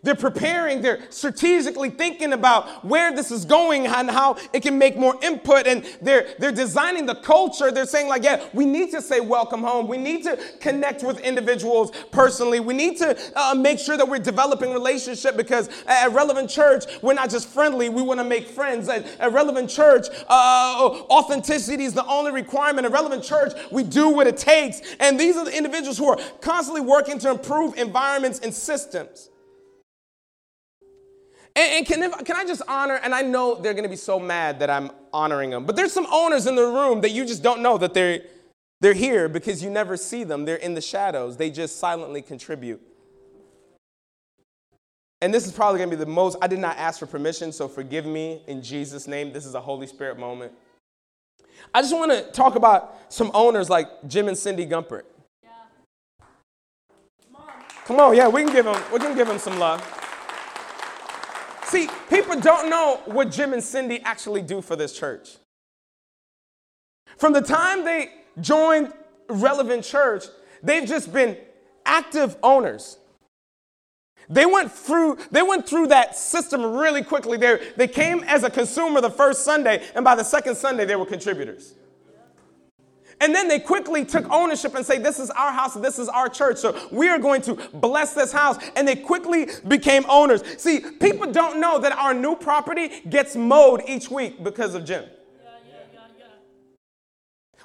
they're 0.04 0.16
preparing, 0.16 0.82
they're 0.82 1.00
strategically 1.10 1.88
thinking 1.88 2.32
about 2.32 2.84
where 2.84 3.14
this 3.14 3.30
is 3.30 3.44
going 3.44 3.86
and 3.86 4.10
how 4.10 4.36
it 4.52 4.60
can 4.60 4.76
make 4.76 4.96
more 4.96 5.16
input. 5.22 5.68
And 5.68 5.84
they're, 6.00 6.34
they're 6.40 6.50
designing 6.50 7.06
the 7.06 7.14
culture. 7.14 7.70
They're 7.70 7.86
saying, 7.86 8.08
like, 8.08 8.24
yeah, 8.24 8.44
we 8.52 8.64
need 8.64 8.90
to 8.90 9.00
say 9.00 9.20
welcome 9.20 9.62
home. 9.62 9.86
We 9.86 9.98
need 9.98 10.24
to 10.24 10.38
connect 10.60 11.04
with 11.04 11.20
individuals 11.20 11.92
personally. 12.10 12.58
We 12.58 12.74
need 12.74 12.96
to 12.98 13.16
uh, 13.36 13.54
make 13.54 13.78
sure 13.78 13.96
that 13.96 14.08
we're 14.08 14.18
developing 14.18 14.72
relationship 14.72 15.36
because 15.36 15.68
at 15.86 16.10
Relevant 16.12 16.50
Church, 16.50 16.84
we're 17.00 17.14
not 17.14 17.30
just 17.30 17.48
friendly, 17.48 17.88
we 17.88 18.02
want 18.02 18.18
to 18.18 18.24
make 18.24 18.48
friends. 18.48 18.88
At, 18.88 19.06
at 19.20 19.32
Relevant 19.32 19.70
Church, 19.70 20.08
uh, 20.28 21.04
authenticity 21.10 21.84
is 21.84 21.94
the 21.94 22.06
only 22.06 22.32
requirement. 22.32 22.86
At 22.86 22.92
Relevant 22.92 23.22
Church, 23.22 23.52
we 23.70 23.84
do 23.84 24.08
what 24.08 24.26
it 24.26 24.36
takes. 24.36 24.80
And 24.98 25.18
these 25.18 25.36
are 25.36 25.44
the 25.44 25.56
individuals 25.56 25.96
who 25.96 26.08
are 26.08 26.18
constantly 26.40 26.80
working 26.80 27.20
to 27.20 27.30
improve 27.30 27.78
environments 27.78 28.40
and 28.40 28.52
systems. 28.52 29.28
And, 31.54 31.86
can, 31.86 32.02
if, 32.02 32.24
can 32.24 32.36
I 32.36 32.44
just 32.44 32.62
honor, 32.66 32.98
and 33.02 33.14
I 33.14 33.22
know 33.22 33.56
they're 33.56 33.74
going 33.74 33.84
to 33.84 33.90
be 33.90 33.96
so 33.96 34.18
mad 34.18 34.60
that 34.60 34.70
I'm 34.70 34.90
honoring 35.12 35.50
them, 35.50 35.66
but 35.66 35.76
there's 35.76 35.92
some 35.92 36.06
owners 36.10 36.46
in 36.46 36.54
the 36.54 36.64
room 36.64 37.02
that 37.02 37.10
you 37.10 37.26
just 37.26 37.42
don't 37.42 37.60
know 37.60 37.76
that 37.76 37.92
they're, 37.92 38.22
they're 38.80 38.94
here 38.94 39.28
because 39.28 39.62
you 39.62 39.68
never 39.68 39.98
see 39.98 40.24
them. 40.24 40.46
They're 40.46 40.56
in 40.56 40.72
the 40.74 40.80
shadows, 40.80 41.36
they 41.36 41.50
just 41.50 41.78
silently 41.78 42.22
contribute. 42.22 42.80
And 45.20 45.32
this 45.32 45.46
is 45.46 45.52
probably 45.52 45.78
going 45.78 45.90
to 45.90 45.96
be 45.96 46.02
the 46.02 46.10
most, 46.10 46.36
I 46.42 46.48
did 46.48 46.58
not 46.58 46.78
ask 46.78 46.98
for 46.98 47.06
permission, 47.06 47.52
so 47.52 47.68
forgive 47.68 48.06
me 48.06 48.42
in 48.46 48.62
Jesus' 48.62 49.06
name. 49.06 49.32
This 49.32 49.46
is 49.46 49.54
a 49.54 49.60
Holy 49.60 49.86
Spirit 49.86 50.18
moment. 50.18 50.52
I 51.72 51.82
just 51.82 51.94
want 51.94 52.10
to 52.10 52.22
talk 52.32 52.56
about 52.56 52.96
some 53.08 53.30
owners 53.34 53.70
like 53.70 53.86
Jim 54.08 54.26
and 54.26 54.36
Cindy 54.36 54.66
Gumpert. 54.66 55.02
Yeah. 55.44 55.50
Come 57.30 57.36
on. 57.36 57.52
Come 57.84 58.00
on, 58.00 58.16
yeah, 58.16 58.26
we 58.26 58.42
can 58.42 58.52
give 58.52 58.64
them, 58.64 58.82
we 58.90 58.98
can 58.98 59.14
give 59.14 59.28
them 59.28 59.38
some 59.38 59.58
love. 59.58 60.01
See, 61.72 61.88
people 62.10 62.38
don't 62.38 62.68
know 62.68 63.00
what 63.06 63.30
Jim 63.30 63.54
and 63.54 63.64
Cindy 63.64 63.98
actually 64.00 64.42
do 64.42 64.60
for 64.60 64.76
this 64.76 64.92
church. 64.92 65.38
From 67.16 67.32
the 67.32 67.40
time 67.40 67.86
they 67.86 68.10
joined 68.42 68.92
Relevant 69.30 69.82
Church, 69.82 70.26
they've 70.62 70.86
just 70.86 71.14
been 71.14 71.34
active 71.86 72.36
owners. 72.42 72.98
They 74.28 74.44
went 74.44 74.70
through, 74.70 75.16
they 75.30 75.40
went 75.40 75.66
through 75.66 75.86
that 75.86 76.14
system 76.14 76.62
really 76.76 77.02
quickly. 77.02 77.38
They, 77.38 77.72
they 77.78 77.88
came 77.88 78.22
as 78.24 78.44
a 78.44 78.50
consumer 78.50 79.00
the 79.00 79.08
first 79.08 79.42
Sunday, 79.42 79.82
and 79.94 80.04
by 80.04 80.14
the 80.14 80.24
second 80.24 80.56
Sunday, 80.56 80.84
they 80.84 80.96
were 80.96 81.06
contributors. 81.06 81.72
And 83.22 83.32
then 83.32 83.46
they 83.46 83.60
quickly 83.60 84.04
took 84.04 84.28
ownership 84.30 84.74
and 84.74 84.84
say, 84.84 84.98
This 84.98 85.20
is 85.20 85.30
our 85.30 85.52
house, 85.52 85.74
this 85.74 86.00
is 86.00 86.08
our 86.08 86.28
church. 86.28 86.58
So 86.58 86.88
we 86.90 87.08
are 87.08 87.20
going 87.20 87.40
to 87.42 87.54
bless 87.72 88.14
this 88.14 88.32
house. 88.32 88.58
And 88.74 88.86
they 88.86 88.96
quickly 88.96 89.48
became 89.68 90.04
owners. 90.08 90.42
See, 90.60 90.80
people 90.80 91.30
don't 91.30 91.60
know 91.60 91.78
that 91.78 91.92
our 91.92 92.12
new 92.12 92.34
property 92.34 92.90
gets 93.08 93.36
mowed 93.36 93.82
each 93.86 94.10
week 94.10 94.42
because 94.42 94.74
of 94.74 94.84
Jim. 94.84 95.04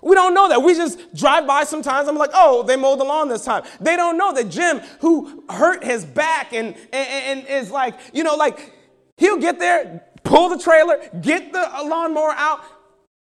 We 0.04 0.14
don't 0.14 0.36
know 0.36 0.48
that. 0.48 0.62
We 0.62 0.76
just 0.76 1.16
drive 1.16 1.48
by 1.48 1.64
sometimes. 1.64 2.08
I'm 2.08 2.18
like, 2.18 2.30
oh, 2.36 2.62
they 2.62 2.76
mowed 2.76 3.00
the 3.00 3.04
lawn 3.04 3.28
this 3.28 3.44
time. 3.44 3.64
They 3.82 3.96
don't 3.96 4.16
know 4.16 4.32
that 4.32 4.50
Jim, 4.50 4.80
who 5.02 5.44
hurt 5.50 5.84
his 5.84 6.06
back 6.06 6.54
and, 6.54 6.76
and, 6.94 7.40
and 7.40 7.48
is 7.48 7.72
like, 7.72 8.00
you 8.14 8.24
know, 8.24 8.36
like 8.36 8.74
he'll 9.18 9.40
get 9.40 9.58
there, 9.58 10.04
pull 10.24 10.50
the 10.50 10.60
trailer, 10.60 11.00
get 11.22 11.52
the 11.52 11.68
lawnmower 11.84 12.34
out, 12.34 12.64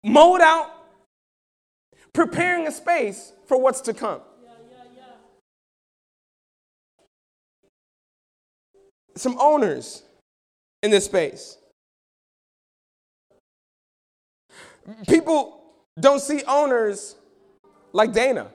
mow 0.03 0.35
it 0.37 0.41
out, 0.41 0.82
preparing 2.13 2.67
a 2.67 2.73
space 2.73 3.33
for 3.47 3.61
what's 3.61 3.81
to 3.83 3.95
come. 3.95 4.21
Some 9.15 9.37
owners 9.39 10.03
in 10.83 10.91
this 10.91 11.05
space. 11.05 11.59
people 15.09 15.61
don't 15.99 16.21
see 16.21 16.43
owners 16.47 17.17
like 17.93 18.13
Dana. 18.13 18.49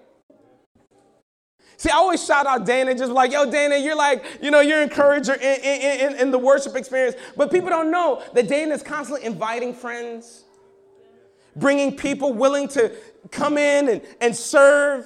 See, 1.78 1.92
I 1.92 1.96
always 1.98 2.26
shout 2.26 2.48
out 2.48 2.66
Dana, 2.66 2.96
just 2.96 3.12
like, 3.12 3.32
yo, 3.32 3.50
Dana, 3.50 3.78
you're 3.78 3.96
like, 3.96 4.26
you 4.42 4.50
know, 4.50 4.62
you're 4.62 4.82
encourager 4.82 5.36
in, 5.36 5.62
in, 5.62 6.10
in, 6.10 6.20
in 6.20 6.32
the 6.32 6.40
worship 6.40 6.76
experience. 6.76 7.16
But 7.36 7.52
people 7.52 7.70
don't 7.70 7.92
know 7.92 8.24
that 8.34 8.48
Dana 8.48 8.74
is 8.74 8.82
constantly 8.82 9.26
inviting 9.26 9.76
friends, 9.76 10.46
bringing 11.58 11.96
people 11.96 12.34
willing 12.34 12.68
to 12.70 12.92
come 13.32 13.58
in 13.58 13.90
and, 13.90 14.02
and 14.22 14.36
serve 14.36 15.06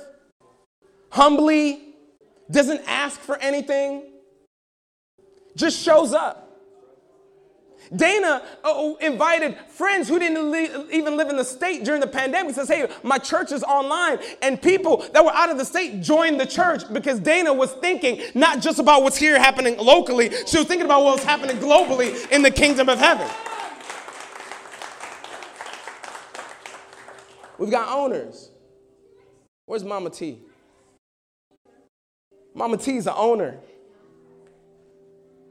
humbly, 1.09 1.95
doesn't 2.49 2.81
ask 2.87 3.19
for 3.19 3.37
anything, 3.37 4.03
just 5.55 5.81
shows 5.81 6.13
up. 6.13 6.51
Dana 7.95 8.41
uh, 8.63 8.93
invited 9.01 9.57
friends 9.67 10.07
who 10.07 10.17
didn't 10.17 10.37
even 10.91 11.17
live 11.17 11.29
in 11.29 11.35
the 11.35 11.43
state 11.43 11.83
during 11.83 11.99
the 11.99 12.07
pandemic. 12.07 12.55
Says, 12.55 12.69
"Hey, 12.69 12.87
my 13.03 13.17
church 13.17 13.51
is 13.51 13.63
online," 13.63 14.19
and 14.41 14.61
people 14.61 15.05
that 15.13 15.25
were 15.25 15.33
out 15.33 15.49
of 15.49 15.57
the 15.57 15.65
state 15.65 16.01
joined 16.01 16.39
the 16.39 16.45
church 16.45 16.83
because 16.93 17.19
Dana 17.19 17.53
was 17.53 17.71
thinking 17.73 18.21
not 18.33 18.61
just 18.61 18.79
about 18.79 19.03
what's 19.03 19.17
here 19.17 19.37
happening 19.37 19.77
locally. 19.77 20.29
She 20.45 20.57
was 20.57 20.67
thinking 20.67 20.85
about 20.85 21.03
what's 21.03 21.23
happening 21.23 21.57
globally 21.57 22.31
in 22.31 22.43
the 22.43 22.51
kingdom 22.51 22.87
of 22.87 22.99
heaven. 22.99 23.27
We've 27.61 27.69
got 27.69 27.95
owners. 27.95 28.49
Where's 29.67 29.83
Mama 29.83 30.09
T? 30.09 30.39
Mama 32.55 32.75
T 32.75 32.97
is 32.97 33.03
the 33.03 33.15
owner 33.15 33.59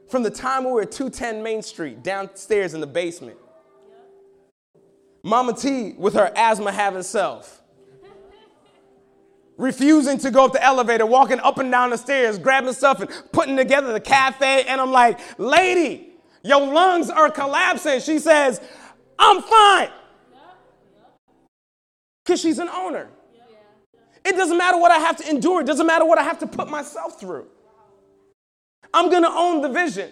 from 0.09 0.21
the 0.21 0.29
time 0.29 0.65
we 0.65 0.71
were 0.71 0.81
at 0.81 0.91
210 0.91 1.41
Main 1.41 1.61
Street, 1.61 2.03
downstairs 2.03 2.73
in 2.73 2.81
the 2.81 2.87
basement. 2.87 3.37
Mama 5.23 5.53
T, 5.53 5.93
with 5.97 6.15
her 6.15 6.33
asthma 6.35 6.73
having 6.73 7.01
self, 7.01 7.61
refusing 9.57 10.17
to 10.17 10.31
go 10.31 10.43
up 10.43 10.51
the 10.51 10.61
elevator, 10.61 11.05
walking 11.05 11.39
up 11.39 11.59
and 11.59 11.71
down 11.71 11.91
the 11.91 11.97
stairs, 11.97 12.37
grabbing 12.37 12.73
stuff 12.73 12.99
and 12.99 13.09
putting 13.31 13.55
together 13.55 13.93
the 13.93 14.01
cafe. 14.01 14.65
And 14.65 14.81
I'm 14.81 14.91
like, 14.91 15.17
lady, 15.39 16.09
your 16.43 16.59
lungs 16.59 17.09
are 17.09 17.31
collapsing. 17.31 18.01
She 18.01 18.19
says, 18.19 18.59
I'm 19.17 19.41
fine. 19.41 19.91
Because 22.31 22.43
she's 22.43 22.59
an 22.59 22.69
owner. 22.69 23.09
It 24.23 24.37
doesn't 24.37 24.57
matter 24.57 24.77
what 24.77 24.89
I 24.89 24.99
have 24.99 25.17
to 25.17 25.29
endure, 25.29 25.59
it 25.59 25.67
doesn't 25.67 25.85
matter 25.85 26.05
what 26.05 26.17
I 26.17 26.23
have 26.23 26.39
to 26.39 26.47
put 26.47 26.69
myself 26.69 27.19
through. 27.19 27.45
I'm 28.93 29.09
going 29.09 29.23
to 29.23 29.29
own 29.29 29.61
the 29.61 29.67
vision. 29.67 30.09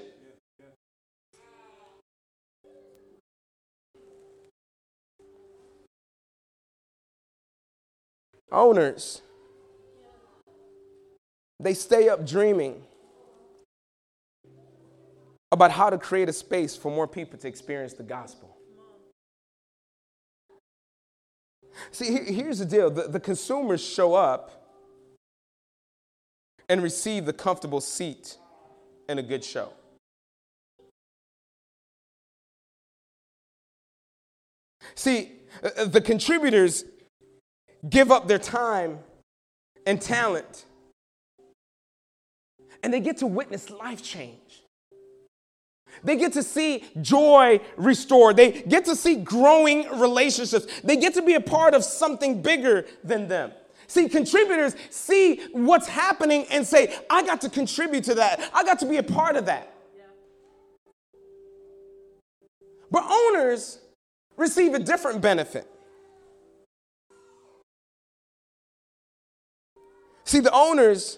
Owners, 8.51 9.21
they 11.57 11.73
stay 11.73 12.09
up 12.09 12.27
dreaming 12.27 12.83
about 15.53 15.71
how 15.71 15.89
to 15.89 15.97
create 15.97 16.27
a 16.27 16.33
space 16.33 16.75
for 16.75 16.91
more 16.91 17.07
people 17.07 17.39
to 17.39 17.47
experience 17.47 17.93
the 17.93 18.03
gospel. 18.03 18.58
See, 21.91 22.33
here's 22.33 22.59
the 22.59 22.65
deal 22.65 22.89
the, 22.89 23.03
the 23.03 23.19
consumers 23.19 23.81
show 23.81 24.13
up 24.13 24.59
and 26.67 26.83
receive 26.83 27.25
the 27.25 27.33
comfortable 27.33 27.81
seat 27.81 28.37
and 29.07 29.19
a 29.19 29.23
good 29.23 29.43
show. 29.43 29.73
See, 34.95 35.31
uh, 35.63 35.85
the 35.85 36.01
contributors 36.01 36.83
give 37.89 38.11
up 38.11 38.27
their 38.27 38.39
time 38.39 38.99
and 39.85 40.01
talent, 40.01 40.65
and 42.83 42.93
they 42.93 42.99
get 42.99 43.17
to 43.17 43.27
witness 43.27 43.69
life 43.69 44.03
change. 44.03 44.63
They 46.03 46.15
get 46.15 46.33
to 46.33 46.43
see 46.43 46.85
joy 47.01 47.61
restored. 47.77 48.37
They 48.37 48.61
get 48.63 48.85
to 48.85 48.95
see 48.95 49.15
growing 49.15 49.99
relationships. 49.99 50.67
They 50.83 50.97
get 50.97 51.13
to 51.15 51.21
be 51.21 51.33
a 51.33 51.41
part 51.41 51.73
of 51.73 51.83
something 51.83 52.41
bigger 52.41 52.85
than 53.03 53.27
them. 53.27 53.51
See, 53.87 54.07
contributors 54.07 54.75
see 54.91 55.41
what's 55.51 55.87
happening 55.87 56.45
and 56.51 56.65
say, 56.65 56.95
I 57.09 57.23
got 57.23 57.41
to 57.41 57.49
contribute 57.49 58.03
to 58.05 58.15
that. 58.15 58.51
I 58.53 58.63
got 58.63 58.79
to 58.79 58.85
be 58.85 58.97
a 58.97 59.03
part 59.03 59.35
of 59.35 59.47
that. 59.47 59.73
But 62.91 63.03
owners 63.09 63.79
receive 64.37 64.73
a 64.73 64.79
different 64.79 65.21
benefit. 65.21 65.67
See, 70.23 70.39
the 70.39 70.53
owners, 70.53 71.17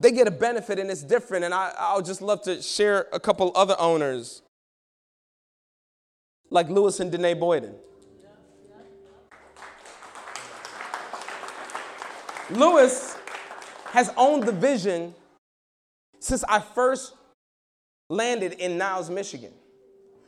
they 0.00 0.12
get 0.12 0.26
a 0.28 0.30
benefit 0.30 0.78
and 0.78 0.90
it's 0.90 1.02
different. 1.02 1.44
And 1.44 1.52
I, 1.52 1.72
I'll 1.78 2.02
just 2.02 2.22
love 2.22 2.42
to 2.42 2.62
share 2.62 3.06
a 3.12 3.20
couple 3.20 3.52
other 3.54 3.76
owners, 3.78 4.42
like 6.50 6.68
Lewis 6.68 7.00
and 7.00 7.10
Danae 7.10 7.34
Boyden. 7.34 7.74
Lewis 12.50 13.16
has 13.86 14.10
owned 14.16 14.44
the 14.44 14.52
vision 14.52 15.14
since 16.20 16.44
I 16.48 16.60
first 16.60 17.14
landed 18.08 18.54
in 18.54 18.78
Niles, 18.78 19.10
Michigan, 19.10 19.52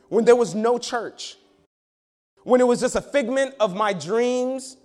when 0.09 0.23
there 0.23 0.35
was 0.35 0.53
no 0.53 0.77
church, 0.77 1.37
when 2.43 2.61
it 2.61 2.67
was 2.67 2.79
just 2.79 2.95
a 2.95 3.01
figment 3.01 3.55
of 3.59 3.75
my 3.75 3.91
dreams 3.93 4.77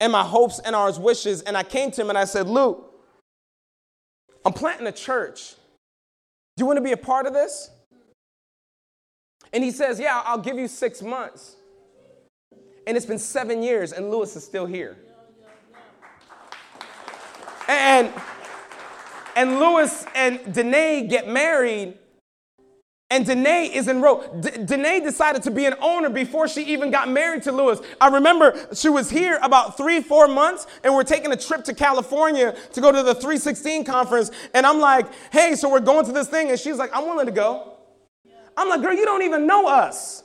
and 0.00 0.10
my 0.10 0.24
hopes 0.24 0.58
and 0.58 0.74
our 0.74 0.92
wishes. 0.98 1.42
And 1.42 1.56
I 1.56 1.62
came 1.62 1.92
to 1.92 2.00
him 2.00 2.08
and 2.08 2.18
I 2.18 2.24
said, 2.24 2.48
Luke, 2.48 2.91
I'm 4.44 4.52
planting 4.52 4.86
a 4.86 4.92
church. 4.92 5.54
Do 6.56 6.62
you 6.62 6.66
want 6.66 6.76
to 6.76 6.82
be 6.82 6.92
a 6.92 6.96
part 6.96 7.26
of 7.26 7.32
this? 7.32 7.70
And 9.52 9.62
he 9.62 9.70
says, 9.70 10.00
Yeah, 10.00 10.22
I'll 10.24 10.38
give 10.38 10.58
you 10.58 10.68
six 10.68 11.02
months. 11.02 11.56
And 12.86 12.96
it's 12.96 13.06
been 13.06 13.18
seven 13.18 13.62
years, 13.62 13.92
and 13.92 14.10
Lewis 14.10 14.34
is 14.34 14.44
still 14.44 14.66
here. 14.66 14.96
And, 17.68 18.12
and 19.36 19.60
Lewis 19.60 20.04
and 20.14 20.52
Danae 20.52 21.06
get 21.06 21.28
married, 21.28 21.96
and 23.12 23.26
Danae 23.26 23.66
is 23.66 23.88
enrolled. 23.88 24.40
D- 24.40 24.64
Danae 24.64 25.00
decided 25.00 25.42
to 25.42 25.50
be 25.50 25.66
an 25.66 25.74
owner 25.82 26.08
before 26.08 26.48
she 26.48 26.62
even 26.62 26.90
got 26.90 27.10
married 27.10 27.42
to 27.42 27.52
Lewis. 27.52 27.78
I 28.00 28.08
remember 28.08 28.68
she 28.72 28.88
was 28.88 29.10
here 29.10 29.38
about 29.42 29.76
three, 29.76 30.00
four 30.00 30.28
months, 30.28 30.66
and 30.82 30.94
we're 30.94 31.04
taking 31.04 31.30
a 31.30 31.36
trip 31.36 31.62
to 31.64 31.74
California 31.74 32.56
to 32.72 32.80
go 32.80 32.90
to 32.90 33.02
the 33.02 33.14
316 33.14 33.84
conference. 33.84 34.30
And 34.54 34.64
I'm 34.64 34.80
like, 34.80 35.12
hey, 35.30 35.54
so 35.56 35.70
we're 35.70 35.80
going 35.80 36.06
to 36.06 36.12
this 36.12 36.26
thing. 36.26 36.48
And 36.48 36.58
she's 36.58 36.78
like, 36.78 36.90
I'm 36.96 37.04
willing 37.04 37.26
to 37.26 37.32
go. 37.32 37.74
I'm 38.56 38.70
like, 38.70 38.80
girl, 38.80 38.94
you 38.94 39.04
don't 39.04 39.22
even 39.22 39.46
know 39.46 39.68
us. 39.68 40.22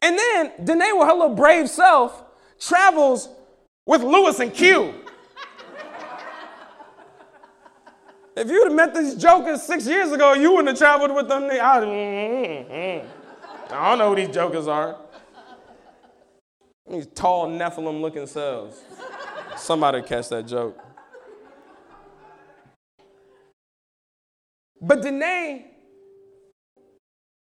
And 0.00 0.16
then 0.16 0.52
Danae, 0.62 0.92
with 0.92 1.08
her 1.08 1.14
little 1.14 1.34
brave 1.34 1.68
self, 1.68 2.22
travels 2.60 3.28
with 3.84 4.02
Lewis 4.02 4.38
and 4.38 4.54
Q. 4.54 4.94
If 8.38 8.48
you'd 8.48 8.68
have 8.68 8.74
met 8.74 8.94
these 8.94 9.16
jokers 9.16 9.62
six 9.62 9.84
years 9.84 10.12
ago, 10.12 10.32
you 10.34 10.52
wouldn't 10.52 10.68
have 10.68 10.78
traveled 10.78 11.12
with 11.12 11.28
them. 11.28 11.44
I, 11.44 11.56
mm, 11.56 12.70
mm, 12.70 13.06
I 13.72 13.88
don't 13.90 13.98
know 13.98 14.10
who 14.10 14.14
these 14.14 14.32
jokers 14.32 14.68
are. 14.68 14.96
These 16.88 17.08
tall 17.08 17.48
Nephilim 17.48 18.00
looking 18.00 18.28
selves. 18.28 18.80
Somebody 19.56 20.02
catch 20.02 20.28
that 20.28 20.46
joke. 20.46 20.78
But 24.80 25.02
Danae 25.02 25.66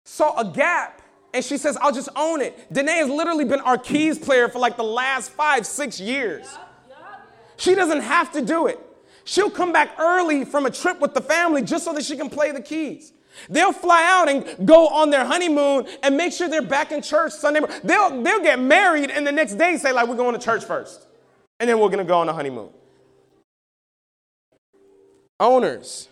saw 0.06 0.40
a 0.40 0.50
gap 0.50 1.02
and 1.34 1.44
she 1.44 1.58
says, 1.58 1.76
I'll 1.76 1.92
just 1.92 2.08
own 2.16 2.40
it. 2.40 2.72
Danae 2.72 2.94
has 2.94 3.10
literally 3.10 3.44
been 3.44 3.60
our 3.60 3.76
keys 3.76 4.18
player 4.18 4.48
for 4.48 4.58
like 4.58 4.78
the 4.78 4.82
last 4.82 5.30
five, 5.32 5.66
six 5.66 6.00
years. 6.00 6.56
She 7.58 7.74
doesn't 7.74 8.00
have 8.00 8.32
to 8.32 8.40
do 8.40 8.66
it. 8.66 8.80
She'll 9.30 9.48
come 9.48 9.72
back 9.72 9.94
early 10.00 10.44
from 10.44 10.66
a 10.66 10.72
trip 10.72 10.98
with 10.98 11.14
the 11.14 11.20
family 11.20 11.62
just 11.62 11.84
so 11.84 11.92
that 11.92 12.04
she 12.04 12.16
can 12.16 12.28
play 12.28 12.50
the 12.50 12.60
keys. 12.60 13.12
They'll 13.48 13.72
fly 13.72 14.02
out 14.04 14.28
and 14.28 14.66
go 14.66 14.88
on 14.88 15.10
their 15.10 15.24
honeymoon 15.24 15.86
and 16.02 16.16
make 16.16 16.32
sure 16.32 16.48
they're 16.48 16.60
back 16.60 16.90
in 16.90 17.00
church 17.00 17.30
Sunday. 17.30 17.60
They'll, 17.84 18.24
they'll 18.24 18.42
get 18.42 18.58
married 18.58 19.08
and 19.08 19.24
the 19.24 19.30
next 19.30 19.54
day 19.54 19.76
say, 19.76 19.92
like, 19.92 20.08
we're 20.08 20.16
going 20.16 20.36
to 20.36 20.44
church 20.44 20.64
first. 20.64 21.06
And 21.60 21.70
then 21.70 21.78
we're 21.78 21.90
going 21.90 21.98
to 21.98 22.04
go 22.04 22.18
on 22.18 22.28
a 22.28 22.32
honeymoon. 22.32 22.70
Owners. 25.38 26.08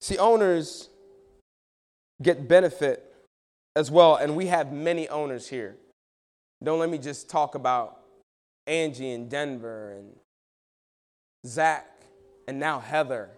See, 0.00 0.16
owners 0.16 0.88
get 2.22 2.48
benefit 2.48 3.12
as 3.76 3.90
well, 3.90 4.16
and 4.16 4.34
we 4.34 4.46
have 4.46 4.72
many 4.72 5.06
owners 5.10 5.46
here. 5.46 5.76
Don't 6.64 6.78
let 6.78 6.88
me 6.88 6.96
just 6.96 7.28
talk 7.28 7.54
about 7.54 8.00
Angie 8.66 9.12
in 9.12 9.28
Denver 9.28 9.92
and 9.92 10.16
Zach 11.46 11.86
And 12.48 12.58
now 12.58 12.80
Heather. 12.80 13.30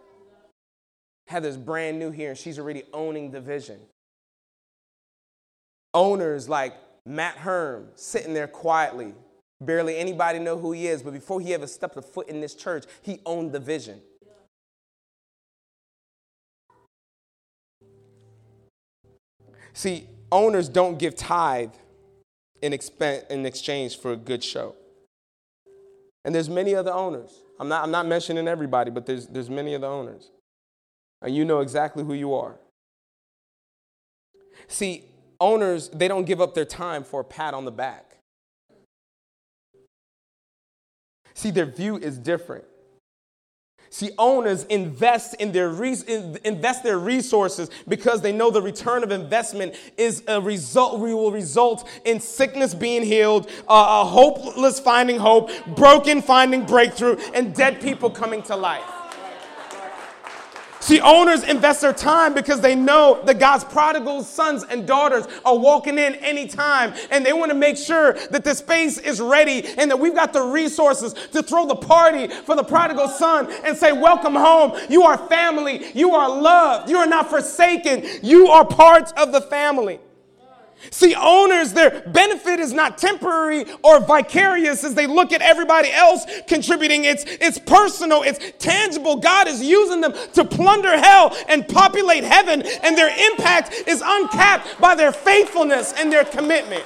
Heather's 1.26 1.56
brand 1.56 1.98
new 1.98 2.10
here 2.10 2.30
and 2.30 2.38
she's 2.38 2.58
already 2.58 2.84
owning 2.94 3.32
the 3.32 3.40
vision. 3.40 3.80
Owners 5.92 6.48
like 6.48 6.74
Matt 7.04 7.36
Herm 7.36 7.88
sitting 7.96 8.32
there 8.32 8.46
quietly. 8.46 9.14
Barely 9.60 9.98
anybody 9.98 10.38
know 10.38 10.56
who 10.56 10.72
he 10.72 10.86
is, 10.86 11.02
but 11.02 11.12
before 11.12 11.40
he 11.40 11.52
ever 11.52 11.66
stepped 11.66 11.96
a 11.96 12.02
foot 12.02 12.28
in 12.28 12.40
this 12.40 12.54
church, 12.54 12.84
he 13.02 13.20
owned 13.26 13.52
the 13.52 13.58
vision. 13.58 14.00
See, 19.72 20.06
owners 20.30 20.68
don't 20.68 20.98
give 20.98 21.14
tithe 21.14 21.72
in, 22.62 22.72
expen- 22.72 23.26
in 23.30 23.46
exchange 23.46 23.98
for 23.98 24.12
a 24.12 24.16
good 24.16 24.42
show. 24.42 24.74
And 26.24 26.34
there's 26.34 26.48
many 26.48 26.74
other 26.74 26.92
owners. 26.92 27.42
I'm 27.58 27.68
not, 27.68 27.82
I'm 27.82 27.90
not 27.90 28.06
mentioning 28.06 28.46
everybody, 28.46 28.90
but 28.90 29.06
there's, 29.06 29.26
there's 29.26 29.50
many 29.50 29.74
other 29.74 29.86
owners. 29.86 30.30
And 31.22 31.34
you 31.34 31.44
know 31.44 31.60
exactly 31.60 32.04
who 32.04 32.14
you 32.14 32.34
are. 32.34 32.56
See, 34.66 35.04
owners, 35.40 35.88
they 35.88 36.08
don't 36.08 36.24
give 36.24 36.40
up 36.40 36.54
their 36.54 36.64
time 36.64 37.04
for 37.04 37.20
a 37.20 37.24
pat 37.24 37.54
on 37.54 37.64
the 37.64 37.72
back. 37.72 38.18
See, 41.34 41.50
their 41.50 41.66
view 41.66 41.96
is 41.96 42.18
different. 42.18 42.64
See, 43.90 44.10
owners 44.18 44.64
invest 44.64 45.34
in 45.34 45.52
their 45.52 45.68
invest 45.68 46.82
their 46.82 46.98
resources 46.98 47.70
because 47.86 48.20
they 48.20 48.32
know 48.32 48.50
the 48.50 48.60
return 48.60 49.02
of 49.02 49.10
investment 49.10 49.74
is 49.96 50.22
a 50.28 50.40
result. 50.40 51.00
We 51.00 51.14
will 51.14 51.32
result 51.32 51.88
in 52.04 52.20
sickness 52.20 52.74
being 52.74 53.02
healed, 53.02 53.50
uh, 53.66 54.04
hopeless 54.04 54.78
finding 54.78 55.18
hope, 55.18 55.50
broken 55.74 56.20
finding 56.20 56.66
breakthrough, 56.66 57.16
and 57.32 57.54
dead 57.54 57.80
people 57.80 58.10
coming 58.10 58.42
to 58.44 58.56
life. 58.56 58.97
See, 60.80 61.00
owners 61.00 61.42
invest 61.42 61.80
their 61.80 61.92
time 61.92 62.34
because 62.34 62.60
they 62.60 62.74
know 62.74 63.20
that 63.24 63.38
God's 63.38 63.64
prodigal 63.64 64.22
sons 64.22 64.64
and 64.64 64.86
daughters 64.86 65.26
are 65.44 65.58
walking 65.58 65.98
in 65.98 66.14
anytime 66.16 66.94
and 67.10 67.26
they 67.26 67.32
want 67.32 67.50
to 67.50 67.56
make 67.56 67.76
sure 67.76 68.12
that 68.30 68.44
the 68.44 68.54
space 68.54 68.98
is 68.98 69.20
ready 69.20 69.66
and 69.76 69.90
that 69.90 69.98
we've 69.98 70.14
got 70.14 70.32
the 70.32 70.42
resources 70.42 71.14
to 71.32 71.42
throw 71.42 71.66
the 71.66 71.76
party 71.76 72.28
for 72.28 72.54
the 72.54 72.62
prodigal 72.62 73.08
son 73.08 73.50
and 73.64 73.76
say, 73.76 73.92
Welcome 73.92 74.34
home. 74.34 74.78
You 74.88 75.02
are 75.02 75.18
family. 75.28 75.90
You 75.94 76.12
are 76.12 76.28
loved. 76.28 76.88
You 76.88 76.96
are 76.98 77.06
not 77.06 77.28
forsaken. 77.28 78.04
You 78.22 78.48
are 78.48 78.64
part 78.64 79.12
of 79.18 79.32
the 79.32 79.40
family. 79.40 80.00
See, 80.90 81.14
owners, 81.14 81.72
their 81.72 82.02
benefit 82.06 82.60
is 82.60 82.72
not 82.72 82.98
temporary 82.98 83.64
or 83.82 84.00
vicarious 84.00 84.84
as 84.84 84.94
they 84.94 85.06
look 85.06 85.32
at 85.32 85.42
everybody 85.42 85.90
else 85.90 86.24
contributing. 86.46 87.04
It's, 87.04 87.24
it's 87.26 87.58
personal, 87.58 88.22
it's 88.22 88.52
tangible. 88.58 89.16
God 89.16 89.48
is 89.48 89.62
using 89.62 90.00
them 90.00 90.14
to 90.34 90.44
plunder 90.44 90.96
hell 90.96 91.36
and 91.48 91.66
populate 91.68 92.24
heaven, 92.24 92.62
and 92.82 92.96
their 92.96 93.10
impact 93.32 93.72
is 93.86 94.02
uncapped 94.04 94.80
by 94.80 94.94
their 94.94 95.12
faithfulness 95.12 95.92
and 95.96 96.12
their 96.12 96.24
commitment. 96.24 96.84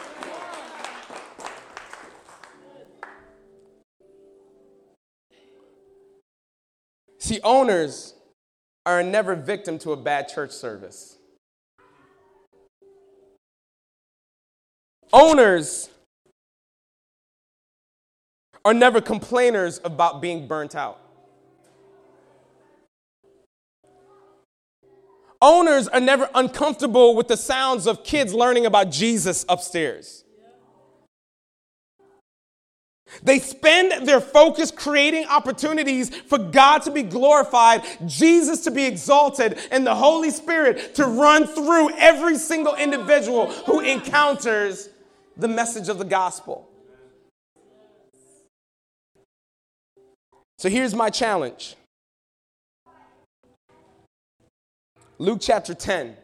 See, 7.18 7.40
owners 7.44 8.14
are 8.84 9.02
never 9.02 9.36
victim 9.36 9.78
to 9.78 9.92
a 9.92 9.96
bad 9.96 10.28
church 10.28 10.50
service. 10.50 11.18
Owners 15.12 15.90
are 18.64 18.72
never 18.72 19.00
complainers 19.00 19.80
about 19.84 20.22
being 20.22 20.46
burnt 20.46 20.74
out. 20.74 20.98
Owners 25.42 25.88
are 25.88 26.00
never 26.00 26.30
uncomfortable 26.34 27.16
with 27.16 27.26
the 27.26 27.36
sounds 27.36 27.86
of 27.86 28.04
kids 28.04 28.32
learning 28.32 28.64
about 28.64 28.90
Jesus 28.90 29.44
upstairs. 29.48 30.24
They 33.22 33.40
spend 33.40 34.06
their 34.06 34.20
focus 34.20 34.70
creating 34.70 35.26
opportunities 35.26 36.08
for 36.08 36.38
God 36.38 36.78
to 36.82 36.90
be 36.90 37.02
glorified, 37.02 37.82
Jesus 38.06 38.64
to 38.64 38.70
be 38.70 38.86
exalted, 38.86 39.58
and 39.70 39.86
the 39.86 39.94
Holy 39.94 40.30
Spirit 40.30 40.94
to 40.94 41.04
run 41.04 41.46
through 41.46 41.90
every 41.96 42.38
single 42.38 42.74
individual 42.76 43.50
who 43.50 43.80
encounters 43.80 44.88
the 45.36 45.48
message 45.48 45.88
of 45.88 45.98
the 45.98 46.04
gospel. 46.04 46.68
So 50.58 50.68
here's 50.68 50.94
my 50.94 51.10
challenge 51.10 51.76
Luke 55.18 55.38
chapter 55.40 55.74
10, 55.74 56.16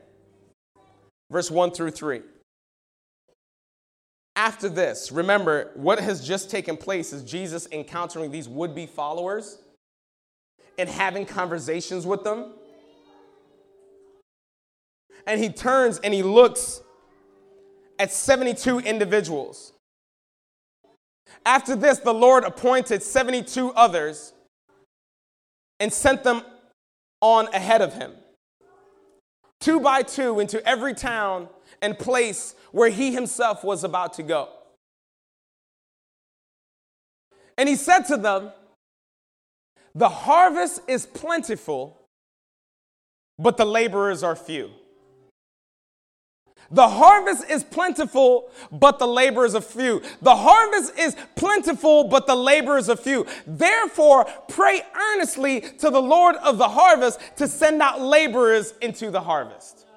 verse 1.30 1.50
1 1.50 1.70
through 1.72 1.90
3. 1.92 2.22
After 4.36 4.68
this, 4.68 5.10
remember 5.10 5.72
what 5.74 5.98
has 5.98 6.26
just 6.26 6.50
taken 6.50 6.76
place 6.76 7.12
is 7.12 7.24
Jesus 7.24 7.66
encountering 7.72 8.30
these 8.30 8.48
would 8.48 8.74
be 8.74 8.86
followers 8.86 9.58
and 10.78 10.88
having 10.88 11.26
conversations 11.26 12.06
with 12.06 12.22
them. 12.22 12.54
And 15.26 15.40
he 15.42 15.48
turns 15.48 15.98
and 15.98 16.14
he 16.14 16.22
looks 16.22 16.80
at 17.98 18.12
72 18.12 18.80
individuals. 18.80 19.72
After 21.44 21.76
this, 21.76 21.98
the 21.98 22.14
Lord 22.14 22.44
appointed 22.44 23.02
72 23.02 23.70
others 23.72 24.32
and 25.80 25.92
sent 25.92 26.24
them 26.24 26.42
on 27.20 27.48
ahead 27.48 27.82
of 27.82 27.94
him, 27.94 28.12
two 29.60 29.80
by 29.80 30.02
two, 30.02 30.40
into 30.40 30.64
every 30.66 30.94
town 30.94 31.48
and 31.82 31.98
place 31.98 32.54
where 32.72 32.90
he 32.90 33.12
himself 33.12 33.64
was 33.64 33.84
about 33.84 34.12
to 34.14 34.22
go. 34.22 34.48
And 37.56 37.68
he 37.68 37.76
said 37.76 38.02
to 38.02 38.16
them, 38.16 38.52
The 39.94 40.08
harvest 40.08 40.80
is 40.86 41.06
plentiful, 41.06 42.00
but 43.38 43.56
the 43.56 43.64
laborers 43.64 44.22
are 44.22 44.36
few. 44.36 44.70
The 46.70 46.88
harvest 46.88 47.48
is 47.48 47.64
plentiful, 47.64 48.50
but 48.70 48.98
the 48.98 49.06
laborers 49.06 49.54
are 49.54 49.62
few. 49.62 50.02
The 50.20 50.36
harvest 50.36 50.98
is 50.98 51.16
plentiful, 51.34 52.04
but 52.04 52.26
the 52.26 52.36
laborers 52.36 52.90
are 52.90 52.96
few. 52.96 53.26
Therefore, 53.46 54.26
pray 54.48 54.82
earnestly 54.94 55.62
to 55.62 55.88
the 55.88 56.02
Lord 56.02 56.36
of 56.36 56.58
the 56.58 56.68
harvest 56.68 57.20
to 57.36 57.48
send 57.48 57.80
out 57.80 58.02
laborers 58.02 58.74
into 58.82 59.10
the 59.10 59.22
harvest. 59.22 59.87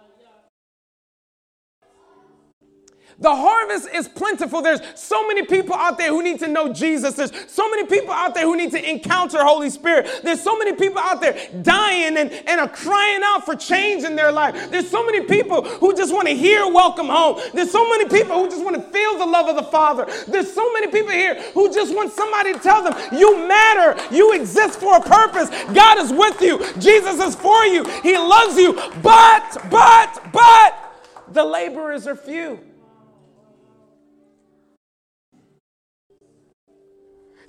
The 3.21 3.35
harvest 3.35 3.87
is 3.93 4.07
plentiful. 4.07 4.63
There's 4.63 4.81
so 4.95 5.27
many 5.27 5.45
people 5.45 5.75
out 5.75 5.99
there 5.99 6.09
who 6.09 6.23
need 6.23 6.39
to 6.39 6.47
know 6.47 6.73
Jesus. 6.73 7.13
There's 7.13 7.31
so 7.47 7.69
many 7.69 7.85
people 7.85 8.11
out 8.11 8.33
there 8.33 8.45
who 8.45 8.57
need 8.57 8.71
to 8.71 8.89
encounter 8.89 9.43
Holy 9.43 9.69
Spirit. 9.69 10.21
There's 10.23 10.41
so 10.41 10.57
many 10.57 10.73
people 10.73 10.99
out 10.99 11.21
there 11.21 11.37
dying 11.61 12.17
and, 12.17 12.31
and 12.31 12.59
are 12.59 12.67
crying 12.67 13.21
out 13.23 13.45
for 13.45 13.55
change 13.55 14.03
in 14.03 14.15
their 14.15 14.31
life. 14.31 14.71
There's 14.71 14.89
so 14.89 15.05
many 15.05 15.21
people 15.21 15.63
who 15.63 15.95
just 15.95 16.11
want 16.11 16.29
to 16.29 16.33
hear 16.33 16.67
welcome 16.67 17.07
home. 17.07 17.39
There's 17.53 17.69
so 17.69 17.87
many 17.87 18.05
people 18.09 18.43
who 18.43 18.49
just 18.49 18.63
want 18.63 18.75
to 18.75 18.81
feel 18.81 19.19
the 19.19 19.25
love 19.27 19.47
of 19.47 19.55
the 19.55 19.69
Father. 19.69 20.07
There's 20.27 20.51
so 20.51 20.73
many 20.73 20.87
people 20.87 21.11
here 21.11 21.39
who 21.53 21.71
just 21.71 21.93
want 21.93 22.11
somebody 22.11 22.53
to 22.53 22.59
tell 22.59 22.81
them, 22.83 22.95
you 23.11 23.47
matter. 23.47 24.01
You 24.11 24.33
exist 24.33 24.79
for 24.79 24.97
a 24.97 25.01
purpose. 25.01 25.49
God 25.73 25.99
is 25.99 26.11
with 26.11 26.41
you. 26.41 26.57
Jesus 26.79 27.19
is 27.19 27.35
for 27.35 27.65
you. 27.65 27.83
He 28.01 28.17
loves 28.17 28.57
you. 28.57 28.73
But, 29.03 29.69
but, 29.69 30.31
but, 30.33 30.87
the 31.27 31.45
laborers 31.45 32.07
are 32.07 32.15
few. 32.15 32.70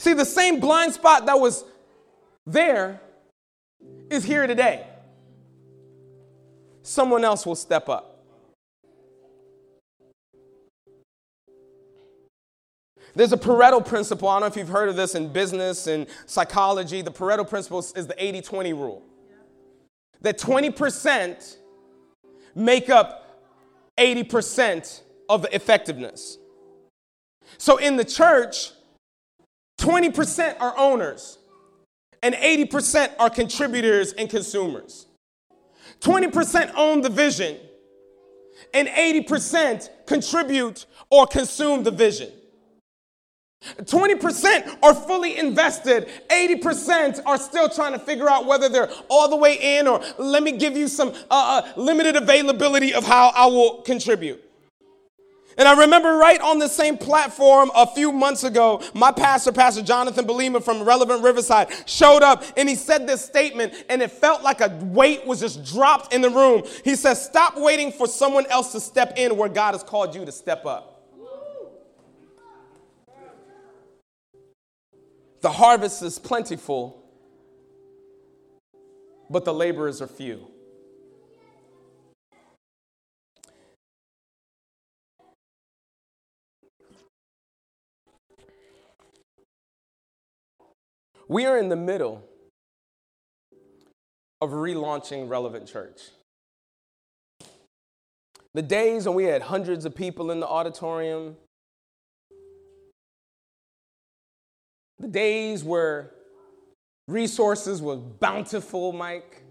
See, 0.03 0.15
the 0.15 0.25
same 0.25 0.59
blind 0.59 0.95
spot 0.95 1.27
that 1.27 1.39
was 1.39 1.65
there 2.45 3.01
is 4.11 4.25
here 4.25 4.49
today. 4.49 4.85
Someone 6.83 7.25
else 7.25 7.47
will 7.47 7.55
step 7.55 7.89
up. 7.89 8.25
There's 13.15 13.33
a 13.33 13.37
Pareto 13.37 13.87
principle. 13.87 14.27
I 14.27 14.35
don't 14.35 14.41
know 14.41 14.47
if 14.49 14.57
you've 14.57 14.69
heard 14.69 14.89
of 14.89 14.97
this 14.97 15.15
in 15.15 15.33
business 15.33 15.87
and 15.87 16.09
psychology. 16.27 17.01
The 17.03 17.13
Pareto 17.13 17.49
principle 17.49 17.79
is 17.79 18.09
the 18.09 18.17
80 18.19 18.43
20 18.43 18.73
rule. 18.73 19.03
That 20.23 20.37
20% 20.37 21.59
make 22.57 22.91
up 22.91 23.41
80% 23.97 25.03
of 25.29 25.43
the 25.43 25.55
effectiveness. 25.55 26.39
So 27.57 27.77
in 27.77 27.95
the 27.95 28.05
church, 28.05 28.73
20% 29.83 30.61
are 30.61 30.79
owners, 30.79 31.39
and 32.23 32.37
80% 32.37 33.15
are 33.19 33.29
contributors 33.29 34.13
and 34.13 34.31
consumers. 34.31 35.07
20% 35.99 36.73
own 36.77 37.01
the 37.01 37.09
vision, 37.11 37.59
and 38.73 38.87
80% 38.87 39.89
contribute 40.07 40.87
or 41.11 41.27
consume 41.27 41.83
the 41.83 41.91
vision. 41.91 42.31
20% 43.79 44.79
are 44.85 44.95
fully 44.95 45.37
invested. 45.37 46.09
80% 46.29 47.21
are 47.27 47.37
still 47.37 47.69
trying 47.69 47.93
to 47.93 47.99
figure 47.99 48.31
out 48.31 48.47
whether 48.47 48.69
they're 48.69 48.91
all 49.09 49.29
the 49.29 49.37
way 49.37 49.79
in 49.79 49.89
or 49.89 50.01
let 50.17 50.45
me 50.45 50.53
give 50.53 50.77
you 50.77 50.87
some 50.87 51.09
uh, 51.09 51.13
uh, 51.31 51.73
limited 51.77 52.15
availability 52.15 52.95
of 52.95 53.05
how 53.05 53.33
I 53.35 53.47
will 53.47 53.83
contribute. 53.83 54.43
And 55.59 55.69
I 55.69 55.79
remember 55.79 56.17
right 56.17 56.41
on 56.41 56.59
the 56.59 56.69
same 56.69 56.97
platform 56.97 57.71
a 57.75 57.87
few 57.87 58.13
months 58.13 58.45
ago, 58.45 58.83
my 58.95 59.13
pastor, 59.13 59.53
Pastor 59.53 59.83
Jonathan 59.83 60.27
Belima 60.27 60.63
from 60.63 60.83
Relevant 60.83 61.23
Riverside, 61.23 61.69
showed 61.87 62.23
up 62.23 62.45
and 62.57 62.69
he 62.69 62.75
said 62.75 63.07
this 63.07 63.25
statement, 63.25 63.75
and 63.89 64.03
it 64.03 64.11
felt 64.11 64.43
like 64.43 64.61
a 64.61 64.69
weight 64.83 65.27
was 65.27 65.41
just 65.41 65.65
dropped 65.65 66.13
in 66.13 66.21
the 66.21 66.31
room. 66.31 66.63
He 66.85 66.97
says, 66.97 67.23
Stop 67.23 67.57
waiting 67.57 67.93
for 67.93 68.07
someone 68.07 68.47
else 68.47 68.73
to 68.73 68.81
step 68.81 69.15
in 69.17 69.37
where 69.37 69.49
God 69.49 69.73
has 69.73 69.83
called 69.83 70.15
you 70.15 70.25
to 70.25 70.33
step 70.33 70.65
up. 70.67 70.89
The 75.41 75.51
harvest 75.51 76.03
is 76.03 76.21
plentiful, 76.21 77.03
but 79.29 79.45
the 79.45 79.53
laborers 79.53 80.01
are 80.01 80.07
few. 80.07 80.52
We 91.33 91.47
are 91.47 91.57
in 91.57 91.71
the 91.71 91.77
middle 91.77 92.23
of 94.43 94.51
relaunching 94.51 95.31
Relevant 95.31 95.67
Church. 95.67 95.99
The 98.53 98.61
days 98.61 99.07
when 99.07 99.15
we 99.15 99.25
had 99.25 99.41
hundreds 99.41 99.87
of 99.87 99.95
people 99.95 100.31
in 100.31 100.41
the 100.41 100.47
auditorium, 100.47 101.37
the 104.99 105.09
days 105.09 105.65
where 105.65 106.11
resources 107.09 107.81
was 107.81 107.99
bountiful, 107.99 108.93
Mike. 108.93 109.43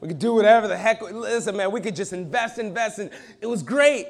We 0.00 0.08
could 0.08 0.18
do 0.18 0.32
whatever 0.32 0.66
the 0.66 0.78
heck. 0.78 1.02
Listen, 1.02 1.58
man, 1.58 1.70
we 1.70 1.82
could 1.82 1.94
just 1.94 2.14
invest, 2.14 2.58
invest, 2.58 3.00
and 3.00 3.10
it 3.42 3.46
was 3.46 3.62
great. 3.62 4.06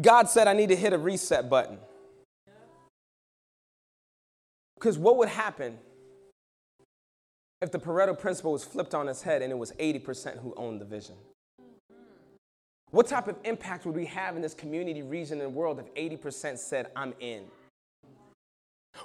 God 0.00 0.28
said, 0.28 0.48
I 0.48 0.52
need 0.52 0.68
to 0.68 0.76
hit 0.76 0.92
a 0.92 0.98
reset 0.98 1.48
button. 1.48 1.78
Because 4.74 4.96
what 4.96 5.18
would 5.18 5.28
happen 5.28 5.78
if 7.60 7.70
the 7.70 7.78
Pareto 7.78 8.18
principle 8.18 8.52
was 8.52 8.64
flipped 8.64 8.94
on 8.94 9.08
its 9.08 9.20
head 9.20 9.42
and 9.42 9.52
it 9.52 9.58
was 9.58 9.72
80% 9.72 10.38
who 10.38 10.54
owned 10.56 10.80
the 10.80 10.86
vision? 10.86 11.16
What 12.90 13.06
type 13.06 13.28
of 13.28 13.36
impact 13.44 13.86
would 13.86 13.94
we 13.94 14.06
have 14.06 14.36
in 14.36 14.42
this 14.42 14.54
community, 14.54 15.02
region, 15.02 15.40
and 15.40 15.54
world 15.54 15.78
if 15.78 15.94
80% 15.94 16.58
said, 16.58 16.90
I'm 16.96 17.14
in? 17.20 17.44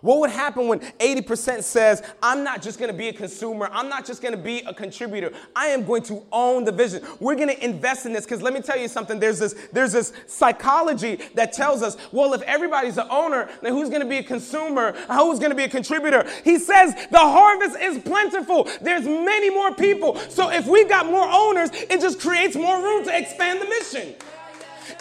What 0.01 0.19
would 0.19 0.29
happen 0.29 0.67
when 0.67 0.79
80% 0.79 1.63
says, 1.63 2.03
I'm 2.21 2.43
not 2.43 2.61
just 2.61 2.79
to 2.91 2.97
be 2.97 3.09
a 3.09 3.13
consumer, 3.13 3.69
I'm 3.71 3.89
not 3.89 4.05
just 4.05 4.21
to 4.33 4.37
be 4.37 4.59
a 4.61 4.73
contributor, 4.73 5.31
I 5.55 5.67
am 5.67 5.85
going 5.85 6.03
to 6.03 6.23
own 6.31 6.63
the 6.63 6.71
vision. 6.71 7.03
We're 7.19 7.35
to 7.49 7.65
invest 7.65 8.05
in 8.05 8.13
this 8.13 8.25
because 8.25 8.41
let 8.41 8.53
me 8.53 8.61
tell 8.61 8.77
you 8.77 8.87
something, 8.87 9.19
there's 9.19 9.39
this 9.39 9.55
there's 9.71 9.93
this 9.93 10.13
psychology 10.27 11.19
that 11.35 11.53
tells 11.53 11.81
us, 11.81 11.97
well, 12.11 12.33
if 12.33 12.41
everybody's 12.43 12.97
an 12.97 13.07
owner, 13.09 13.49
then 13.61 13.73
who's 13.73 13.89
to 14.01 14.07
be 14.07 14.17
a 14.17 14.23
consumer? 14.23 14.93
Who's 15.11 15.39
to 15.51 15.55
be 15.55 15.63
a 15.63 15.69
contributor? 15.69 16.27
He 16.43 16.59
says 16.59 16.95
the 17.11 17.19
harvest 17.19 17.77
is 17.79 17.99
plentiful. 17.99 18.69
There's 18.81 19.05
many 19.05 19.49
more 19.49 19.73
people. 19.73 20.17
So 20.29 20.49
if 20.51 20.67
we've 20.67 20.89
got 20.89 21.05
more 21.05 21.27
owners, 21.29 21.69
it 21.73 22.01
just 22.01 22.19
creates 22.19 22.55
more 22.55 22.81
room 22.81 23.03
to 23.05 23.17
expand 23.17 23.61
the 23.61 23.65
mission. 23.65 24.15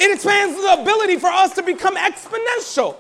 It 0.01 0.13
expands 0.13 0.61
the 0.61 0.81
ability 0.81 1.19
for 1.19 1.29
us 1.29 1.55
to 1.55 1.63
become 1.63 1.97
exponential. 1.97 2.97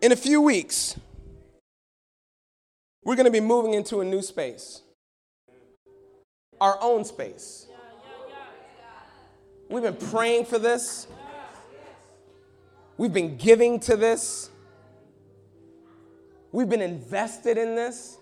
In 0.00 0.12
a 0.12 0.16
few 0.16 0.40
weeks, 0.40 0.96
we're 3.02 3.16
going 3.16 3.26
to 3.26 3.32
be 3.32 3.40
moving 3.40 3.74
into 3.74 4.00
a 4.00 4.04
new 4.04 4.22
space, 4.22 4.82
our 6.60 6.78
own 6.80 7.04
space. 7.04 7.66
We've 9.68 9.82
been 9.82 9.96
praying 9.96 10.44
for 10.44 10.60
this, 10.60 11.08
we've 12.96 13.12
been 13.12 13.36
giving 13.36 13.80
to 13.80 13.96
this, 13.96 14.50
we've 16.52 16.68
been 16.68 16.80
invested 16.80 17.58
in 17.58 17.74
this. 17.74 18.18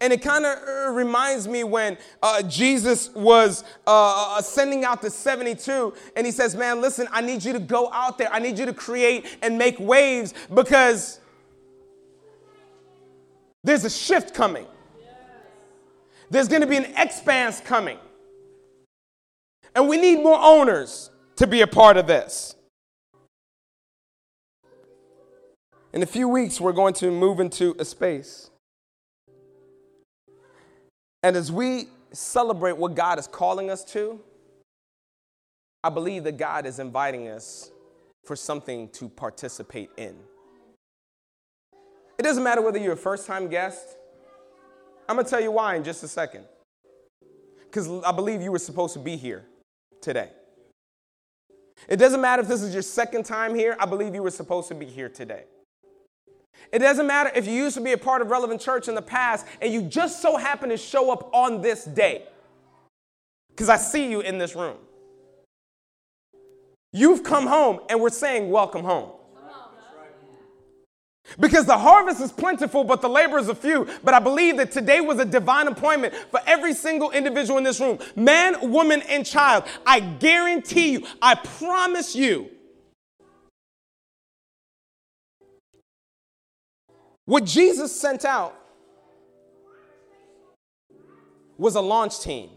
And 0.00 0.12
it 0.12 0.22
kind 0.22 0.44
of 0.44 0.58
uh, 0.66 0.90
reminds 0.92 1.48
me 1.48 1.64
when 1.64 1.98
uh, 2.22 2.42
Jesus 2.42 3.10
was 3.14 3.64
uh, 3.86 4.36
uh, 4.36 4.42
sending 4.42 4.84
out 4.84 5.02
the 5.02 5.10
72, 5.10 5.94
and 6.16 6.26
he 6.26 6.32
says, 6.32 6.54
Man, 6.54 6.80
listen, 6.80 7.08
I 7.12 7.20
need 7.20 7.44
you 7.44 7.52
to 7.52 7.58
go 7.58 7.90
out 7.92 8.18
there. 8.18 8.32
I 8.32 8.38
need 8.38 8.58
you 8.58 8.66
to 8.66 8.74
create 8.74 9.26
and 9.42 9.58
make 9.58 9.78
waves 9.78 10.34
because 10.52 11.20
there's 13.64 13.84
a 13.84 13.90
shift 13.90 14.34
coming. 14.34 14.66
There's 16.30 16.48
going 16.48 16.62
to 16.62 16.66
be 16.66 16.76
an 16.76 16.92
expanse 16.96 17.60
coming. 17.60 17.98
And 19.74 19.88
we 19.88 19.96
need 19.96 20.22
more 20.22 20.38
owners 20.40 21.10
to 21.36 21.46
be 21.46 21.60
a 21.60 21.66
part 21.66 21.96
of 21.96 22.06
this. 22.06 22.54
In 25.92 26.02
a 26.02 26.06
few 26.06 26.28
weeks, 26.28 26.60
we're 26.60 26.72
going 26.72 26.94
to 26.94 27.10
move 27.10 27.38
into 27.38 27.76
a 27.78 27.84
space 27.84 28.50
and 31.22 31.36
as 31.36 31.52
we 31.52 31.88
celebrate 32.12 32.76
what 32.76 32.94
God 32.94 33.18
is 33.18 33.26
calling 33.26 33.70
us 33.70 33.84
to, 33.86 34.20
I 35.84 35.90
believe 35.90 36.24
that 36.24 36.36
God 36.36 36.66
is 36.66 36.78
inviting 36.78 37.28
us 37.28 37.70
for 38.24 38.36
something 38.36 38.88
to 38.90 39.08
participate 39.08 39.90
in. 39.96 40.16
It 42.18 42.22
doesn't 42.22 42.42
matter 42.42 42.62
whether 42.62 42.78
you're 42.78 42.92
a 42.92 42.96
first 42.96 43.26
time 43.26 43.48
guest. 43.48 43.96
I'm 45.08 45.16
going 45.16 45.24
to 45.24 45.30
tell 45.30 45.40
you 45.40 45.50
why 45.50 45.74
in 45.74 45.82
just 45.82 46.04
a 46.04 46.08
second. 46.08 46.44
Because 47.64 47.88
I 48.04 48.12
believe 48.12 48.42
you 48.42 48.52
were 48.52 48.58
supposed 48.58 48.94
to 48.94 49.00
be 49.00 49.16
here 49.16 49.44
today. 50.00 50.30
It 51.88 51.96
doesn't 51.96 52.20
matter 52.20 52.42
if 52.42 52.48
this 52.48 52.62
is 52.62 52.72
your 52.72 52.82
second 52.82 53.24
time 53.24 53.54
here, 53.54 53.76
I 53.80 53.86
believe 53.86 54.14
you 54.14 54.22
were 54.22 54.30
supposed 54.30 54.68
to 54.68 54.74
be 54.74 54.86
here 54.86 55.08
today. 55.08 55.44
It 56.70 56.78
doesn't 56.78 57.06
matter 57.06 57.30
if 57.34 57.46
you 57.46 57.54
used 57.54 57.76
to 57.76 57.82
be 57.82 57.92
a 57.92 57.98
part 57.98 58.22
of 58.22 58.30
Relevant 58.30 58.60
Church 58.60 58.88
in 58.88 58.94
the 58.94 59.02
past 59.02 59.46
and 59.60 59.72
you 59.72 59.82
just 59.82 60.22
so 60.22 60.36
happen 60.36 60.68
to 60.70 60.76
show 60.76 61.10
up 61.10 61.30
on 61.34 61.60
this 61.60 61.84
day, 61.84 62.24
because 63.50 63.68
I 63.68 63.76
see 63.76 64.10
you 64.10 64.20
in 64.20 64.38
this 64.38 64.54
room. 64.54 64.76
You've 66.92 67.22
come 67.22 67.46
home 67.46 67.80
and 67.88 68.00
we're 68.00 68.10
saying, 68.10 68.50
Welcome 68.50 68.84
home. 68.84 69.10
Because 71.38 71.64
the 71.64 71.78
harvest 71.78 72.20
is 72.20 72.32
plentiful, 72.32 72.84
but 72.84 73.00
the 73.00 73.08
laborers 73.08 73.48
are 73.48 73.54
few. 73.54 73.88
But 74.04 74.12
I 74.12 74.18
believe 74.18 74.56
that 74.58 74.70
today 74.70 75.00
was 75.00 75.18
a 75.18 75.24
divine 75.24 75.68
appointment 75.68 76.14
for 76.30 76.40
every 76.46 76.74
single 76.74 77.10
individual 77.10 77.58
in 77.58 77.64
this 77.64 77.80
room 77.80 77.98
man, 78.16 78.70
woman, 78.70 79.02
and 79.02 79.24
child. 79.24 79.64
I 79.86 80.00
guarantee 80.00 80.92
you, 80.92 81.06
I 81.20 81.34
promise 81.34 82.14
you, 82.14 82.50
What 87.32 87.46
Jesus 87.46 87.98
sent 87.98 88.26
out 88.26 88.54
was 91.56 91.76
a 91.76 91.80
launch 91.80 92.20
team. 92.20 92.50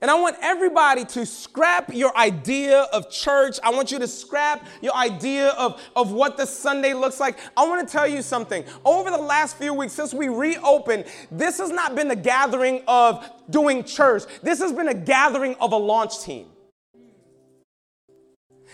And 0.00 0.08
I 0.08 0.14
want 0.14 0.36
everybody 0.40 1.04
to 1.06 1.26
scrap 1.26 1.92
your 1.92 2.16
idea 2.16 2.82
of 2.92 3.10
church. 3.10 3.58
I 3.64 3.70
want 3.70 3.90
you 3.90 3.98
to 3.98 4.06
scrap 4.06 4.64
your 4.80 4.94
idea 4.94 5.48
of, 5.58 5.82
of 5.96 6.12
what 6.12 6.36
the 6.36 6.46
Sunday 6.46 6.94
looks 6.94 7.18
like. 7.18 7.36
I 7.56 7.66
want 7.66 7.84
to 7.84 7.92
tell 7.92 8.06
you 8.06 8.22
something. 8.22 8.64
Over 8.84 9.10
the 9.10 9.16
last 9.16 9.58
few 9.58 9.74
weeks, 9.74 9.92
since 9.92 10.14
we 10.14 10.28
reopened, 10.28 11.06
this 11.32 11.58
has 11.58 11.70
not 11.70 11.96
been 11.96 12.12
a 12.12 12.16
gathering 12.16 12.82
of 12.86 13.28
doing 13.50 13.82
church, 13.82 14.22
this 14.40 14.60
has 14.60 14.72
been 14.72 14.86
a 14.86 14.94
gathering 14.94 15.56
of 15.56 15.72
a 15.72 15.76
launch 15.76 16.20
team 16.20 16.46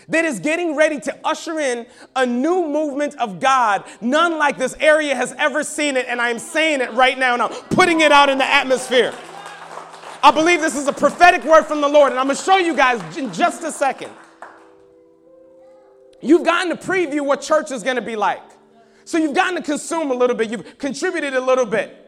that 0.09 0.25
is 0.25 0.39
getting 0.39 0.75
ready 0.75 0.99
to 1.01 1.17
usher 1.23 1.59
in 1.59 1.85
a 2.15 2.25
new 2.25 2.67
movement 2.67 3.15
of 3.19 3.39
God, 3.39 3.83
none 4.01 4.37
like 4.37 4.57
this 4.57 4.75
area 4.79 5.15
has 5.15 5.33
ever 5.37 5.63
seen 5.63 5.97
it, 5.97 6.05
and 6.07 6.21
I'm 6.21 6.39
saying 6.39 6.81
it 6.81 6.91
right 6.93 7.17
now, 7.17 7.33
and 7.33 7.41
I'm 7.41 7.51
putting 7.69 8.01
it 8.01 8.11
out 8.11 8.29
in 8.29 8.37
the 8.37 8.45
atmosphere. 8.45 9.13
I 10.21 10.31
believe 10.31 10.61
this 10.61 10.75
is 10.75 10.87
a 10.87 10.93
prophetic 10.93 11.43
word 11.43 11.63
from 11.63 11.81
the 11.81 11.89
Lord, 11.89 12.11
and 12.11 12.19
I'm 12.19 12.27
gonna 12.27 12.39
show 12.39 12.57
you 12.57 12.75
guys 12.75 13.17
in 13.17 13.33
just 13.33 13.63
a 13.63 13.71
second. 13.71 14.11
You've 16.21 16.45
gotten 16.45 16.75
to 16.75 16.81
preview 16.81 17.25
what 17.25 17.41
church 17.41 17.71
is 17.71 17.83
gonna 17.83 18.01
be 18.01 18.15
like. 18.15 18.41
So 19.05 19.17
you've 19.17 19.35
gotten 19.35 19.55
to 19.55 19.61
consume 19.61 20.11
a 20.11 20.13
little 20.13 20.35
bit, 20.35 20.49
you've 20.49 20.77
contributed 20.77 21.33
a 21.33 21.41
little 21.41 21.65
bit. 21.65 21.99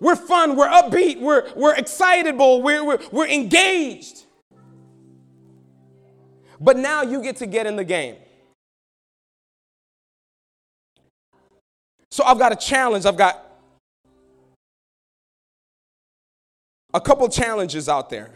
We're 0.00 0.16
fun, 0.16 0.56
we're 0.56 0.68
upbeat, 0.68 1.20
we're, 1.20 1.52
we're 1.54 1.74
excitable, 1.74 2.62
we're, 2.62 2.84
we're, 2.84 2.98
we're 3.10 3.26
engaged. 3.26 4.24
But 6.60 6.76
now 6.76 7.02
you 7.02 7.22
get 7.22 7.36
to 7.36 7.46
get 7.46 7.66
in 7.66 7.76
the 7.76 7.84
game. 7.84 8.16
So 12.10 12.24
I've 12.24 12.38
got 12.38 12.52
a 12.52 12.56
challenge. 12.56 13.06
I've 13.06 13.16
got 13.16 13.44
a 16.92 17.00
couple 17.00 17.28
challenges 17.28 17.88
out 17.88 18.10
there. 18.10 18.30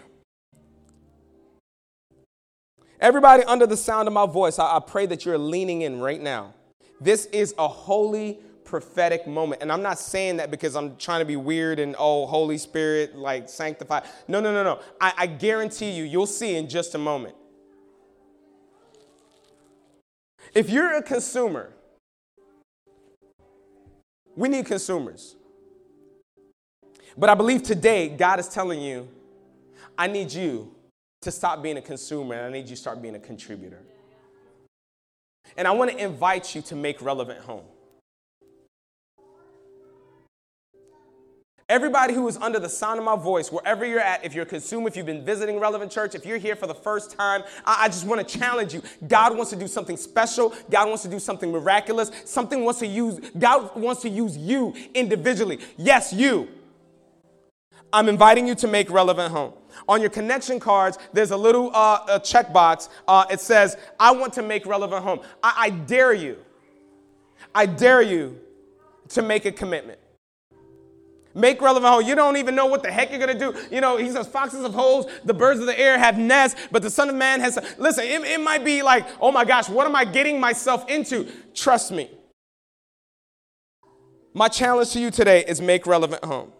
Everybody 3.01 3.43
under 3.45 3.67
the 3.67 3.77
sound 3.77 4.07
of 4.07 4.15
my 4.15 4.27
voice, 4.27 4.61
I, 4.61 4.77
I, 4.77 4.79
pray 4.79 5.07
that 5.07 5.25
you're 5.25 5.37
leaning 5.37 5.83
in 5.83 5.99
right 5.99 6.21
now. 6.21 6.55
This 7.01 7.27
is 7.27 7.53
a 7.59 7.67
holy 7.67 8.39
prophetic 8.65 9.27
moment. 9.27 9.61
And 9.61 9.73
I'm 9.73 9.83
not 9.83 9.99
saying 9.99 10.37
that 10.37 10.53
because 10.53 10.77
I'm 10.77 10.97
trying 10.97 11.19
to 11.19 11.25
be 11.25 11.35
weird 11.35 11.81
and, 11.81 11.97
oh, 11.99 12.27
Holy 12.27 12.59
Spirit, 12.59 13.17
like 13.17 13.49
sanctify. 13.49 14.01
No, 14.29 14.41
no, 14.41 14.53
no, 14.53 14.63
no. 14.63 14.79
I, 15.01 15.13
I 15.19 15.27
guarantee 15.27 15.91
you, 15.91 16.05
you'll 16.05 16.27
see 16.27 16.55
in 16.55 16.69
just 16.69 16.95
a 16.95 16.99
moment. 16.99 17.35
If 20.55 20.69
you're 20.69 20.97
a 20.97 21.03
consumer, 21.03 21.71
we 24.37 24.49
need 24.49 24.67
consumers. 24.67 25.37
But 27.17 27.31
I 27.31 27.35
believe 27.35 27.63
today 27.63 28.09
God 28.09 28.39
is 28.39 28.49
telling 28.49 28.81
you, 28.81 29.09
I 29.97 30.07
need 30.07 30.33
you 30.33 30.75
to 31.23 31.31
stop 31.31 31.63
being 31.63 31.77
a 31.77 31.83
consumer 31.83 32.35
and 32.35 32.47
I 32.47 32.51
need 32.51 32.69
you 32.69 32.75
to 32.75 32.81
start 32.81 33.01
being 33.01 33.15
a 33.15 33.21
contributor. 33.21 33.81
And 35.57 35.69
I 35.69 35.71
want 35.73 35.91
to 35.91 35.97
invite 35.97 36.55
you 36.55 36.63
to 36.63 36.77
make 36.77 37.03
relevant 37.03 37.41
home. 37.41 37.65
Everybody 41.73 42.13
who 42.13 42.29
is 42.29 42.37
under 42.37 42.59
the 42.59 42.69
sound 42.69 42.99
of 42.99 43.05
my 43.07 43.17
voice, 43.17 43.51
wherever 43.51 43.87
you're 43.87 43.99
at, 43.99 44.23
if 44.27 44.35
you're 44.35 44.43
a 44.43 44.47
consumer, 44.47 44.89
if 44.89 44.95
you've 44.95 45.07
been 45.07 45.25
visiting 45.25 45.59
Relevant 45.59 45.91
Church, 45.91 46.15
if 46.15 46.27
you're 46.27 46.37
here 46.37 46.55
for 46.55 46.67
the 46.67 46.75
first 46.75 47.17
time, 47.17 47.43
I, 47.65 47.85
I 47.85 47.89
just 47.89 48.07
want 48.07 48.29
to 48.29 48.39
challenge 48.39 48.75
you. 48.75 48.83
God 49.09 49.35
wants 49.35 49.49
to 49.53 49.57
do 49.57 49.67
something 49.67 49.97
special. 49.97 50.55
God 50.69 50.89
wants 50.89 51.03
to 51.05 51.09
do 51.09 51.19
something 51.19 51.51
miraculous. 51.51 52.11
Something 52.27 52.63
wants 52.63 52.81
to 52.81 52.87
use, 52.87 53.21
God 53.39 53.75
wants 53.75 54.03
to 54.03 54.11
use 54.11 54.37
you 54.37 54.75
individually. 54.93 55.61
Yes, 55.79 56.13
you. 56.13 56.47
I'm 57.91 58.11
inviting 58.11 58.47
you 58.47 58.55
to 58.57 58.69
make 58.69 58.91
relevant 58.91 59.33
home. 59.33 59.55
On 59.89 60.03
your 60.03 60.11
connection 60.11 60.61
cards, 60.61 60.99
there's 61.15 61.31
a 61.31 61.39
little 61.39 61.71
uh, 61.75 62.05
a 62.07 62.21
checkbox. 62.21 62.91
Uh, 63.09 63.25
it 63.31 63.41
says, 63.41 63.79
I 63.99 64.11
want 64.11 64.35
to 64.35 64.43
make 64.43 64.67
relevant 64.67 65.05
home. 65.05 65.21
I, 65.43 65.55
I 65.57 65.71
dare 65.71 66.13
you. 66.13 66.37
I 67.55 67.65
dare 67.65 68.03
you 68.03 68.39
to 69.09 69.23
make 69.23 69.47
a 69.47 69.53
commitment. 69.53 70.01
Make 71.35 71.63
relevant 71.63 71.93
home. 71.93 72.07
You 72.07 72.15
don't 72.15 72.37
even 72.37 72.55
know 72.55 72.67
what 72.67 72.83
the 72.83 72.91
heck 72.91 73.11
you're 73.11 73.19
going 73.19 73.39
to 73.39 73.53
do. 73.53 73.75
You 73.75 73.81
know, 73.81 73.97
he 73.97 74.11
says, 74.11 74.27
foxes 74.29 74.63
have 74.63 74.75
holes, 74.75 75.07
the 75.25 75.35
birds 75.35 75.61
of 75.61 75.67
the 75.67 75.79
air 75.79 75.99
have 75.99 76.19
nests, 76.19 76.61
but 76.71 76.83
the 76.83 76.91
Son 76.91 77.09
of 77.09 77.15
Man 77.15 77.41
has. 77.41 77.59
Listen, 77.79 78.05
it, 78.05 78.23
it 78.23 78.41
might 78.41 78.65
be 78.65 78.83
like, 78.83 79.07
oh 79.21 79.33
my 79.33 79.45
gosh, 79.45 79.69
what 79.69 79.87
am 79.87 79.97
I 79.97 80.05
getting 80.05 80.39
myself 80.39 80.89
into? 80.91 81.27
Trust 81.55 81.91
me. 81.93 82.11
My 84.35 84.49
challenge 84.49 84.93
to 84.93 85.01
you 85.01 85.11
today 85.11 85.45
is 85.47 85.61
make 85.61 85.87
relevant 85.87 86.25
home. 86.25 86.53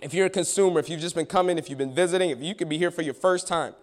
If 0.00 0.14
you're 0.14 0.26
a 0.26 0.30
consumer, 0.30 0.80
if 0.80 0.88
you've 0.88 1.00
just 1.00 1.14
been 1.14 1.26
coming, 1.26 1.58
if 1.58 1.68
you've 1.68 1.78
been 1.78 1.94
visiting, 1.94 2.30
if 2.30 2.40
you 2.40 2.54
could 2.54 2.68
be 2.68 2.78
here 2.78 2.90
for 2.90 3.02
your 3.02 3.14
first 3.14 3.46
time. 3.46 3.74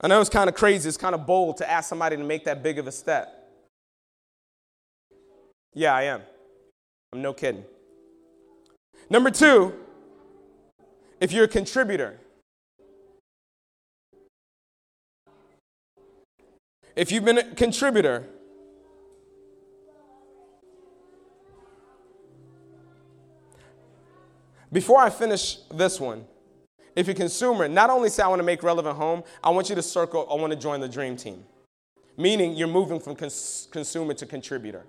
I 0.00 0.08
know 0.08 0.20
it's 0.20 0.30
kind 0.30 0.48
of 0.48 0.54
crazy, 0.54 0.88
it's 0.88 0.96
kind 0.96 1.14
of 1.14 1.26
bold 1.26 1.58
to 1.58 1.70
ask 1.70 1.88
somebody 1.88 2.16
to 2.16 2.24
make 2.24 2.44
that 2.44 2.62
big 2.62 2.78
of 2.78 2.86
a 2.86 2.92
step. 2.92 3.36
Yeah, 5.74 5.94
I 5.94 6.02
am. 6.04 6.22
I'm 7.12 7.22
no 7.22 7.32
kidding. 7.32 7.64
Number 9.08 9.30
two, 9.30 9.74
if 11.20 11.32
you're 11.32 11.44
a 11.44 11.48
contributor, 11.48 12.20
if 16.94 17.10
you've 17.10 17.24
been 17.24 17.38
a 17.38 17.54
contributor, 17.54 18.26
before 24.72 25.00
I 25.00 25.10
finish 25.10 25.56
this 25.74 25.98
one, 25.98 26.24
if 26.94 27.08
you're 27.08 27.14
a 27.14 27.16
consumer, 27.16 27.66
not 27.66 27.90
only 27.90 28.08
say 28.08 28.22
I 28.22 28.28
want 28.28 28.38
to 28.38 28.44
make 28.44 28.62
relevant 28.62 28.96
home, 28.96 29.24
I 29.42 29.50
want 29.50 29.68
you 29.68 29.74
to 29.74 29.82
circle, 29.82 30.28
I 30.30 30.34
want 30.34 30.52
to 30.52 30.58
join 30.58 30.80
the 30.80 30.88
dream 30.88 31.16
team. 31.16 31.44
Meaning 32.16 32.54
you're 32.54 32.68
moving 32.68 33.00
from 33.00 33.16
cons- 33.16 33.66
consumer 33.72 34.14
to 34.14 34.26
contributor. 34.26 34.84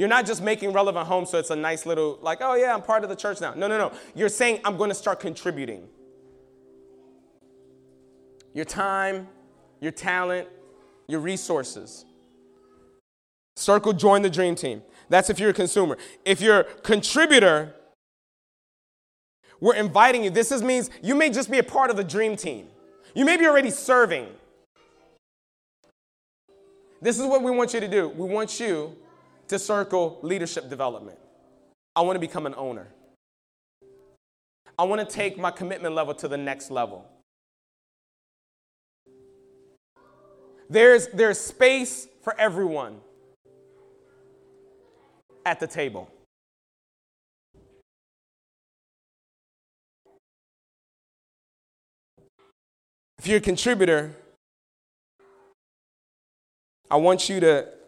You're 0.00 0.08
not 0.08 0.24
just 0.24 0.42
making 0.42 0.72
relevant 0.72 1.06
home 1.06 1.26
so 1.26 1.38
it's 1.38 1.50
a 1.50 1.56
nice 1.56 1.84
little, 1.84 2.18
like, 2.22 2.38
oh 2.40 2.54
yeah, 2.54 2.72
I'm 2.72 2.80
part 2.80 3.04
of 3.04 3.10
the 3.10 3.14
church 3.14 3.38
now. 3.38 3.52
No, 3.52 3.68
no, 3.68 3.76
no. 3.76 3.92
You're 4.14 4.30
saying, 4.30 4.60
I'm 4.64 4.78
going 4.78 4.88
to 4.88 4.94
start 4.94 5.20
contributing. 5.20 5.86
Your 8.54 8.64
time, 8.64 9.28
your 9.78 9.92
talent, 9.92 10.48
your 11.06 11.20
resources. 11.20 12.06
Circle, 13.56 13.92
join 13.92 14.22
the 14.22 14.30
dream 14.30 14.54
team. 14.54 14.80
That's 15.10 15.28
if 15.28 15.38
you're 15.38 15.50
a 15.50 15.52
consumer. 15.52 15.98
If 16.24 16.40
you're 16.40 16.60
a 16.60 16.64
contributor, 16.64 17.74
we're 19.60 19.76
inviting 19.76 20.24
you. 20.24 20.30
This 20.30 20.50
is, 20.50 20.62
means 20.62 20.88
you 21.02 21.14
may 21.14 21.28
just 21.28 21.50
be 21.50 21.58
a 21.58 21.62
part 21.62 21.90
of 21.90 21.98
the 21.98 22.04
dream 22.04 22.36
team. 22.36 22.68
You 23.14 23.26
may 23.26 23.36
be 23.36 23.46
already 23.46 23.70
serving. 23.70 24.28
This 27.02 27.18
is 27.18 27.26
what 27.26 27.42
we 27.42 27.50
want 27.50 27.74
you 27.74 27.80
to 27.80 27.88
do. 27.88 28.08
We 28.08 28.26
want 28.26 28.58
you 28.58 28.96
to 29.50 29.58
circle 29.58 30.20
leadership 30.22 30.70
development. 30.70 31.18
I 31.96 32.02
want 32.02 32.14
to 32.14 32.20
become 32.20 32.46
an 32.46 32.54
owner. 32.56 32.86
I 34.78 34.84
want 34.84 35.00
to 35.00 35.14
take 35.14 35.36
my 35.36 35.50
commitment 35.50 35.92
level 35.92 36.14
to 36.14 36.28
the 36.28 36.36
next 36.36 36.70
level. 36.70 37.04
There's, 40.68 41.08
there's 41.08 41.40
space 41.40 42.06
for 42.22 42.38
everyone 42.38 43.00
at 45.44 45.58
the 45.58 45.66
table. 45.66 46.08
If 53.18 53.26
you're 53.26 53.38
a 53.38 53.40
contributor, 53.40 54.14
I 56.88 56.96
want 56.98 57.28
you 57.28 57.40
to 57.40 57.79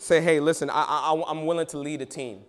say, 0.00 0.20
hey, 0.20 0.40
listen, 0.40 0.70
I, 0.70 0.82
I, 0.82 1.22
I'm 1.28 1.46
willing 1.46 1.66
to 1.66 1.78
lead 1.78 2.02
a 2.02 2.06
team. 2.06 2.40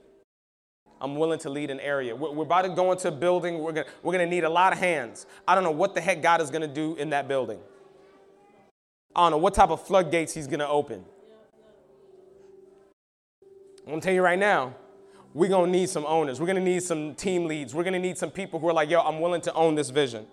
I'm 1.00 1.16
willing 1.16 1.40
to 1.40 1.50
lead 1.50 1.72
an 1.72 1.80
area. 1.80 2.16
We're, 2.16 2.32
we're 2.32 2.44
about 2.44 2.62
to 2.62 2.70
go 2.70 2.92
into 2.92 3.08
a 3.08 3.12
building. 3.12 3.60
We're 3.60 3.72
going 3.72 3.88
we're 4.04 4.18
to 4.18 4.26
need 4.26 4.44
a 4.44 4.50
lot 4.50 4.72
of 4.72 4.80
hands. 4.80 5.26
I 5.48 5.56
don't 5.56 5.64
know 5.64 5.72
what 5.72 5.96
the 5.96 6.02
heck 6.02 6.22
God 6.22 6.42
is 6.42 6.50
going 6.50 6.62
to 6.62 6.68
do 6.68 6.96
in 6.96 7.10
that 7.10 7.28
building. 7.28 7.60
I 9.16 9.24
don't 9.24 9.32
know 9.32 9.38
what 9.38 9.54
type 9.54 9.72
of 9.72 9.86
floodgates 9.86 10.34
He's 10.34 10.48
going 10.48 10.60
to 10.60 10.68
open. 10.68 11.04
I'm 13.80 13.88
going 13.88 14.00
to 14.00 14.06
tell 14.06 14.14
you 14.14 14.22
right 14.22 14.40
now, 14.40 14.76
we're 15.34 15.50
going 15.50 15.72
to 15.72 15.78
need 15.78 15.90
some 15.90 16.06
owners. 16.06 16.40
We're 16.40 16.46
going 16.46 16.58
to 16.58 16.64
need 16.64 16.84
some 16.84 17.16
team 17.16 17.46
leads. 17.46 17.74
We're 17.74 17.84
going 17.84 17.94
to 17.94 18.00
need 18.00 18.18
some 18.18 18.30
people 18.30 18.60
who 18.60 18.70
are 18.70 18.74
like, 18.74 18.90
yo, 18.90 19.02
I'm 19.02 19.20
willing 19.20 19.42
to 19.42 19.54
own 19.54 19.76
this 19.76 19.90
vision. 19.90 20.28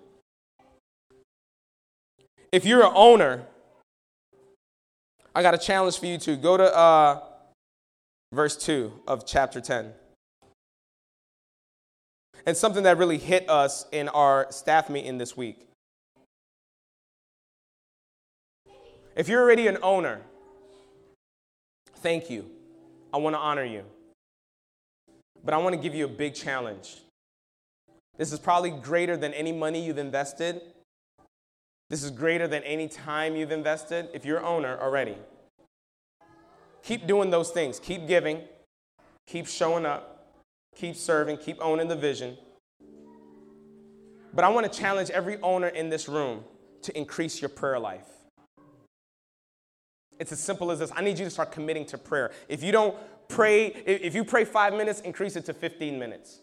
If 2.52 2.64
you're 2.66 2.84
an 2.84 2.92
owner, 2.94 3.46
I 5.38 5.42
got 5.42 5.54
a 5.54 5.58
challenge 5.58 6.00
for 6.00 6.06
you 6.06 6.18
too. 6.18 6.34
Go 6.34 6.56
to 6.56 6.76
uh, 6.76 7.20
verse 8.32 8.56
2 8.56 8.92
of 9.06 9.24
chapter 9.24 9.60
10. 9.60 9.92
And 12.44 12.56
something 12.56 12.82
that 12.82 12.98
really 12.98 13.18
hit 13.18 13.48
us 13.48 13.86
in 13.92 14.08
our 14.08 14.48
staff 14.50 14.90
meeting 14.90 15.16
this 15.16 15.36
week. 15.36 15.68
If 19.14 19.28
you're 19.28 19.40
already 19.40 19.68
an 19.68 19.78
owner, 19.80 20.22
thank 21.98 22.30
you. 22.30 22.50
I 23.14 23.18
want 23.18 23.36
to 23.36 23.40
honor 23.40 23.64
you. 23.64 23.84
But 25.44 25.54
I 25.54 25.58
want 25.58 25.76
to 25.76 25.80
give 25.80 25.94
you 25.94 26.04
a 26.04 26.08
big 26.08 26.34
challenge. 26.34 26.96
This 28.16 28.32
is 28.32 28.40
probably 28.40 28.70
greater 28.70 29.16
than 29.16 29.32
any 29.34 29.52
money 29.52 29.86
you've 29.86 29.98
invested 29.98 30.62
this 31.90 32.02
is 32.02 32.10
greater 32.10 32.46
than 32.46 32.62
any 32.64 32.88
time 32.88 33.36
you've 33.36 33.52
invested 33.52 34.08
if 34.12 34.24
you're 34.24 34.44
owner 34.44 34.78
already. 34.80 35.16
Keep 36.82 37.06
doing 37.06 37.30
those 37.30 37.50
things. 37.50 37.80
Keep 37.80 38.06
giving. 38.06 38.42
Keep 39.26 39.46
showing 39.46 39.86
up. 39.86 40.34
Keep 40.76 40.96
serving. 40.96 41.38
Keep 41.38 41.58
owning 41.60 41.88
the 41.88 41.96
vision. 41.96 42.36
But 44.32 44.44
I 44.44 44.48
want 44.50 44.70
to 44.70 44.78
challenge 44.78 45.10
every 45.10 45.40
owner 45.40 45.68
in 45.68 45.88
this 45.88 46.08
room 46.08 46.44
to 46.82 46.96
increase 46.96 47.40
your 47.40 47.48
prayer 47.48 47.78
life. 47.78 48.06
It's 50.18 50.32
as 50.32 50.40
simple 50.40 50.70
as 50.70 50.78
this. 50.78 50.90
I 50.94 51.02
need 51.02 51.18
you 51.18 51.24
to 51.24 51.30
start 51.30 51.52
committing 51.52 51.86
to 51.86 51.98
prayer. 51.98 52.32
If 52.48 52.62
you 52.62 52.72
don't 52.72 52.96
pray, 53.28 53.66
if 53.66 54.14
you 54.14 54.24
pray 54.24 54.44
five 54.44 54.74
minutes, 54.74 55.00
increase 55.00 55.36
it 55.36 55.44
to 55.46 55.54
15 55.54 55.98
minutes. 55.98 56.40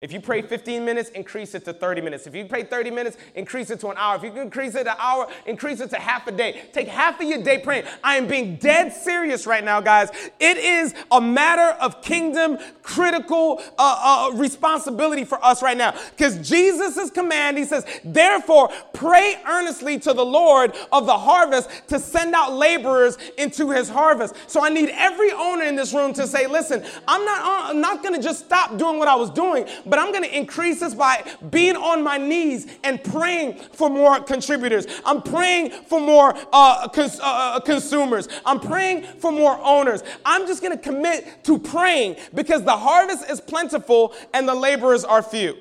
If 0.00 0.12
you 0.12 0.20
pray 0.20 0.42
15 0.42 0.84
minutes, 0.84 1.10
increase 1.10 1.56
it 1.56 1.64
to 1.64 1.72
30 1.72 2.02
minutes. 2.02 2.28
If 2.28 2.32
you 2.32 2.44
pray 2.44 2.62
30 2.62 2.92
minutes, 2.92 3.16
increase 3.34 3.68
it 3.70 3.80
to 3.80 3.88
an 3.88 3.96
hour. 3.96 4.14
If 4.14 4.22
you 4.22 4.30
can 4.30 4.42
increase 4.42 4.76
it 4.76 4.84
to 4.84 4.92
an 4.92 4.96
hour, 5.00 5.26
increase 5.44 5.80
it 5.80 5.90
to 5.90 5.96
half 5.96 6.24
a 6.28 6.30
day. 6.30 6.68
Take 6.72 6.86
half 6.86 7.20
of 7.20 7.26
your 7.26 7.42
day 7.42 7.58
praying. 7.58 7.84
I 8.04 8.14
am 8.14 8.28
being 8.28 8.54
dead 8.58 8.92
serious 8.92 9.44
right 9.44 9.64
now, 9.64 9.80
guys. 9.80 10.10
It 10.38 10.56
is 10.56 10.94
a 11.10 11.20
matter 11.20 11.76
of 11.80 12.00
kingdom 12.00 12.58
critical 12.84 13.60
uh, 13.76 14.30
uh, 14.30 14.36
responsibility 14.36 15.24
for 15.24 15.44
us 15.44 15.64
right 15.64 15.76
now. 15.76 15.96
Because 16.10 16.48
Jesus' 16.48 17.10
command, 17.10 17.58
he 17.58 17.64
says, 17.64 17.84
therefore, 18.04 18.70
pray 18.92 19.34
earnestly 19.48 19.98
to 19.98 20.12
the 20.12 20.24
Lord 20.24 20.76
of 20.92 21.06
the 21.06 21.18
harvest 21.18 21.70
to 21.88 21.98
send 21.98 22.36
out 22.36 22.52
laborers 22.52 23.18
into 23.36 23.70
his 23.70 23.88
harvest. 23.88 24.36
So 24.46 24.64
I 24.64 24.68
need 24.68 24.90
every 24.90 25.32
owner 25.32 25.64
in 25.64 25.74
this 25.74 25.92
room 25.92 26.12
to 26.12 26.28
say, 26.28 26.46
listen, 26.46 26.84
I'm 27.08 27.24
not, 27.24 27.70
I'm 27.70 27.80
not 27.80 28.04
going 28.04 28.14
to 28.14 28.22
just 28.22 28.44
stop 28.44 28.78
doing 28.78 29.00
what 29.00 29.08
I 29.08 29.16
was 29.16 29.30
doing 29.30 29.66
but 29.88 29.98
I'm 29.98 30.12
going 30.12 30.24
to 30.24 30.36
increase 30.36 30.80
this 30.80 30.94
by 30.94 31.24
being 31.50 31.76
on 31.76 32.02
my 32.02 32.18
knees 32.18 32.66
and 32.84 33.02
praying 33.02 33.58
for 33.72 33.88
more 33.88 34.20
contributors. 34.20 34.86
I'm 35.04 35.22
praying 35.22 35.70
for 35.70 36.00
more 36.00 36.34
uh, 36.52 36.88
cons- 36.88 37.20
uh, 37.20 37.24
uh 37.56 37.60
consumers. 37.60 38.28
I'm 38.44 38.60
praying 38.60 39.04
for 39.18 39.32
more 39.32 39.58
owners. 39.62 40.02
I'm 40.24 40.46
just 40.46 40.62
going 40.62 40.76
to 40.76 40.82
commit 40.82 41.44
to 41.44 41.58
praying 41.58 42.16
because 42.34 42.64
the 42.64 42.76
harvest 42.76 43.30
is 43.30 43.40
plentiful 43.40 44.14
and 44.34 44.48
the 44.48 44.54
laborers 44.54 45.04
are 45.04 45.22
few. 45.22 45.56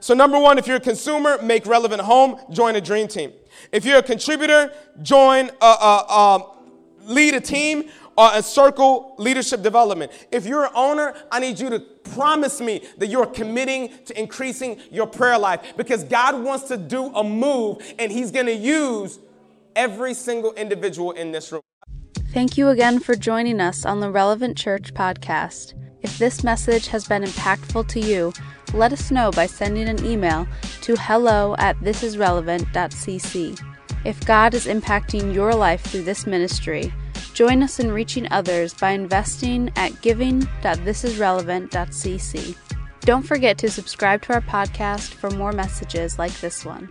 So, 0.00 0.14
number 0.14 0.38
one, 0.38 0.58
if 0.58 0.66
you're 0.66 0.76
a 0.76 0.80
consumer, 0.80 1.40
make 1.42 1.66
relevant 1.66 2.02
home, 2.02 2.38
join 2.50 2.76
a 2.76 2.80
dream 2.80 3.08
team. 3.08 3.32
If 3.72 3.84
you're 3.84 3.98
a 3.98 4.02
contributor, 4.02 4.72
join, 5.02 5.50
uh, 5.60 5.76
uh, 5.80 6.04
uh, 6.08 6.38
lead 7.06 7.34
a 7.34 7.40
team 7.40 7.90
a 8.18 8.42
circle 8.42 9.14
leadership 9.18 9.62
development. 9.62 10.12
If 10.30 10.46
you're 10.46 10.64
an 10.64 10.72
owner, 10.74 11.14
I 11.30 11.40
need 11.40 11.60
you 11.60 11.70
to 11.70 11.80
promise 11.80 12.60
me 12.60 12.82
that 12.98 13.08
you're 13.08 13.26
committing 13.26 13.90
to 14.06 14.18
increasing 14.18 14.80
your 14.90 15.06
prayer 15.06 15.38
life 15.38 15.74
because 15.76 16.04
God 16.04 16.42
wants 16.42 16.68
to 16.68 16.76
do 16.76 17.06
a 17.14 17.22
move 17.22 17.82
and 17.98 18.10
He's 18.10 18.30
going 18.30 18.46
to 18.46 18.54
use 18.54 19.18
every 19.74 20.14
single 20.14 20.52
individual 20.54 21.12
in 21.12 21.32
this 21.32 21.52
room. 21.52 21.62
Thank 22.32 22.58
you 22.58 22.68
again 22.68 23.00
for 23.00 23.14
joining 23.14 23.60
us 23.60 23.86
on 23.86 24.00
the 24.00 24.10
Relevant 24.10 24.56
Church 24.56 24.92
podcast. 24.94 25.74
If 26.02 26.18
this 26.18 26.44
message 26.44 26.86
has 26.88 27.06
been 27.06 27.22
impactful 27.22 27.88
to 27.88 28.00
you, 28.00 28.32
let 28.74 28.92
us 28.92 29.10
know 29.10 29.30
by 29.30 29.46
sending 29.46 29.88
an 29.88 30.04
email 30.04 30.46
to 30.82 30.96
hello 30.96 31.54
at 31.58 31.78
thisisrelevant.cc. 31.80 33.60
If 34.04 34.24
God 34.26 34.54
is 34.54 34.66
impacting 34.66 35.34
your 35.34 35.54
life 35.54 35.82
through 35.82 36.02
this 36.02 36.26
ministry, 36.26 36.92
Join 37.36 37.62
us 37.62 37.78
in 37.80 37.92
reaching 37.92 38.26
others 38.32 38.72
by 38.72 38.92
investing 38.92 39.70
at 39.76 40.00
giving.thisisrelevant.cc. 40.00 42.56
Don't 43.00 43.22
forget 43.22 43.58
to 43.58 43.70
subscribe 43.70 44.22
to 44.22 44.32
our 44.32 44.40
podcast 44.40 45.12
for 45.12 45.28
more 45.28 45.52
messages 45.52 46.18
like 46.18 46.32
this 46.40 46.64
one. 46.64 46.88